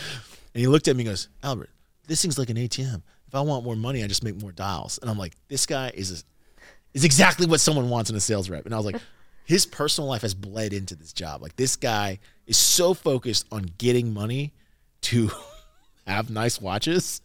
And 0.54 0.60
he 0.60 0.66
looked 0.66 0.88
at 0.88 0.96
me 0.96 1.02
and 1.02 1.10
goes, 1.10 1.28
Albert, 1.42 1.70
this 2.08 2.20
thing's 2.20 2.38
like 2.38 2.50
an 2.50 2.56
ATM. 2.56 3.02
If 3.28 3.34
I 3.34 3.40
want 3.42 3.64
more 3.64 3.76
money, 3.76 4.02
I 4.02 4.06
just 4.06 4.24
make 4.24 4.40
more 4.40 4.52
dials. 4.52 4.98
And 4.98 5.10
I'm 5.10 5.18
like, 5.18 5.34
this 5.48 5.66
guy 5.66 5.92
is 5.94 6.10
a, 6.10 6.24
is 6.94 7.04
exactly 7.04 7.46
what 7.46 7.60
someone 7.60 7.90
wants 7.90 8.10
in 8.10 8.16
a 8.16 8.20
sales 8.20 8.50
rep. 8.50 8.64
And 8.64 8.74
I 8.74 8.78
was 8.78 8.86
like, 8.86 9.00
his 9.44 9.66
personal 9.66 10.08
life 10.08 10.22
has 10.22 10.34
bled 10.34 10.72
into 10.72 10.96
this 10.96 11.12
job. 11.12 11.42
Like 11.42 11.54
this 11.56 11.76
guy 11.76 12.18
is 12.46 12.56
so 12.56 12.94
focused 12.94 13.46
on 13.52 13.70
getting 13.78 14.12
money 14.12 14.52
to 15.02 15.30
have 16.06 16.30
nice 16.30 16.60
watches. 16.60 17.20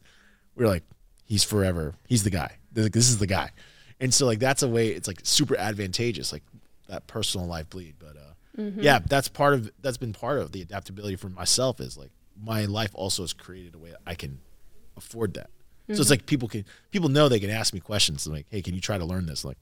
We're 0.56 0.68
like, 0.68 0.84
he's 1.26 1.44
forever. 1.44 1.96
He's 2.08 2.24
the 2.24 2.30
guy. 2.30 2.58
Like, 2.76 2.92
this 2.92 3.10
is 3.10 3.18
the 3.18 3.28
guy. 3.28 3.52
And 4.00 4.14
so 4.14 4.26
like 4.26 4.40
that's 4.40 4.64
a 4.64 4.68
way 4.68 4.90
it's 4.90 5.08
like 5.08 5.22
super 5.24 5.56
advantageous, 5.56 6.34
like 6.34 6.44
that 6.90 7.08
personal 7.08 7.48
life 7.48 7.70
bleed. 7.70 7.96
But 8.00 8.18
uh, 8.18 8.62
mm-hmm. 8.62 8.82
yeah, 8.82 9.00
that's 9.00 9.30
part 9.30 9.54
of 9.54 9.72
that's 9.82 9.98
been 9.98 10.14
part 10.14 10.40
of 10.40 10.52
the 10.52 10.62
adaptability 10.62 11.16
for 11.16 11.30
myself 11.30 11.80
is 11.80 11.98
like 11.98 12.12
my 12.42 12.66
life 12.66 12.92
also 12.94 13.24
has 13.24 13.32
created 13.32 13.76
a 13.76 13.78
way 13.78 13.92
that 13.92 14.02
I 14.06 14.16
can 14.16 14.40
afford 14.98 15.34
that. 15.36 15.50
Mm-hmm. 15.50 15.96
So 15.96 16.02
it's 16.02 16.02
mm-hmm. 16.02 16.14
like 16.14 16.26
people 16.26 16.48
can 16.48 16.66
people 16.92 17.10
know 17.10 17.30
they 17.30 17.40
can 17.40 17.50
ask 17.50 17.74
me 17.74 17.80
questions 17.80 18.26
like, 18.28 18.46
hey, 18.50 18.62
can 18.62 18.74
you 18.74 18.82
try 18.82 18.98
to 18.98 19.06
learn 19.06 19.26
this? 19.26 19.44
Like, 19.44 19.58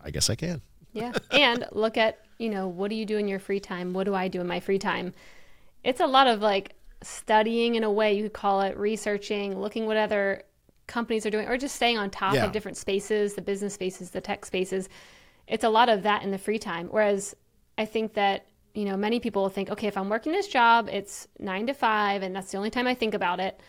I 0.00 0.10
guess 0.10 0.30
I 0.30 0.34
can. 0.34 0.62
Yeah. 0.92 1.12
and 1.30 1.66
look 1.72 1.96
at, 1.96 2.20
you 2.38 2.48
know, 2.48 2.68
what 2.68 2.88
do 2.88 2.96
you 2.96 3.04
do 3.04 3.18
in 3.18 3.28
your 3.28 3.38
free 3.38 3.60
time? 3.60 3.92
What 3.92 4.04
do 4.04 4.14
I 4.14 4.28
do 4.28 4.40
in 4.40 4.46
my 4.46 4.60
free 4.60 4.78
time? 4.78 5.12
It's 5.84 6.00
a 6.00 6.06
lot 6.06 6.26
of 6.26 6.40
like 6.40 6.74
studying 7.02 7.74
in 7.74 7.84
a 7.84 7.90
way 7.90 8.14
you 8.14 8.24
could 8.24 8.32
call 8.32 8.62
it 8.62 8.76
researching, 8.76 9.60
looking 9.60 9.86
what 9.86 9.96
other 9.96 10.42
companies 10.86 11.26
are 11.26 11.30
doing, 11.30 11.46
or 11.46 11.58
just 11.58 11.76
staying 11.76 11.98
on 11.98 12.10
top 12.10 12.34
yeah. 12.34 12.44
of 12.44 12.52
different 12.52 12.76
spaces, 12.76 13.34
the 13.34 13.42
business 13.42 13.74
spaces, 13.74 14.10
the 14.10 14.20
tech 14.20 14.44
spaces. 14.44 14.88
It's 15.46 15.64
a 15.64 15.68
lot 15.68 15.88
of 15.88 16.02
that 16.02 16.22
in 16.22 16.30
the 16.30 16.38
free 16.38 16.58
time. 16.58 16.88
Whereas 16.88 17.36
I 17.76 17.84
think 17.84 18.14
that, 18.14 18.46
you 18.74 18.84
know, 18.84 18.96
many 18.96 19.20
people 19.20 19.48
think, 19.48 19.70
okay, 19.70 19.86
if 19.86 19.96
I'm 19.96 20.08
working 20.08 20.32
this 20.32 20.48
job, 20.48 20.88
it's 20.90 21.28
nine 21.38 21.66
to 21.66 21.74
five, 21.74 22.22
and 22.22 22.34
that's 22.34 22.50
the 22.50 22.56
only 22.56 22.70
time 22.70 22.86
I 22.86 22.94
think 22.94 23.14
about 23.14 23.38
it 23.38 23.60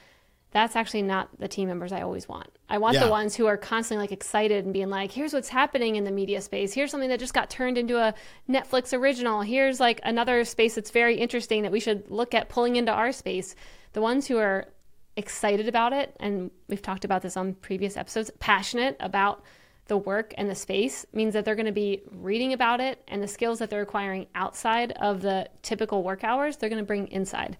that's 0.51 0.75
actually 0.75 1.03
not 1.03 1.29
the 1.39 1.47
team 1.47 1.67
members 1.67 1.91
I 1.91 2.01
always 2.01 2.27
want. 2.27 2.49
I 2.69 2.79
want 2.79 2.95
yeah. 2.95 3.05
the 3.05 3.11
ones 3.11 3.35
who 3.35 3.45
are 3.45 3.57
constantly 3.57 4.03
like 4.03 4.11
excited 4.11 4.65
and 4.65 4.73
being 4.73 4.89
like, 4.89 5.11
here's 5.11 5.31
what's 5.31 5.49
happening 5.49 5.95
in 5.95 6.05
the 6.05 6.11
media 6.11 6.41
space. 6.41 6.73
Here's 6.73 6.89
something 6.89 7.09
that 7.09 7.19
just 7.19 7.33
got 7.33 7.49
turned 7.49 7.77
into 7.77 7.97
a 7.97 8.15
Netflix 8.49 8.97
original. 8.97 9.41
Here's 9.41 9.79
like 9.79 9.99
another 10.03 10.43
space 10.43 10.75
that's 10.75 10.89
very 10.89 11.17
interesting 11.17 11.63
that 11.63 11.71
we 11.71 11.79
should 11.79 12.09
look 12.09 12.33
at 12.33 12.49
pulling 12.49 12.77
into 12.77 12.91
our 12.91 13.11
space. 13.11 13.55
The 13.93 14.01
ones 14.01 14.27
who 14.27 14.37
are 14.37 14.67
excited 15.15 15.67
about 15.67 15.93
it, 15.93 16.15
and 16.19 16.49
we've 16.67 16.81
talked 16.81 17.05
about 17.05 17.21
this 17.21 17.37
on 17.37 17.53
previous 17.53 17.95
episodes, 17.95 18.31
passionate 18.39 18.97
about 18.99 19.43
the 19.85 19.97
work 19.97 20.33
and 20.37 20.49
the 20.49 20.55
space 20.55 21.05
means 21.13 21.33
that 21.33 21.45
they're 21.45 21.55
going 21.55 21.65
to 21.65 21.71
be 21.71 22.01
reading 22.11 22.53
about 22.53 22.79
it 22.79 23.03
and 23.07 23.21
the 23.21 23.27
skills 23.27 23.59
that 23.59 23.69
they're 23.69 23.81
acquiring 23.81 24.27
outside 24.35 24.93
of 24.93 25.21
the 25.21 25.49
typical 25.61 26.03
work 26.03 26.23
hours, 26.23 26.57
they're 26.57 26.69
going 26.69 26.81
to 26.81 26.87
bring 26.87 27.07
inside. 27.07 27.57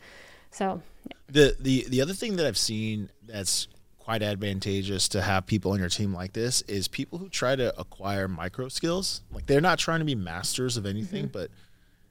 So 0.51 0.81
the 1.27 1.55
the 1.59 1.85
the 1.89 2.01
other 2.01 2.13
thing 2.13 2.35
that 2.38 2.45
I've 2.45 2.57
seen 2.57 3.09
that's 3.25 3.67
quite 4.09 4.23
advantageous 4.23 5.07
to 5.07 5.21
have 5.21 5.45
people 5.45 5.71
on 5.71 5.79
your 5.79 5.89
team 5.89 6.13
like 6.13 6.33
this 6.33 6.63
is 6.63 6.88
people 6.88 7.19
who 7.19 7.29
try 7.29 7.55
to 7.55 7.79
acquire 7.79 8.27
micro 8.27 8.67
skills. 8.67 9.21
Like 9.31 9.45
they're 9.45 9.62
not 9.62 9.77
trying 9.77 9.99
to 9.99 10.05
be 10.05 10.15
masters 10.15 10.77
of 10.77 10.88
anything, 10.88 11.25
mm-hmm. 11.25 11.33
but 11.33 11.51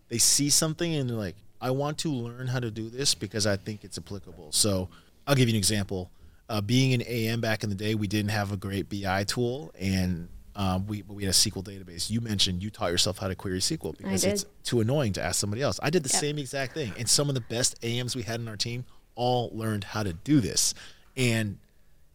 they 0.09 0.19
see 0.19 0.49
something 0.49 0.95
and 0.95 1.11
they're 1.11 1.17
like, 1.17 1.35
I 1.61 1.73
want 1.73 1.99
to 1.99 2.13
learn 2.13 2.47
how 2.47 2.61
to 2.61 2.71
do 2.71 2.89
this 2.89 3.17
because 3.17 3.47
I 3.47 3.57
think 3.57 3.83
it's 3.83 3.99
applicable. 3.99 4.53
So 4.53 4.89
I'll 5.27 5.35
give 5.35 5.49
you 5.49 5.55
an 5.55 5.59
example. 5.59 6.11
Uh, 6.49 6.61
being 6.61 6.95
an 6.95 7.03
AM 7.07 7.41
back 7.41 7.65
in 7.65 7.69
the 7.69 7.75
day, 7.75 7.95
we 7.95 8.07
didn't 8.07 8.31
have 8.31 8.53
a 8.53 8.57
great 8.57 8.89
BI 8.89 9.25
tool, 9.25 9.73
and 9.79 10.29
um, 10.59 10.89
we 10.89 11.03
we 11.07 11.23
had 11.23 11.31
a 11.31 11.37
SQL 11.37 11.63
database. 11.63 12.11
You 12.11 12.21
mentioned 12.21 12.65
you 12.65 12.69
taught 12.69 12.91
yourself 12.91 13.19
how 13.19 13.29
to 13.29 13.37
query 13.37 13.61
SQL 13.61 13.97
because 13.97 14.25
it's 14.25 14.45
too 14.65 14.81
annoying 14.81 15.13
to 15.13 15.23
ask 15.23 15.39
somebody 15.39 15.63
else. 15.63 15.79
I 15.81 15.89
did 15.89 16.03
the 16.03 16.11
yep. 16.13 16.21
same 16.21 16.37
exact 16.37 16.75
thing, 16.75 16.93
and 16.99 17.09
some 17.09 17.29
of 17.29 17.37
the 17.37 17.41
best 17.41 17.83
AMs 17.85 18.17
we 18.17 18.23
had 18.23 18.41
in 18.41 18.49
our 18.49 18.57
team 18.57 18.85
all 19.15 19.51
learned 19.53 19.85
how 19.85 20.03
to 20.03 20.13
do 20.13 20.41
this, 20.41 20.75
and 21.17 21.59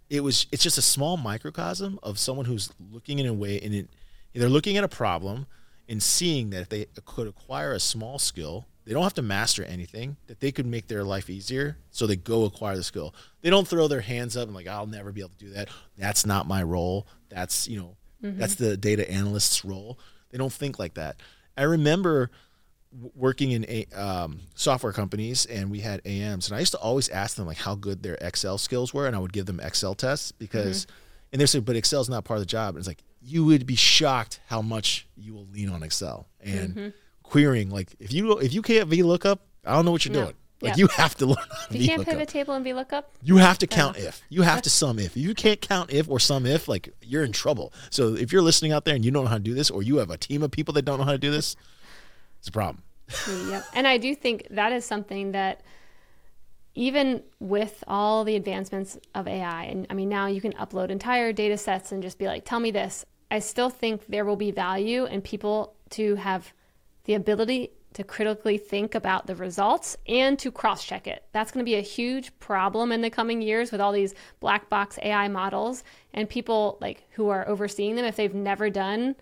it 0.09 0.19
was 0.19 0.45
it's 0.51 0.61
just 0.61 0.77
a 0.77 0.81
small 0.81 1.15
microcosm 1.15 1.99
of 2.03 2.19
someone 2.19 2.45
who's 2.45 2.69
looking 2.91 3.17
in 3.17 3.27
a 3.27 3.33
way, 3.33 3.61
and 3.61 3.73
it, 3.73 3.87
they're 4.33 4.49
looking 4.49 4.75
at 4.75 4.83
a 4.83 4.89
problem 4.89 5.47
and 5.87 6.03
seeing 6.03 6.49
that 6.49 6.61
if 6.61 6.69
they 6.69 6.85
could 7.05 7.27
acquire 7.27 7.71
a 7.71 7.79
small 7.79 8.19
skill 8.19 8.67
they 8.85 8.91
don't 8.91 9.03
have 9.03 9.13
to 9.13 9.21
master 9.21 9.63
anything 9.63 10.17
that 10.27 10.41
they 10.41 10.51
could 10.51 10.65
make 10.65 10.87
their 10.87 11.03
life 11.03 11.29
easier 11.29 11.77
so 11.91 12.05
they 12.05 12.15
go 12.15 12.45
acquire 12.45 12.75
the 12.75 12.83
skill 12.83 13.13
they 13.41 13.49
don't 13.49 13.67
throw 13.67 13.87
their 13.87 14.01
hands 14.01 14.35
up 14.35 14.47
and 14.47 14.55
like 14.55 14.67
i'll 14.67 14.87
never 14.87 15.11
be 15.11 15.21
able 15.21 15.29
to 15.29 15.37
do 15.37 15.49
that 15.49 15.69
that's 15.97 16.25
not 16.25 16.47
my 16.47 16.63
role 16.63 17.07
that's 17.29 17.67
you 17.67 17.77
know 17.77 17.95
Mm-hmm. 18.23 18.39
That's 18.39 18.55
the 18.55 18.77
data 18.77 19.09
analyst's 19.09 19.65
role. 19.65 19.99
They 20.31 20.37
don't 20.37 20.53
think 20.53 20.79
like 20.79 20.95
that. 20.95 21.17
I 21.57 21.63
remember 21.63 22.31
working 23.15 23.51
in 23.51 23.65
a, 23.67 23.85
um, 23.95 24.39
software 24.55 24.93
companies 24.93 25.45
and 25.45 25.71
we 25.71 25.79
had 25.79 26.05
AMs 26.05 26.47
and 26.47 26.55
I 26.55 26.59
used 26.59 26.73
to 26.73 26.79
always 26.79 27.09
ask 27.09 27.35
them 27.35 27.47
like 27.47 27.57
how 27.57 27.75
good 27.75 28.03
their 28.03 28.15
Excel 28.15 28.57
skills 28.57 28.93
were 28.93 29.07
and 29.07 29.15
I 29.15 29.19
would 29.19 29.33
give 29.33 29.45
them 29.45 29.59
Excel 29.59 29.95
tests 29.95 30.31
because 30.31 30.85
mm-hmm. 30.85 30.95
and 31.33 31.41
they 31.41 31.45
said 31.47 31.65
but 31.65 31.75
Excel's 31.75 32.09
not 32.09 32.23
part 32.23 32.37
of 32.37 32.41
the 32.41 32.47
job 32.47 32.75
and 32.75 32.79
it's 32.79 32.87
like 32.87 33.03
you 33.19 33.45
would 33.45 33.65
be 33.65 33.75
shocked 33.75 34.39
how 34.45 34.61
much 34.61 35.07
you 35.15 35.33
will 35.33 35.47
lean 35.47 35.69
on 35.69 35.81
Excel 35.81 36.27
and 36.39 36.75
mm-hmm. 36.75 36.89
querying 37.23 37.71
like 37.71 37.95
if 37.99 38.13
you 38.13 38.37
if 38.37 38.53
you 38.53 38.61
can't 38.61 38.89
VLOOKUP 38.89 39.39
I 39.65 39.73
don't 39.73 39.85
know 39.85 39.91
what 39.91 40.05
you're 40.05 40.13
doing 40.13 40.35
like 40.63 40.77
you 40.77 40.87
have 40.87 41.15
to 41.15 41.25
learn. 41.27 41.45
You 41.69 41.87
can't 41.87 42.05
pivot 42.05 42.29
table 42.29 42.53
and 42.53 42.63
be 42.63 42.71
VLOOKUP. 42.71 43.03
You 43.21 43.37
have 43.37 43.57
to 43.59 43.67
oh. 43.67 43.75
count 43.75 43.97
if. 43.97 44.21
You 44.29 44.41
have 44.43 44.61
to 44.63 44.69
sum 44.69 44.99
if. 44.99 45.17
If 45.17 45.17
you 45.17 45.33
can't 45.33 45.61
count 45.61 45.91
if 45.91 46.09
or 46.09 46.19
sum 46.19 46.45
if, 46.45 46.67
like 46.67 46.93
you're 47.01 47.23
in 47.23 47.31
trouble. 47.31 47.73
So 47.89 48.15
if 48.15 48.31
you're 48.31 48.41
listening 48.41 48.71
out 48.71 48.85
there 48.85 48.95
and 48.95 49.03
you 49.03 49.11
don't 49.11 49.25
know 49.25 49.29
how 49.29 49.37
to 49.37 49.43
do 49.43 49.53
this, 49.53 49.69
or 49.69 49.83
you 49.83 49.97
have 49.97 50.09
a 50.09 50.17
team 50.17 50.41
of 50.43 50.51
people 50.51 50.73
that 50.75 50.83
don't 50.83 50.97
know 50.97 51.05
how 51.05 51.11
to 51.11 51.17
do 51.17 51.31
this, 51.31 51.55
it's 52.39 52.47
a 52.47 52.51
problem. 52.51 52.83
Mm, 53.09 53.51
yep. 53.51 53.65
And 53.73 53.87
I 53.87 53.97
do 53.97 54.15
think 54.15 54.47
that 54.51 54.71
is 54.71 54.85
something 54.85 55.33
that 55.33 55.61
even 56.75 57.21
with 57.39 57.83
all 57.87 58.23
the 58.23 58.35
advancements 58.35 58.97
of 59.13 59.27
AI, 59.27 59.65
and 59.65 59.85
I 59.89 59.93
mean 59.93 60.09
now 60.09 60.27
you 60.27 60.41
can 60.41 60.53
upload 60.53 60.89
entire 60.89 61.31
data 61.31 61.57
sets 61.57 61.91
and 61.91 62.01
just 62.01 62.17
be 62.17 62.25
like, 62.25 62.45
tell 62.45 62.59
me 62.59 62.71
this. 62.71 63.05
I 63.29 63.39
still 63.39 63.69
think 63.69 64.05
there 64.07 64.25
will 64.25 64.35
be 64.35 64.51
value 64.51 65.05
in 65.05 65.21
people 65.21 65.75
to 65.91 66.15
have 66.15 66.53
the 67.05 67.13
ability 67.15 67.71
to 67.93 68.03
critically 68.03 68.57
think 68.57 68.95
about 68.95 69.27
the 69.27 69.35
results 69.35 69.97
and 70.07 70.37
to 70.39 70.51
cross 70.51 70.83
check 70.83 71.07
it. 71.07 71.23
That's 71.31 71.51
going 71.51 71.65
to 71.65 71.69
be 71.69 71.75
a 71.75 71.81
huge 71.81 72.37
problem 72.39 72.91
in 72.91 73.01
the 73.01 73.09
coming 73.09 73.41
years 73.41 73.71
with 73.71 73.81
all 73.81 73.91
these 73.91 74.13
black 74.39 74.69
box 74.69 74.97
AI 75.01 75.27
models 75.27 75.83
and 76.13 76.29
people 76.29 76.77
like 76.81 77.03
who 77.11 77.29
are 77.29 77.47
overseeing 77.47 77.95
them 77.95 78.05
if 78.05 78.15
they've 78.15 78.33
never 78.33 78.69
done 78.69 79.15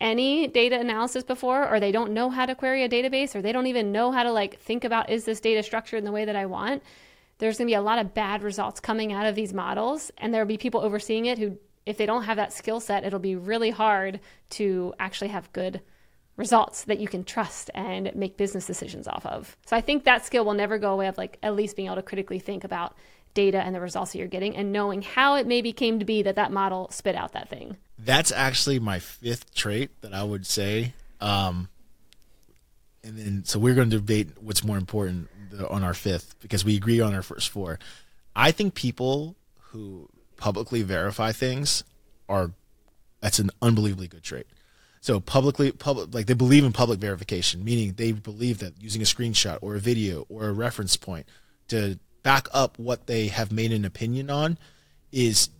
any 0.00 0.46
data 0.46 0.78
analysis 0.78 1.24
before 1.24 1.68
or 1.68 1.80
they 1.80 1.92
don't 1.92 2.12
know 2.12 2.28
how 2.28 2.44
to 2.44 2.54
query 2.54 2.82
a 2.82 2.88
database 2.88 3.34
or 3.34 3.40
they 3.40 3.52
don't 3.52 3.66
even 3.66 3.92
know 3.92 4.12
how 4.12 4.22
to 4.22 4.32
like 4.32 4.60
think 4.60 4.84
about 4.84 5.08
is 5.08 5.24
this 5.24 5.40
data 5.40 5.62
structured 5.62 5.98
in 5.98 6.04
the 6.04 6.12
way 6.12 6.24
that 6.24 6.36
I 6.36 6.46
want. 6.46 6.82
There's 7.38 7.58
going 7.58 7.66
to 7.66 7.70
be 7.70 7.74
a 7.74 7.82
lot 7.82 7.98
of 7.98 8.14
bad 8.14 8.42
results 8.42 8.80
coming 8.80 9.12
out 9.12 9.26
of 9.26 9.34
these 9.34 9.54
models 9.54 10.10
and 10.18 10.32
there'll 10.32 10.46
be 10.46 10.58
people 10.58 10.80
overseeing 10.80 11.26
it 11.26 11.38
who 11.38 11.58
if 11.86 11.96
they 11.96 12.06
don't 12.06 12.24
have 12.24 12.36
that 12.36 12.52
skill 12.52 12.80
set, 12.80 13.04
it'll 13.04 13.20
be 13.20 13.36
really 13.36 13.70
hard 13.70 14.18
to 14.50 14.92
actually 14.98 15.28
have 15.28 15.52
good 15.52 15.80
results 16.36 16.84
that 16.84 17.00
you 17.00 17.08
can 17.08 17.24
trust 17.24 17.70
and 17.74 18.14
make 18.14 18.36
business 18.36 18.66
decisions 18.66 19.08
off 19.08 19.24
of. 19.24 19.56
So 19.66 19.76
I 19.76 19.80
think 19.80 20.04
that 20.04 20.24
skill 20.24 20.44
will 20.44 20.54
never 20.54 20.78
go 20.78 20.92
away 20.92 21.06
of 21.06 21.16
like 21.16 21.38
at 21.42 21.54
least 21.54 21.76
being 21.76 21.86
able 21.86 21.96
to 21.96 22.02
critically 22.02 22.38
think 22.38 22.64
about 22.64 22.94
data 23.34 23.58
and 23.58 23.74
the 23.74 23.80
results 23.80 24.12
that 24.12 24.18
you're 24.18 24.26
getting 24.26 24.56
and 24.56 24.72
knowing 24.72 25.02
how 25.02 25.36
it 25.36 25.46
maybe 25.46 25.72
came 25.72 25.98
to 25.98 26.04
be 26.04 26.22
that 26.22 26.36
that 26.36 26.52
model 26.52 26.88
spit 26.90 27.14
out 27.14 27.32
that 27.32 27.48
thing. 27.48 27.76
That's 27.98 28.32
actually 28.32 28.78
my 28.78 28.98
fifth 28.98 29.54
trait 29.54 29.90
that 30.02 30.12
I 30.12 30.22
would 30.22 30.46
say. 30.46 30.94
Um, 31.20 31.68
and 33.02 33.18
then 33.18 33.44
so 33.44 33.58
we're 33.58 33.74
going 33.74 33.90
to 33.90 33.96
debate 33.96 34.28
what's 34.40 34.64
more 34.64 34.76
important 34.76 35.28
on 35.70 35.84
our 35.84 35.94
fifth 35.94 36.34
because 36.40 36.64
we 36.64 36.76
agree 36.76 37.00
on 37.00 37.14
our 37.14 37.22
first 37.22 37.50
four. 37.50 37.78
I 38.34 38.50
think 38.50 38.74
people 38.74 39.36
who 39.70 40.08
publicly 40.36 40.82
verify 40.82 41.32
things 41.32 41.84
are 42.28 42.50
that's 43.20 43.38
an 43.38 43.50
unbelievably 43.62 44.08
good 44.08 44.22
trait. 44.22 44.46
So 45.06 45.20
publicly, 45.20 45.70
public, 45.70 46.12
like 46.12 46.26
they 46.26 46.34
believe 46.34 46.64
in 46.64 46.72
public 46.72 46.98
verification, 46.98 47.62
meaning 47.62 47.92
they 47.92 48.10
believe 48.10 48.58
that 48.58 48.82
using 48.82 49.00
a 49.02 49.04
screenshot 49.04 49.56
or 49.60 49.76
a 49.76 49.78
video 49.78 50.26
or 50.28 50.48
a 50.48 50.52
reference 50.52 50.96
point 50.96 51.28
to 51.68 52.00
back 52.24 52.48
up 52.52 52.76
what 52.76 53.06
they 53.06 53.28
have 53.28 53.52
made 53.52 53.70
an 53.70 53.84
opinion 53.84 54.30
on 54.30 54.58
is 55.12 55.50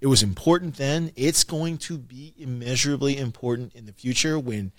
it 0.00 0.06
was 0.06 0.22
important 0.22 0.76
then. 0.76 1.10
It's 1.16 1.42
going 1.42 1.78
to 1.78 1.98
be 1.98 2.32
immeasurably 2.38 3.18
important 3.18 3.74
in 3.74 3.86
the 3.86 3.92
future 3.92 4.38
when 4.38 4.70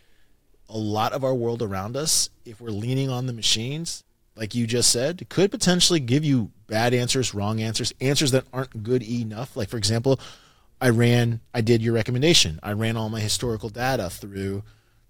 a 0.70 0.78
lot 0.78 1.12
of 1.12 1.26
our 1.26 1.36
world 1.36 1.62
around 1.62 1.98
us, 1.98 2.30
if 2.46 2.62
we're 2.62 2.70
leaning 2.70 3.10
on 3.10 3.26
the 3.26 3.34
machines, 3.34 4.06
like 4.38 4.56
you 4.56 4.68
just 4.68 4.90
said, 4.90 5.28
could 5.28 5.52
potentially 5.52 6.00
give 6.00 6.24
you 6.24 6.50
bad 6.68 6.94
answers, 6.94 7.34
wrong 7.34 7.60
answers, 7.60 7.94
answers 8.00 8.32
that 8.32 8.46
aren't 8.54 8.84
good 8.84 9.04
enough. 9.04 9.58
Like, 9.58 9.68
for 9.68 9.76
example, 9.76 10.18
I 10.86 10.90
ran, 10.90 11.40
I 11.52 11.62
did 11.62 11.82
your 11.82 11.96
recommendation. 11.96 12.60
I 12.62 12.74
ran 12.74 12.96
all 12.96 13.10
my 13.10 13.20
historical 13.20 13.70
data 13.70 14.08
through 14.08 14.62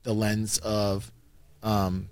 the 0.04 0.14
lens 0.14 0.58
of 0.60 1.12
um, 1.64 2.08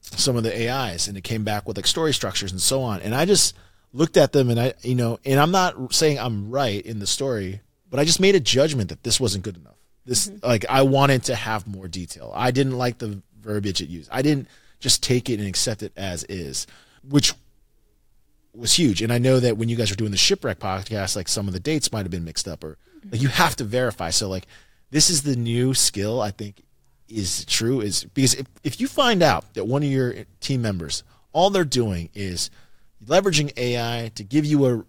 some 0.00 0.34
of 0.34 0.44
the 0.44 0.70
AIs, 0.70 1.06
and 1.06 1.18
it 1.18 1.22
came 1.22 1.44
back 1.44 1.68
with 1.68 1.76
like 1.76 1.86
story 1.86 2.14
structures 2.14 2.52
and 2.52 2.60
so 2.60 2.80
on. 2.80 3.02
And 3.02 3.14
I 3.14 3.26
just 3.26 3.54
looked 3.92 4.16
at 4.16 4.32
them, 4.32 4.48
and 4.48 4.58
I, 4.58 4.72
you 4.80 4.94
know, 4.94 5.18
and 5.26 5.38
I'm 5.38 5.50
not 5.50 5.92
saying 5.92 6.18
I'm 6.18 6.50
right 6.50 6.80
in 6.86 6.98
the 6.98 7.06
story, 7.06 7.60
but 7.90 8.00
I 8.00 8.06
just 8.06 8.18
made 8.18 8.34
a 8.34 8.40
judgment 8.40 8.88
that 8.88 9.02
this 9.02 9.20
wasn't 9.20 9.44
good 9.44 9.58
enough. 9.58 9.76
This, 10.06 10.32
like, 10.42 10.64
I 10.66 10.80
wanted 10.80 11.24
to 11.24 11.34
have 11.34 11.66
more 11.66 11.88
detail. 11.88 12.32
I 12.34 12.50
didn't 12.50 12.78
like 12.78 12.96
the 12.96 13.20
verbiage 13.38 13.82
it 13.82 13.90
used. 13.90 14.08
I 14.10 14.22
didn't 14.22 14.48
just 14.80 15.02
take 15.02 15.28
it 15.28 15.38
and 15.38 15.46
accept 15.46 15.82
it 15.82 15.92
as 15.98 16.24
is, 16.30 16.66
which 17.06 17.34
was 18.56 18.74
huge. 18.74 19.02
And 19.02 19.12
I 19.12 19.18
know 19.18 19.40
that 19.40 19.56
when 19.56 19.68
you 19.68 19.76
guys 19.76 19.90
were 19.90 19.96
doing 19.96 20.10
the 20.10 20.16
shipwreck 20.16 20.58
podcast, 20.58 21.16
like 21.16 21.28
some 21.28 21.46
of 21.46 21.54
the 21.54 21.60
dates 21.60 21.92
might 21.92 22.02
have 22.02 22.10
been 22.10 22.24
mixed 22.24 22.48
up, 22.48 22.64
or 22.64 22.78
like 23.10 23.20
you 23.20 23.28
have 23.28 23.56
to 23.56 23.64
verify. 23.64 24.10
So 24.10 24.28
like, 24.28 24.46
this 24.90 25.10
is 25.10 25.22
the 25.22 25.36
new 25.36 25.74
skill 25.74 26.20
I 26.20 26.30
think 26.30 26.62
is 27.08 27.44
true 27.44 27.80
is 27.80 28.04
because 28.04 28.34
if, 28.34 28.46
if 28.64 28.80
you 28.80 28.88
find 28.88 29.22
out 29.22 29.54
that 29.54 29.64
one 29.64 29.82
of 29.82 29.88
your 29.88 30.12
team 30.40 30.60
members 30.60 31.04
all 31.32 31.50
they're 31.50 31.64
doing 31.64 32.08
is 32.14 32.50
leveraging 33.04 33.52
AI 33.58 34.10
to 34.14 34.24
give 34.24 34.46
you 34.46 34.66
a 34.66 34.84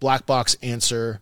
black 0.00 0.26
box 0.26 0.56
answer 0.60 1.20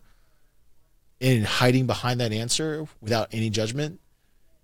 and 1.21 1.45
hiding 1.45 1.85
behind 1.85 2.19
that 2.19 2.31
answer 2.31 2.87
without 2.99 3.29
any 3.31 3.49
judgment, 3.49 3.99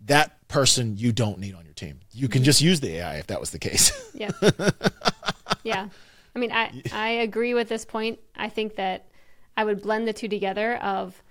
that 0.06 0.48
person 0.48 0.98
you 0.98 1.12
don't 1.12 1.38
need 1.38 1.54
on 1.54 1.64
your 1.66 1.74
team. 1.76 2.00
You 2.14 2.28
can 2.28 2.40
mm-hmm. 2.40 2.46
just 2.46 2.62
use 2.62 2.80
the 2.80 2.98
AI 2.98 3.18
if 3.18 3.28
that 3.28 3.40
was 3.40 3.52
the 3.52 3.60
case. 3.60 3.92
Yeah. 4.16 4.32
yeah. 5.64 5.90
I 6.36 6.40
mean, 6.40 6.52
I, 6.52 6.82
I 6.94 7.10
agree 7.10 7.54
with 7.54 7.70
this 7.70 7.86
point. 7.86 8.20
I 8.36 8.50
think 8.50 8.76
that 8.76 9.08
I 9.58 9.64
would 9.64 9.82
blend 9.82 10.08
the 10.08 10.14
two 10.14 10.28
together 10.28 10.78
of 10.78 11.22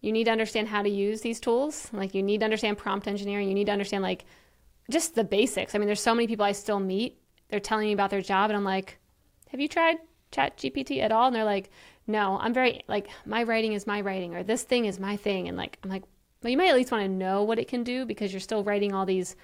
you 0.00 0.12
need 0.12 0.24
to 0.24 0.30
understand 0.30 0.68
how 0.68 0.82
to 0.82 0.88
use 0.88 1.20
these 1.20 1.40
tools. 1.40 1.88
Like 1.92 2.14
you 2.14 2.22
need 2.22 2.38
to 2.38 2.44
understand 2.44 2.78
prompt 2.78 3.06
engineering. 3.06 3.48
You 3.48 3.54
need 3.54 3.66
to 3.66 3.72
understand 3.72 4.02
like 4.02 4.24
just 4.90 5.14
the 5.14 5.24
basics. 5.24 5.74
I 5.74 5.78
mean, 5.78 5.86
there's 5.86 6.00
so 6.00 6.14
many 6.14 6.26
people 6.26 6.44
I 6.44 6.52
still 6.52 6.80
meet. 6.80 7.18
They're 7.48 7.60
telling 7.60 7.86
me 7.86 7.92
about 7.92 8.10
their 8.10 8.22
job 8.22 8.50
and 8.50 8.56
I'm 8.56 8.64
like, 8.64 8.98
have 9.50 9.60
you 9.60 9.68
tried 9.68 9.98
chat 10.30 10.56
GPT 10.56 11.00
at 11.00 11.12
all? 11.12 11.26
And 11.26 11.36
they're 11.36 11.44
like, 11.44 11.70
no, 12.06 12.38
I'm 12.40 12.54
very 12.54 12.82
like 12.88 13.08
my 13.26 13.42
writing 13.42 13.72
is 13.74 13.86
my 13.86 14.00
writing 14.00 14.34
or 14.34 14.42
this 14.42 14.62
thing 14.62 14.86
is 14.86 14.98
my 14.98 15.16
thing. 15.16 15.48
And 15.48 15.56
like, 15.56 15.78
I'm 15.82 15.90
like, 15.90 16.04
well, 16.42 16.50
you 16.50 16.56
might 16.56 16.68
at 16.68 16.76
least 16.76 16.92
want 16.92 17.04
to 17.04 17.08
know 17.08 17.42
what 17.42 17.58
it 17.58 17.68
can 17.68 17.84
do 17.84 18.06
because 18.06 18.32
you're 18.32 18.40
still 18.40 18.64
writing 18.64 18.94
all 18.94 19.04
these 19.04 19.36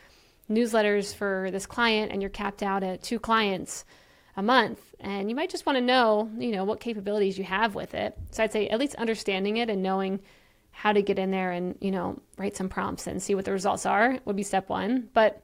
newsletters 0.51 1.15
for 1.15 1.49
this 1.53 1.67
client 1.67 2.13
and 2.13 2.23
you're 2.23 2.31
capped 2.31 2.63
out 2.63 2.83
at 2.83 3.03
two 3.03 3.19
clients 3.19 3.85
a 4.37 4.43
month 4.43 4.95
and 5.01 5.31
you 5.31 5.35
might 5.35 5.51
just 5.51 5.65
want 5.65 5.77
to 5.77 5.83
know 5.83 6.31
you 6.39 6.53
know 6.53 6.65
what 6.65 6.81
capabilities 6.81 7.39
you 7.39 7.45
have 7.45 7.75
with 7.75 7.95
it. 7.95 8.17
So 8.31 8.43
i'd 8.43 8.53
say 8.53 8.69
at 8.69 8.79
least 8.79 8.95
understanding 8.97 9.57
it 9.57 9.71
and 9.71 9.83
knowing 9.83 10.21
how 10.71 10.93
to 10.93 11.01
get 11.01 11.19
in 11.19 11.31
there 11.31 11.53
and 11.53 11.77
you 11.81 11.91
know 11.91 12.21
write 12.37 12.57
some 12.57 12.69
prompts 12.69 13.07
and 13.07 13.23
see 13.23 13.35
what 13.35 13.47
the 13.47 13.53
results 13.53 13.87
are 13.87 14.19
would 14.25 14.37
be 14.37 14.43
step 14.43 14.69
one. 14.69 15.09
But 15.15 15.43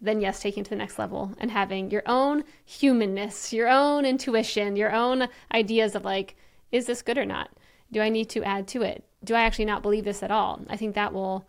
then 0.00 0.20
yes 0.20 0.40
taking 0.40 0.64
to 0.64 0.70
the 0.70 0.76
next 0.76 0.98
level 0.98 1.32
and 1.38 1.50
having 1.50 1.90
your 1.90 2.02
own 2.06 2.44
humanness 2.64 3.52
your 3.52 3.68
own 3.68 4.04
intuition 4.04 4.74
your 4.74 4.92
own 4.92 5.28
ideas 5.52 5.94
of 5.94 6.04
like 6.04 6.36
is 6.70 6.86
this 6.86 7.02
good 7.02 7.18
or 7.18 7.26
not? 7.26 7.50
Do 7.90 8.00
i 8.00 8.08
need 8.08 8.30
to 8.30 8.44
add 8.44 8.68
to 8.68 8.82
it? 8.82 9.04
Do 9.24 9.34
i 9.34 9.42
actually 9.42 9.66
not 9.66 9.82
believe 9.82 10.04
this 10.04 10.22
at 10.22 10.30
all? 10.30 10.60
I 10.68 10.76
think 10.76 10.94
that 10.94 11.12
will 11.12 11.44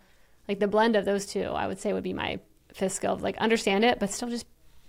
like 0.48 0.60
the 0.60 0.68
blend 0.68 0.96
of 0.96 1.06
those 1.06 1.26
two 1.28 1.44
i 1.44 1.68
would 1.68 1.80
say 1.80 1.94
would 1.94 2.04
be 2.04 2.14
my 2.14 2.40
fifth 2.74 2.94
skill 2.94 3.14
of 3.14 3.22
like 3.22 3.38
understand 3.38 3.86
it 3.86 4.00
but 4.00 4.10
still 4.10 4.30
just 4.30 4.48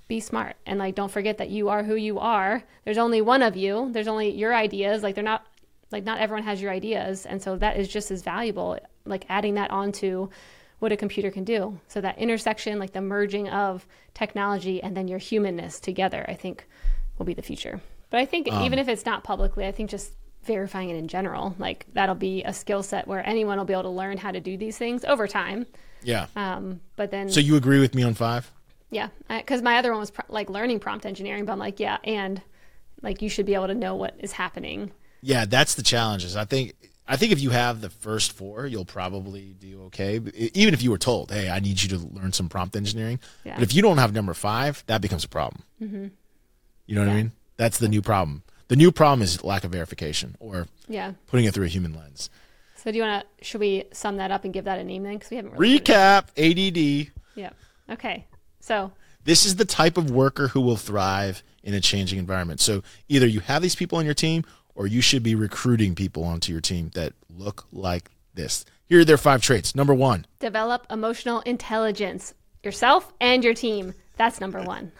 be 0.08 0.20
smart. 0.20 0.56
And 0.66 0.78
like 0.78 0.94
don't 0.94 1.10
forget 1.10 1.38
that 1.38 1.50
you 1.50 1.68
are 1.68 1.82
who 1.82 1.94
you 1.94 2.18
are. 2.18 2.62
There's 2.84 2.98
only 2.98 3.20
one 3.20 3.42
of 3.42 3.56
you. 3.56 3.90
There's 3.92 4.08
only 4.08 4.30
your 4.30 4.54
ideas. 4.54 5.02
Like 5.02 5.14
they're 5.14 5.24
not 5.24 5.46
like 5.90 6.04
not 6.04 6.18
everyone 6.18 6.44
has 6.44 6.60
your 6.60 6.72
ideas. 6.72 7.26
And 7.26 7.42
so 7.42 7.56
that 7.56 7.76
is 7.76 7.88
just 7.88 8.10
as 8.10 8.22
valuable 8.22 8.78
like 9.04 9.26
adding 9.28 9.54
that 9.54 9.70
onto 9.70 10.28
what 10.78 10.92
a 10.92 10.96
computer 10.96 11.30
can 11.30 11.44
do. 11.44 11.78
So 11.88 12.00
that 12.00 12.18
intersection 12.18 12.78
like 12.78 12.92
the 12.92 13.00
merging 13.00 13.48
of 13.48 13.86
technology 14.12 14.82
and 14.82 14.96
then 14.96 15.08
your 15.08 15.18
humanness 15.18 15.80
together 15.80 16.24
i 16.28 16.34
think 16.34 16.66
will 17.18 17.26
be 17.26 17.34
the 17.34 17.42
future. 17.42 17.80
But 18.10 18.20
i 18.20 18.26
think 18.26 18.50
um, 18.50 18.62
even 18.64 18.78
if 18.78 18.88
it's 18.88 19.04
not 19.04 19.24
publicly 19.24 19.66
i 19.66 19.72
think 19.72 19.90
just 19.90 20.12
verifying 20.44 20.90
it 20.90 20.96
in 20.96 21.08
general 21.08 21.54
like 21.58 21.86
that'll 21.94 22.14
be 22.14 22.42
a 22.44 22.52
skill 22.52 22.82
set 22.82 23.08
where 23.08 23.26
anyone 23.26 23.56
will 23.56 23.64
be 23.64 23.72
able 23.72 23.84
to 23.84 23.88
learn 23.88 24.18
how 24.18 24.30
to 24.30 24.40
do 24.40 24.56
these 24.58 24.76
things 24.76 25.04
over 25.04 25.26
time. 25.26 25.66
Yeah. 26.02 26.26
Um 26.36 26.80
but 26.96 27.10
then 27.10 27.30
so 27.30 27.40
you 27.40 27.56
agree 27.56 27.80
with 27.80 27.94
me 27.94 28.02
on 28.02 28.14
five 28.14 28.50
yeah, 28.90 29.08
because 29.28 29.62
my 29.62 29.76
other 29.76 29.90
one 29.90 30.00
was 30.00 30.10
pr- 30.10 30.22
like 30.28 30.50
learning 30.50 30.80
prompt 30.80 31.06
engineering, 31.06 31.44
but 31.44 31.52
I'm 31.52 31.58
like, 31.58 31.80
yeah, 31.80 31.98
and 32.04 32.40
like 33.02 33.22
you 33.22 33.28
should 33.28 33.46
be 33.46 33.54
able 33.54 33.68
to 33.68 33.74
know 33.74 33.94
what 33.94 34.14
is 34.18 34.32
happening. 34.32 34.92
Yeah, 35.20 35.44
that's 35.46 35.74
the 35.74 35.82
challenges. 35.82 36.36
I 36.36 36.44
think 36.44 36.74
I 37.06 37.16
think 37.16 37.32
if 37.32 37.40
you 37.40 37.50
have 37.50 37.80
the 37.80 37.90
first 37.90 38.32
four, 38.32 38.66
you'll 38.66 38.84
probably 38.84 39.54
do 39.58 39.82
okay. 39.84 40.20
Even 40.54 40.74
if 40.74 40.82
you 40.82 40.90
were 40.90 40.98
told, 40.98 41.30
"Hey, 41.30 41.50
I 41.50 41.60
need 41.60 41.82
you 41.82 41.88
to 41.90 41.98
learn 41.98 42.32
some 42.32 42.48
prompt 42.48 42.76
engineering," 42.76 43.20
yeah. 43.44 43.54
but 43.54 43.62
if 43.62 43.74
you 43.74 43.82
don't 43.82 43.98
have 43.98 44.14
number 44.14 44.34
five, 44.34 44.82
that 44.86 45.00
becomes 45.00 45.24
a 45.24 45.28
problem. 45.28 45.62
Mm-hmm. 45.82 46.06
You 46.86 46.94
know 46.94 47.02
what 47.02 47.08
yeah. 47.08 47.12
I 47.12 47.16
mean? 47.16 47.32
That's 47.56 47.78
the 47.78 47.88
new 47.88 48.02
problem. 48.02 48.42
The 48.68 48.76
new 48.76 48.90
problem 48.90 49.22
is 49.22 49.44
lack 49.44 49.64
of 49.64 49.72
verification 49.72 50.36
or 50.40 50.66
yeah, 50.88 51.12
putting 51.26 51.44
it 51.44 51.52
through 51.52 51.66
a 51.66 51.68
human 51.68 51.94
lens. 51.94 52.30
So 52.76 52.90
do 52.90 52.96
you 52.96 53.02
want 53.02 53.24
to? 53.38 53.44
Should 53.44 53.60
we 53.60 53.84
sum 53.92 54.16
that 54.16 54.30
up 54.30 54.44
and 54.44 54.52
give 54.52 54.64
that 54.64 54.78
a 54.78 54.84
name 54.84 55.02
then? 55.02 55.14
Because 55.14 55.30
we 55.30 55.36
haven't 55.36 55.52
really 55.56 55.80
recap 55.80 56.28
ADD. 56.36 57.12
Yeah. 57.34 57.50
Okay. 57.90 58.26
So 58.64 58.92
this 59.24 59.44
is 59.44 59.56
the 59.56 59.66
type 59.66 59.98
of 59.98 60.10
worker 60.10 60.48
who 60.48 60.62
will 60.62 60.78
thrive 60.78 61.42
in 61.62 61.74
a 61.74 61.82
changing 61.82 62.18
environment. 62.18 62.62
So 62.62 62.82
either 63.10 63.26
you 63.26 63.40
have 63.40 63.60
these 63.60 63.74
people 63.74 63.98
on 63.98 64.06
your 64.06 64.14
team 64.14 64.42
or 64.74 64.86
you 64.86 65.02
should 65.02 65.22
be 65.22 65.34
recruiting 65.34 65.94
people 65.94 66.24
onto 66.24 66.50
your 66.50 66.62
team 66.62 66.90
that 66.94 67.12
look 67.28 67.66
like 67.72 68.10
this. 68.32 68.64
Here 68.86 69.00
are 69.00 69.04
their 69.04 69.18
five 69.18 69.42
traits. 69.42 69.74
Number 69.74 69.92
one, 69.92 70.24
develop 70.40 70.86
emotional 70.88 71.40
intelligence 71.40 72.32
yourself 72.62 73.12
and 73.20 73.44
your 73.44 73.52
team. 73.52 73.92
That's 74.16 74.40
number 74.40 74.62
one. 74.62 74.92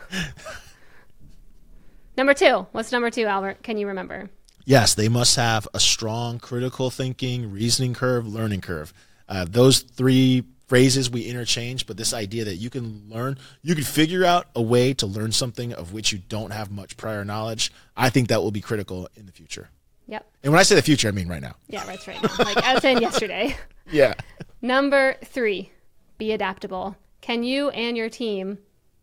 number 2.19 2.35
two, 2.35 2.67
what's 2.73 2.93
number 2.93 3.11
two, 3.11 3.25
Albert? 3.25 3.63
Can 3.63 3.79
you 3.79 3.87
remember? 3.87 4.29
Yes, 4.67 4.95
they 4.95 5.09
must 5.09 5.37
have 5.37 5.67
a 5.73 5.81
strong 5.81 6.39
critical 6.39 6.91
thinking, 6.91 7.51
reasoning 7.51 7.95
curve, 7.95 8.27
learning 8.27 8.61
curve. 8.61 8.93
Uh, 9.27 9.47
those 9.49 9.81
three 9.81 10.45
phrases 10.75 11.09
we 11.09 11.23
interchange, 11.23 11.87
but 11.87 11.97
this 11.97 12.13
idea 12.13 12.45
that 12.45 12.57
you 12.57 12.69
can 12.69 13.05
learn, 13.09 13.39
you 13.63 13.77
can 13.77 13.85
figure 13.85 14.25
out 14.25 14.49
a 14.57 14.61
way 14.61 14.93
to 14.93 15.07
learn 15.07 15.31
something 15.31 15.73
of 15.73 15.93
which 15.93 16.11
you 16.11 16.19
don't 16.29 16.51
have 16.51 16.69
much 16.69 16.97
prior 16.97 17.25
knowledge. 17.25 17.73
I 17.97 18.11
think 18.11 18.27
that 18.27 18.43
will 18.43 18.51
be 18.51 18.61
critical 18.61 19.09
in 19.15 19.27
the 19.27 19.31
future. 19.31 19.69
Yep. 20.09 20.29
And 20.43 20.53
when 20.53 20.59
I 20.59 20.65
say 20.65 20.75
the 20.75 20.83
future, 20.83 21.07
I 21.07 21.13
mean 21.13 21.29
right 21.29 21.41
now. 21.41 21.55
Yeah, 21.69 21.85
that's 21.85 22.09
right. 22.09 22.21
Now. 22.21 22.29
Like 22.41 22.57
I 22.57 22.75
was 22.75 22.83
saying 22.83 23.01
yesterday. 23.01 23.57
Yeah. 23.93 24.15
Number 24.63 25.15
three, 25.27 25.71
be 26.17 26.33
adaptable. 26.33 26.97
Can 27.21 27.45
you 27.45 27.69
and 27.69 27.97
your 27.99 28.09
team 28.09 28.59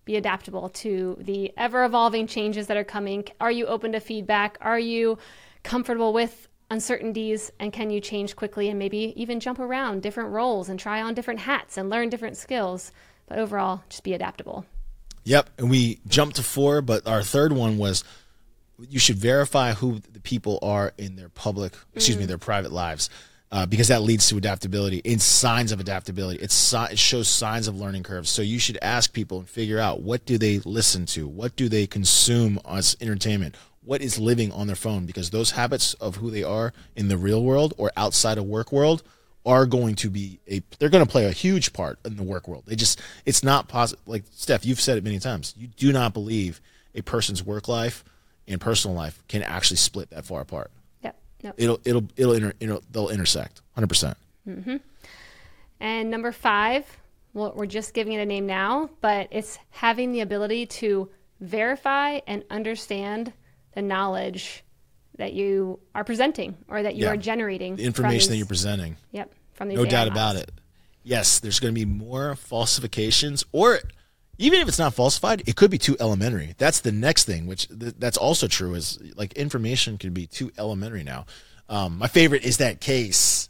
be 0.05 0.17
adaptable 0.17 0.69
to 0.69 1.15
the 1.21 1.53
ever 1.55 1.85
evolving 1.85 2.25
changes 2.25 2.65
that 2.67 2.75
are 2.75 2.83
coming? 2.83 3.25
Are 3.39 3.51
you 3.51 3.67
open 3.67 3.91
to 3.91 3.99
feedback? 3.99 4.57
Are 4.59 4.79
you 4.79 5.19
comfortable 5.63 6.13
with 6.13 6.47
uncertainties 6.71 7.51
and 7.59 7.71
can 7.71 7.91
you 7.91 8.01
change 8.01 8.35
quickly 8.35 8.69
and 8.69 8.79
maybe 8.79 9.13
even 9.15 9.39
jump 9.39 9.59
around 9.59 10.01
different 10.01 10.31
roles 10.31 10.69
and 10.69 10.79
try 10.79 11.01
on 11.01 11.13
different 11.13 11.41
hats 11.41 11.77
and 11.77 11.89
learn 11.89 12.09
different 12.09 12.37
skills? 12.37 12.91
But 13.27 13.37
overall 13.37 13.83
just 13.89 14.03
be 14.03 14.13
adaptable. 14.13 14.65
Yep 15.23 15.49
and 15.59 15.69
we 15.69 15.99
jumped 16.07 16.37
to 16.37 16.43
four 16.43 16.81
but 16.81 17.07
our 17.07 17.21
third 17.21 17.53
one 17.53 17.77
was 17.77 18.03
you 18.89 18.97
should 18.97 19.17
verify 19.17 19.73
who 19.73 19.99
the 20.11 20.19
people 20.19 20.57
are 20.63 20.93
in 20.97 21.15
their 21.15 21.29
public 21.29 21.73
excuse 21.93 22.17
mm. 22.17 22.21
me 22.21 22.25
their 22.25 22.39
private 22.39 22.71
lives 22.71 23.09
uh, 23.51 23.65
because 23.65 23.89
that 23.89 24.01
leads 24.01 24.29
to 24.29 24.37
adaptability. 24.37 25.01
And 25.03 25.21
signs 25.21 25.71
of 25.71 25.79
adaptability. 25.79 26.41
It's 26.41 26.73
it 26.73 26.97
shows 26.97 27.27
signs 27.27 27.67
of 27.67 27.79
learning 27.79 28.03
curves. 28.03 28.29
So 28.29 28.41
you 28.41 28.59
should 28.59 28.77
ask 28.81 29.11
people 29.11 29.39
and 29.39 29.49
figure 29.49 29.79
out 29.79 30.01
what 30.01 30.25
do 30.25 30.37
they 30.37 30.59
listen 30.59 31.05
to? 31.07 31.27
What 31.27 31.55
do 31.55 31.67
they 31.67 31.85
consume 31.85 32.59
as 32.67 32.95
entertainment 33.01 33.55
what 33.83 34.01
is 34.01 34.19
living 34.19 34.51
on 34.51 34.67
their 34.67 34.75
phone 34.75 35.05
because 35.05 35.29
those 35.29 35.51
habits 35.51 35.93
of 35.95 36.17
who 36.17 36.29
they 36.29 36.43
are 36.43 36.73
in 36.95 37.07
the 37.07 37.17
real 37.17 37.43
world 37.43 37.73
or 37.77 37.91
outside 37.97 38.37
of 38.37 38.45
work 38.45 38.71
world 38.71 39.03
are 39.45 39.65
going 39.65 39.95
to 39.95 40.09
be 40.09 40.39
a 40.47 40.61
they're 40.77 40.89
going 40.89 41.05
to 41.05 41.11
play 41.11 41.25
a 41.25 41.31
huge 41.31 41.73
part 41.73 41.97
in 42.05 42.15
the 42.15 42.23
work 42.23 42.47
world. 42.47 42.63
They 42.67 42.75
just 42.75 43.01
it's 43.25 43.43
not 43.43 43.67
possible 43.67 44.01
like 44.05 44.23
Steph, 44.31 44.65
you've 44.65 44.79
said 44.79 44.97
it 44.97 45.03
many 45.03 45.19
times. 45.19 45.55
You 45.57 45.67
do 45.67 45.91
not 45.91 46.13
believe 46.13 46.61
a 46.93 47.01
person's 47.01 47.43
work 47.43 47.67
life 47.67 48.03
and 48.47 48.61
personal 48.61 48.95
life 48.95 49.23
can 49.27 49.41
actually 49.43 49.77
split 49.77 50.09
that 50.11 50.25
far 50.25 50.41
apart. 50.41 50.69
Yep. 51.03 51.15
Nope. 51.43 51.55
It'll 51.57 51.81
it'll 51.85 52.07
it'll, 52.15 52.33
inter, 52.33 52.53
it'll 52.59 52.83
they'll 52.91 53.09
intersect 53.09 53.61
100%. 53.77 53.87
percent 53.87 54.17
mm-hmm. 54.47 54.77
And 55.79 56.11
number 56.11 56.31
5, 56.31 56.85
well, 57.33 57.53
we're 57.55 57.65
just 57.65 57.95
giving 57.95 58.13
it 58.13 58.19
a 58.19 58.25
name 58.25 58.45
now, 58.45 58.91
but 59.01 59.27
it's 59.31 59.57
having 59.71 60.11
the 60.11 60.21
ability 60.21 60.67
to 60.67 61.09
verify 61.39 62.19
and 62.27 62.43
understand 62.51 63.33
the 63.73 63.81
knowledge 63.81 64.63
that 65.17 65.33
you 65.33 65.79
are 65.93 66.03
presenting 66.03 66.57
or 66.67 66.83
that 66.83 66.95
you 66.95 67.05
yeah. 67.05 67.11
are 67.11 67.17
generating. 67.17 67.75
The 67.75 67.83
information 67.83 68.17
these, 68.17 68.27
that 68.29 68.37
you're 68.37 68.45
presenting. 68.45 68.97
Yep. 69.11 69.33
From 69.53 69.69
these 69.69 69.77
no 69.77 69.85
doubt 69.85 70.07
about 70.07 70.35
it. 70.35 70.51
Yes, 71.03 71.39
there's 71.39 71.59
going 71.59 71.73
to 71.73 71.79
be 71.79 71.85
more 71.85 72.35
falsifications, 72.35 73.43
or 73.51 73.79
even 74.37 74.59
if 74.59 74.67
it's 74.67 74.77
not 74.77 74.93
falsified, 74.93 75.43
it 75.47 75.55
could 75.55 75.71
be 75.71 75.79
too 75.79 75.97
elementary. 75.99 76.53
That's 76.57 76.81
the 76.81 76.91
next 76.91 77.25
thing, 77.25 77.47
which 77.47 77.67
th- 77.67 77.95
that's 77.97 78.17
also 78.17 78.47
true. 78.47 78.75
Is 78.75 78.99
like 79.15 79.33
information 79.33 79.97
can 79.97 80.13
be 80.13 80.27
too 80.27 80.51
elementary 80.59 81.03
now. 81.03 81.25
Um, 81.69 81.97
my 81.97 82.07
favorite 82.07 82.43
is 82.43 82.57
that 82.57 82.81
case. 82.81 83.49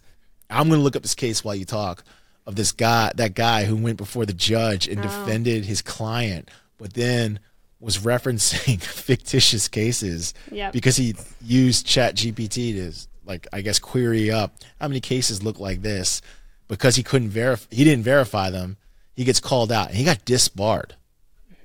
I'm 0.50 0.68
going 0.68 0.80
to 0.80 0.84
look 0.84 0.96
up 0.96 1.02
this 1.02 1.16
case 1.16 1.44
while 1.44 1.56
you 1.56 1.66
talk 1.66 2.04
of 2.46 2.56
this 2.56 2.72
guy, 2.72 3.12
that 3.16 3.36
guy 3.36 3.66
who 3.66 3.76
went 3.76 3.98
before 3.98 4.26
the 4.26 4.34
judge 4.34 4.88
and 4.88 5.00
oh. 5.00 5.04
defended 5.04 5.66
his 5.66 5.82
client 5.82 6.50
but 6.82 6.96
then 6.96 7.40
was 7.82 7.98
referencing 7.98 8.82
fictitious 8.82 9.68
cases 9.68 10.34
Yep. 10.52 10.72
because 10.74 10.96
he 10.98 11.16
used 11.42 11.86
Chat 11.86 12.16
GPT 12.16 12.74
to 12.76 12.94
like 13.26 13.48
I 13.52 13.62
guess 13.62 13.80
query 13.80 14.32
up 14.32 14.54
how 14.80 14.88
many 14.88 15.00
cases 15.02 15.44
look 15.44 15.60
like 15.60 15.82
this 15.82 16.22
because 16.68 16.96
he 16.96 17.04
couldn't 17.04 17.30
verify 17.30 17.68
he 17.72 17.84
didn't 17.84 18.04
verify 18.04 18.50
them. 18.50 18.78
He 19.16 19.24
gets 19.26 19.40
called 19.40 19.72
out 19.72 19.88
and 19.90 19.98
he 19.98 20.04
got 20.06 20.24
disbarred. 20.26 20.96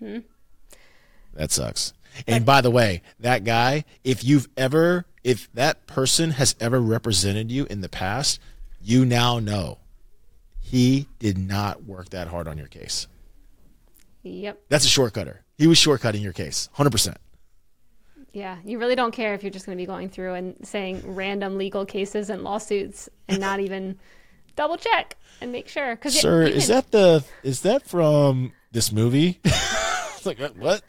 Mm-hmm. 0.02 0.20
That 1.34 1.50
sucks. 1.52 1.92
And 2.26 2.46
by 2.46 2.60
the 2.62 2.70
way, 2.70 3.02
that 3.20 3.44
guy, 3.44 3.84
if 4.02 4.24
you've 4.24 4.48
ever, 4.56 5.04
if 5.22 5.52
that 5.52 5.86
person 5.86 6.30
has 6.32 6.56
ever 6.60 6.80
represented 6.80 7.50
you 7.52 7.66
in 7.66 7.82
the 7.82 7.88
past, 7.90 8.40
you 8.80 9.04
now 9.04 9.38
know 9.38 9.78
he 10.60 11.08
did 11.18 11.36
not 11.36 11.84
work 11.84 12.08
that 12.10 12.28
hard 12.28 12.48
on 12.48 12.56
your 12.58 12.68
case. 12.68 13.06
Yep. 14.22 14.62
That's 14.68 14.84
a 14.86 14.88
shortcutter. 14.88 15.42
He 15.58 15.66
was 15.66 15.78
shortcutting 15.78 16.22
your 16.22 16.32
case, 16.32 16.68
100%. 16.76 17.16
Yeah. 18.32 18.58
You 18.64 18.78
really 18.78 18.94
don't 18.94 19.12
care 19.12 19.32
if 19.32 19.42
you're 19.42 19.50
just 19.50 19.64
going 19.64 19.78
to 19.78 19.80
be 19.80 19.86
going 19.86 20.10
through 20.10 20.34
and 20.34 20.56
saying 20.62 21.02
random 21.14 21.56
legal 21.56 21.86
cases 21.86 22.28
and 22.28 22.42
lawsuits 22.42 23.08
and 23.28 23.40
not 23.40 23.60
even 23.60 23.98
double 24.56 24.76
check 24.76 25.16
and 25.40 25.52
make 25.52 25.68
sure. 25.68 25.96
Because 25.96 26.20
Sir, 26.20 26.42
is 26.42 26.68
that 26.68 26.90
the, 26.90 27.24
is 27.42 27.62
that 27.62 27.88
from 27.88 28.52
this 28.72 28.92
movie? 28.92 29.40
it's 29.44 30.26
like, 30.26 30.38
what? 30.56 30.82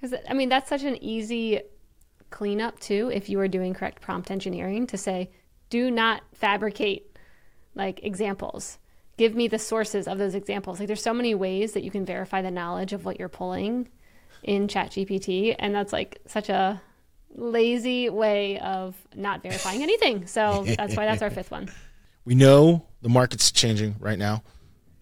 Because 0.00 0.18
I 0.28 0.34
mean, 0.34 0.48
that's 0.48 0.68
such 0.68 0.82
an 0.82 1.00
easy 1.02 1.60
cleanup 2.30 2.80
too. 2.80 3.10
If 3.12 3.28
you 3.28 3.38
are 3.38 3.48
doing 3.48 3.72
correct 3.72 4.00
prompt 4.00 4.32
engineering, 4.32 4.88
to 4.88 4.96
say, 4.96 5.30
do 5.68 5.90
not 5.90 6.22
fabricate 6.34 7.16
like 7.76 8.02
examples. 8.02 8.78
Give 9.20 9.34
me 9.34 9.48
the 9.48 9.58
sources 9.58 10.08
of 10.08 10.16
those 10.16 10.34
examples. 10.34 10.78
Like, 10.78 10.86
there's 10.86 11.02
so 11.02 11.12
many 11.12 11.34
ways 11.34 11.72
that 11.72 11.84
you 11.84 11.90
can 11.90 12.06
verify 12.06 12.40
the 12.40 12.50
knowledge 12.50 12.94
of 12.94 13.04
what 13.04 13.18
you're 13.18 13.28
pulling 13.28 13.86
in 14.42 14.66
ChatGPT, 14.66 15.54
and 15.58 15.74
that's 15.74 15.92
like 15.92 16.22
such 16.26 16.48
a 16.48 16.80
lazy 17.34 18.08
way 18.08 18.58
of 18.60 18.96
not 19.14 19.42
verifying 19.42 19.82
anything. 19.82 20.26
So 20.26 20.64
that's 20.64 20.96
why 20.96 21.04
that's 21.04 21.20
our 21.20 21.28
fifth 21.28 21.50
one. 21.50 21.70
We 22.24 22.34
know 22.34 22.86
the 23.02 23.10
market's 23.10 23.52
changing 23.52 23.96
right 24.00 24.18
now. 24.18 24.42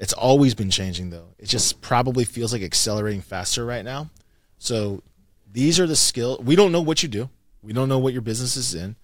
It's 0.00 0.14
always 0.14 0.52
been 0.52 0.70
changing 0.70 1.10
though. 1.10 1.28
It 1.38 1.46
just 1.46 1.80
probably 1.80 2.24
feels 2.24 2.52
like 2.52 2.62
accelerating 2.62 3.20
faster 3.20 3.64
right 3.64 3.84
now. 3.84 4.10
So 4.58 5.04
these 5.52 5.78
are 5.78 5.86
the 5.86 5.94
skill. 5.94 6.40
We 6.42 6.56
don't 6.56 6.72
know 6.72 6.82
what 6.82 7.04
you 7.04 7.08
do. 7.08 7.30
We 7.62 7.72
don't 7.72 7.88
know 7.88 8.00
what 8.00 8.14
your 8.14 8.22
business 8.22 8.56
is 8.56 8.74
in, 8.74 8.96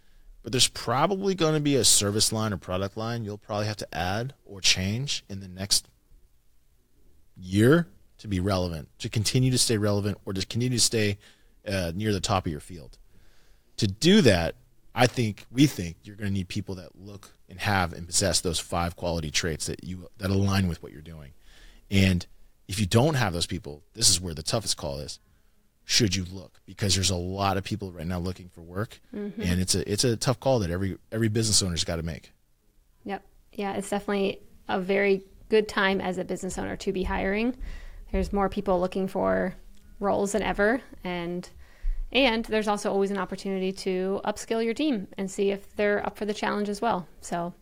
but 0.45 0.53
there's 0.53 0.68
probably 0.68 1.34
going 1.34 1.55
to 1.55 1.61
be 1.61 1.74
a 1.74 1.84
service 1.84 2.30
line 2.30 2.53
or 2.53 2.59
product 2.59 2.97
line 2.97 3.24
you'll 3.24 3.38
probably 3.38 3.66
have 3.66 3.78
to 3.78 3.95
add 3.97 4.34
or 4.45 4.61
change 4.61 5.24
in 5.28 5.40
the 5.40 5.49
next 5.49 5.88
year 7.36 7.88
to 8.18 8.28
be 8.28 8.38
relevant, 8.38 8.88
to 8.99 9.09
continue 9.09 9.51
to 9.51 9.59
stay 9.59 9.76
relevant 9.76 10.18
or 10.24 10.32
to 10.32 10.47
continue 10.47 10.78
to 10.78 10.84
stay 10.84 11.18
uh, 11.66 11.92
near 11.95 12.12
the 12.12 12.20
top 12.20 12.47
of 12.47 12.53
your 12.53 12.61
field. 12.61 12.99
To 13.78 13.86
do 13.88 14.20
that, 14.20 14.55
I 14.95 15.07
think 15.07 15.47
we 15.51 15.66
think 15.66 15.97
you're 16.05 16.14
going 16.14 16.28
to 16.28 16.34
need 16.34 16.49
people 16.49 16.76
that 16.76 16.90
look 16.95 17.32
and 17.49 17.59
have 17.59 17.92
and 17.92 18.07
possess 18.07 18.40
those 18.40 18.61
five 18.61 18.97
quality 18.97 19.30
traits 19.30 19.66
that 19.66 19.82
you 19.82 20.09
that 20.18 20.30
align 20.30 20.68
with 20.68 20.82
what 20.82 20.92
you're 20.92 21.01
doing. 21.01 21.32
And 21.90 22.24
if 22.68 22.78
you 22.78 22.86
don't 22.86 23.14
have 23.14 23.32
those 23.32 23.47
people, 23.47 23.82
this 23.95 24.09
is 24.09 24.20
where 24.20 24.34
the 24.34 24.42
toughest 24.42 24.76
call 24.76 24.99
is. 24.99 25.18
Should 25.85 26.16
you 26.16 26.24
look? 26.32 26.61
Because 26.66 26.95
there's 26.95 27.11
a 27.11 27.16
lot 27.16 27.57
of 27.57 27.64
people 27.64 27.93
right 27.93 28.07
now 28.07 28.18
looking 28.18 28.49
for 28.49 28.62
work, 28.62 29.01
mm-hmm. 29.14 29.41
and 29.41 29.61
it's 29.61 29.74
a 29.74 29.91
it's 29.91 30.05
a 30.05 30.16
tough 30.16 30.41
call 30.41 30.61
that 30.61 30.70
every 30.70 30.97
every 31.12 31.28
business 31.28 31.62
owner's 31.62 31.85
got 31.85 31.97
to 31.97 32.03
make. 32.03 32.32
Yep. 33.05 33.22
Yeah, 33.53 33.74
it's 33.74 33.91
definitely 33.91 34.41
a 34.68 34.80
very 34.80 35.24
good 35.49 35.68
time 35.68 36.01
as 36.01 36.18
a 36.18 36.24
business 36.24 36.59
owner 36.59 36.76
to 36.76 36.93
be 36.93 37.03
hiring. 37.03 37.57
There's 38.12 38.32
more 38.32 38.49
people 38.49 38.80
looking 38.80 39.09
for 39.09 39.55
roles 40.01 40.32
than 40.32 40.43
ever 40.43 40.80
and 41.03 41.49
and 42.12 42.45
there's 42.45 42.68
also 42.68 42.93
always 42.93 43.11
an 43.11 43.18
opportunity 43.18 43.72
to 43.72 44.20
upskill 44.24 44.64
your 44.64 44.74
team 44.74 45.09
and 45.18 45.28
see 45.28 45.51
if 45.51 45.74
they're 45.74 46.05
up 46.07 46.16
for 46.16 46.24
the 46.24 46.35
challenge 46.35 46.68
as 46.68 46.80
well. 46.80 47.09
So 47.20 47.55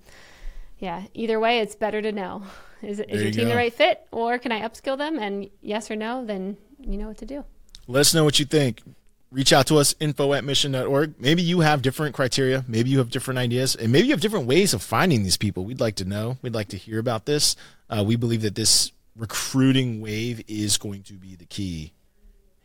yeah, 0.78 1.04
either 1.14 1.40
way 1.40 1.60
it's 1.60 1.74
better 1.74 2.02
to 2.02 2.12
know. 2.12 2.42
Is, 2.82 2.98
is 2.98 3.06
your 3.08 3.22
you 3.22 3.32
team 3.32 3.44
go. 3.44 3.50
the 3.50 3.56
right 3.56 3.72
fit 3.72 4.06
or 4.10 4.38
can 4.38 4.52
I 4.52 4.60
upskill 4.60 4.98
them 4.98 5.18
and 5.18 5.48
yes 5.60 5.90
or 5.90 5.96
no, 5.96 6.24
then 6.24 6.56
you 6.80 6.98
know 6.98 7.08
what 7.08 7.18
to 7.18 7.26
do. 7.26 7.44
Let 7.86 8.00
us 8.00 8.14
know 8.14 8.24
what 8.24 8.38
you 8.38 8.44
think. 8.44 8.82
Reach 9.30 9.52
out 9.52 9.66
to 9.68 9.78
us, 9.78 9.94
info 9.98 10.34
at 10.34 10.44
mission.org. 10.44 11.14
Maybe 11.18 11.42
you 11.42 11.60
have 11.60 11.80
different 11.80 12.14
criteria. 12.14 12.64
Maybe 12.68 12.90
you 12.90 12.98
have 12.98 13.10
different 13.10 13.38
ideas. 13.38 13.74
And 13.74 13.90
maybe 13.90 14.08
you 14.08 14.12
have 14.12 14.20
different 14.20 14.46
ways 14.46 14.74
of 14.74 14.82
finding 14.82 15.22
these 15.22 15.38
people. 15.38 15.64
We'd 15.64 15.80
like 15.80 15.94
to 15.96 16.04
know. 16.04 16.36
We'd 16.42 16.54
like 16.54 16.68
to 16.68 16.76
hear 16.76 16.98
about 16.98 17.24
this. 17.24 17.56
Uh, 17.88 18.04
we 18.06 18.16
believe 18.16 18.42
that 18.42 18.54
this 18.54 18.92
recruiting 19.16 20.00
wave 20.00 20.42
is 20.48 20.76
going 20.76 21.02
to 21.04 21.14
be 21.14 21.34
the 21.34 21.46
key. 21.46 21.92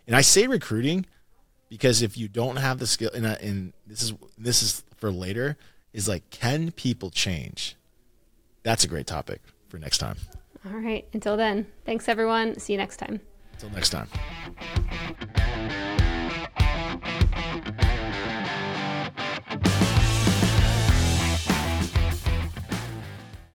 And 0.05 0.15
I 0.15 0.21
say 0.21 0.47
recruiting 0.47 1.05
because 1.69 2.01
if 2.01 2.17
you 2.17 2.27
don't 2.27 2.57
have 2.57 2.79
the 2.79 2.87
skill, 2.87 3.11
and, 3.13 3.27
I, 3.27 3.33
and 3.33 3.73
this 3.85 4.01
is 4.01 4.13
this 4.37 4.61
is 4.61 4.83
for 4.97 5.11
later, 5.11 5.57
is 5.93 6.07
like, 6.07 6.29
can 6.29 6.71
people 6.71 7.09
change? 7.09 7.75
That's 8.63 8.83
a 8.83 8.87
great 8.87 9.07
topic 9.07 9.41
for 9.69 9.77
next 9.77 9.97
time. 9.97 10.17
All 10.65 10.79
right, 10.79 11.07
until 11.13 11.37
then, 11.37 11.67
thanks 11.85 12.09
everyone. 12.09 12.59
See 12.59 12.73
you 12.73 12.77
next 12.77 12.97
time. 12.97 13.21
Until 13.59 13.71
next 13.71 13.89
time. 13.89 14.07